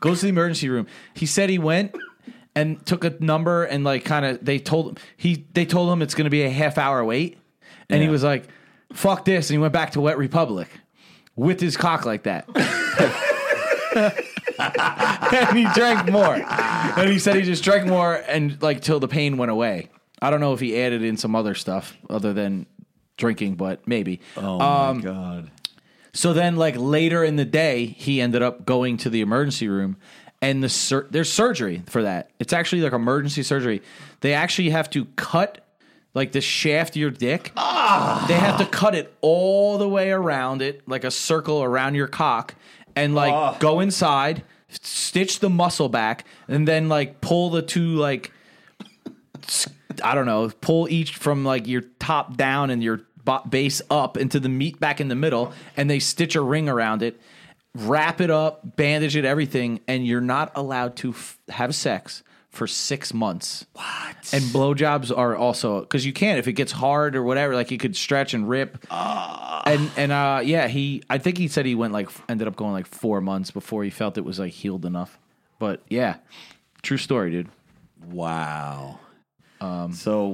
Goes 0.00 0.20
to 0.20 0.26
the 0.26 0.30
emergency 0.30 0.68
room. 0.68 0.86
He 1.14 1.26
said 1.26 1.50
he 1.50 1.58
went 1.58 1.94
and 2.54 2.84
took 2.86 3.04
a 3.04 3.14
number 3.20 3.64
and 3.64 3.84
like 3.84 4.04
kind 4.04 4.24
of 4.24 4.44
they 4.44 4.58
told 4.58 4.88
him 4.88 4.96
he 5.16 5.46
they 5.52 5.64
told 5.64 5.92
him 5.92 6.02
it's 6.02 6.14
going 6.14 6.24
to 6.24 6.30
be 6.30 6.42
a 6.42 6.50
half 6.50 6.78
hour 6.78 7.04
wait, 7.04 7.38
and 7.88 8.02
he 8.02 8.08
was 8.08 8.22
like, 8.22 8.48
"Fuck 8.92 9.24
this," 9.24 9.50
and 9.50 9.54
he 9.54 9.58
went 9.58 9.72
back 9.72 9.92
to 9.92 10.00
Wet 10.00 10.18
Republic 10.18 10.68
with 11.36 11.60
his 11.60 11.76
cock 11.76 12.04
like 12.04 12.24
that. 12.24 12.46
and 14.60 15.56
he 15.58 15.64
drank 15.74 16.10
more. 16.10 16.34
And 16.34 17.10
he 17.10 17.18
said 17.18 17.36
he 17.36 17.42
just 17.42 17.64
drank 17.64 17.86
more 17.86 18.14
and 18.14 18.60
like 18.62 18.80
till 18.82 19.00
the 19.00 19.08
pain 19.08 19.36
went 19.36 19.50
away. 19.50 19.88
I 20.22 20.30
don't 20.30 20.40
know 20.40 20.52
if 20.52 20.60
he 20.60 20.78
added 20.80 21.02
in 21.02 21.16
some 21.16 21.34
other 21.34 21.54
stuff 21.54 21.96
other 22.08 22.32
than 22.32 22.66
drinking, 23.16 23.54
but 23.56 23.86
maybe. 23.88 24.20
oh 24.36 24.60
Um, 24.60 24.96
my 24.98 25.02
god! 25.02 25.50
So 26.12 26.32
then, 26.32 26.56
like 26.56 26.74
later 26.76 27.24
in 27.24 27.36
the 27.36 27.44
day, 27.44 27.86
he 27.86 28.20
ended 28.20 28.42
up 28.42 28.66
going 28.66 28.96
to 28.98 29.10
the 29.10 29.20
emergency 29.22 29.68
room, 29.68 29.96
and 30.42 30.62
the 30.62 30.68
sur- 30.68 31.06
there's 31.10 31.32
surgery 31.32 31.82
for 31.86 32.02
that. 32.02 32.30
It's 32.38 32.52
actually 32.52 32.82
like 32.82 32.92
emergency 32.92 33.42
surgery. 33.42 33.80
They 34.20 34.34
actually 34.34 34.70
have 34.70 34.90
to 34.90 35.04
cut 35.16 35.64
like 36.12 36.32
the 36.32 36.40
shaft 36.40 36.90
of 36.90 36.96
your 36.96 37.10
dick. 37.10 37.52
They 37.54 38.34
have 38.34 38.58
to 38.58 38.66
cut 38.70 38.94
it 38.96 39.14
all 39.20 39.78
the 39.78 39.88
way 39.88 40.10
around 40.10 40.60
it, 40.60 40.82
like 40.88 41.04
a 41.04 41.10
circle 41.10 41.62
around 41.62 41.94
your 41.94 42.08
cock, 42.08 42.56
and 42.96 43.14
like 43.14 43.58
go 43.60 43.80
inside, 43.80 44.42
stitch 44.68 45.40
the 45.40 45.50
muscle 45.50 45.88
back, 45.88 46.24
and 46.48 46.66
then 46.66 46.88
like 46.88 47.20
pull 47.20 47.50
the 47.50 47.62
two 47.62 47.94
like 47.96 48.32
I 50.02 50.14
don't 50.14 50.26
know, 50.26 50.50
pull 50.60 50.88
each 50.88 51.16
from 51.16 51.44
like 51.44 51.66
your 51.66 51.82
top 51.98 52.36
down 52.36 52.70
and 52.70 52.82
your 52.82 53.02
base 53.48 53.80
up 53.90 54.16
into 54.16 54.40
the 54.40 54.48
meat 54.48 54.80
back 54.80 55.00
in 55.00 55.08
the 55.08 55.14
middle, 55.14 55.52
and 55.76 55.88
they 55.88 55.98
stitch 55.98 56.34
a 56.34 56.40
ring 56.40 56.68
around 56.68 57.02
it, 57.02 57.20
wrap 57.74 58.20
it 58.20 58.30
up, 58.30 58.76
bandage 58.76 59.14
it, 59.16 59.24
everything, 59.24 59.80
and 59.86 60.06
you're 60.06 60.20
not 60.20 60.50
allowed 60.54 60.96
to 60.96 61.10
f- 61.10 61.38
have 61.48 61.74
sex 61.74 62.22
for 62.50 62.66
six 62.66 63.14
months. 63.14 63.64
What? 63.74 64.32
And 64.34 64.42
blowjobs 64.44 65.16
are 65.16 65.36
also 65.36 65.80
because 65.80 66.04
you 66.04 66.12
can't 66.12 66.38
if 66.38 66.48
it 66.48 66.52
gets 66.54 66.72
hard 66.72 67.14
or 67.16 67.22
whatever. 67.22 67.54
Like 67.54 67.70
you 67.70 67.78
could 67.78 67.96
stretch 67.96 68.34
and 68.34 68.48
rip. 68.48 68.84
And 68.90 69.90
and 69.96 70.12
uh, 70.12 70.40
yeah, 70.44 70.68
he 70.68 71.02
I 71.08 71.18
think 71.18 71.38
he 71.38 71.48
said 71.48 71.64
he 71.66 71.74
went 71.74 71.92
like 71.92 72.10
ended 72.28 72.48
up 72.48 72.56
going 72.56 72.72
like 72.72 72.86
four 72.86 73.20
months 73.20 73.50
before 73.50 73.84
he 73.84 73.90
felt 73.90 74.18
it 74.18 74.24
was 74.24 74.38
like 74.38 74.52
healed 74.52 74.84
enough. 74.84 75.18
But 75.58 75.82
yeah, 75.88 76.16
true 76.82 76.96
story, 76.96 77.30
dude. 77.30 77.48
Wow. 78.10 78.98
so, 79.60 79.66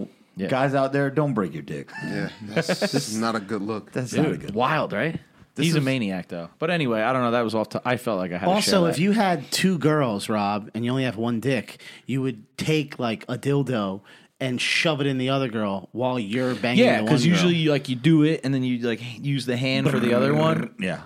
Um, 0.02 0.08
yeah. 0.36 0.46
guys 0.48 0.74
out 0.74 0.92
there, 0.92 1.10
don't 1.10 1.34
break 1.34 1.52
your 1.52 1.62
dick. 1.62 1.90
Yeah, 2.04 2.28
that's 2.42 3.14
not 3.14 3.34
a 3.34 3.40
good 3.40 3.62
look. 3.62 3.92
That's 3.92 4.12
not 4.14 4.26
a 4.26 4.30
Dude, 4.30 4.40
good. 4.40 4.54
wild, 4.54 4.92
right? 4.92 5.18
He's 5.56 5.74
a 5.74 5.80
maniac, 5.80 6.28
though. 6.28 6.50
But 6.58 6.70
anyway, 6.70 7.00
I 7.02 7.12
don't 7.12 7.22
know. 7.22 7.30
That 7.32 7.42
was 7.42 7.54
off. 7.54 7.70
To, 7.70 7.82
I 7.84 7.96
felt 7.96 8.18
like 8.18 8.32
I 8.32 8.38
had. 8.38 8.48
Also, 8.48 8.86
if 8.86 8.98
you 8.98 9.12
had 9.12 9.50
two 9.50 9.78
girls, 9.78 10.28
Rob, 10.28 10.70
and 10.74 10.84
you 10.84 10.90
only 10.90 11.04
have 11.04 11.16
one 11.16 11.40
dick, 11.40 11.80
you 12.06 12.22
would 12.22 12.56
take 12.58 12.98
like 12.98 13.24
a 13.28 13.36
dildo 13.38 14.00
and 14.38 14.60
shove 14.60 15.00
it 15.00 15.06
in 15.06 15.16
the 15.18 15.30
other 15.30 15.48
girl 15.48 15.88
while 15.92 16.18
you're 16.18 16.54
banging. 16.54 16.84
yeah, 16.84 17.00
because 17.00 17.24
usually 17.24 17.54
you, 17.54 17.70
like 17.70 17.88
you 17.88 17.96
do 17.96 18.22
it 18.22 18.42
and 18.44 18.52
then 18.52 18.62
you 18.62 18.78
like 18.86 19.00
use 19.24 19.46
the 19.46 19.56
hand 19.56 19.88
for 19.90 19.98
the 19.98 20.12
other 20.12 20.34
one, 20.34 20.74
Yeah. 20.78 21.00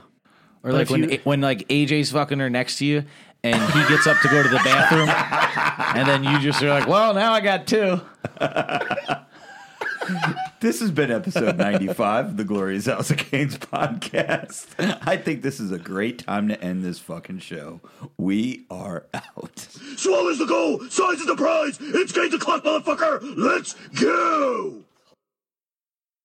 or 0.64 0.72
like 0.72 0.90
when 0.90 1.08
you- 1.10 1.20
when 1.22 1.40
like 1.40 1.68
AJ's 1.68 2.10
fucking 2.10 2.40
her 2.40 2.50
next 2.50 2.78
to 2.78 2.84
you 2.86 3.04
and 3.44 3.62
he 3.72 3.88
gets 3.88 4.06
up 4.08 4.18
to 4.22 4.28
go 4.28 4.42
to 4.42 4.48
the 4.48 4.56
bathroom, 4.64 5.08
and 5.96 6.08
then 6.08 6.24
you 6.24 6.40
just 6.40 6.60
are 6.62 6.70
like, 6.70 6.88
well, 6.88 7.14
now 7.14 7.32
I 7.32 7.40
got 7.40 7.66
two. 7.68 8.00
This 10.60 10.80
has 10.80 10.90
been 10.90 11.10
episode 11.10 11.56
95 11.56 12.26
of 12.26 12.36
the 12.36 12.44
Glorious 12.44 12.86
House 12.86 13.10
of 13.10 13.18
Canes 13.18 13.58
podcast. 13.58 14.66
I 15.06 15.16
think 15.16 15.42
this 15.42 15.60
is 15.60 15.72
a 15.72 15.78
great 15.78 16.18
time 16.18 16.48
to 16.48 16.62
end 16.62 16.84
this 16.84 16.98
fucking 16.98 17.40
show. 17.40 17.80
We 18.16 18.66
are 18.70 19.06
out. 19.14 19.58
Swallows 19.96 20.38
the 20.38 20.46
goal, 20.46 20.80
size 20.88 21.20
is 21.20 21.26
the 21.26 21.36
prize. 21.36 21.78
It's 21.80 22.12
game 22.12 22.30
to 22.30 22.38
clock, 22.38 22.64
motherfucker. 22.64 23.20
Let's 23.36 23.74
go. 24.00 24.84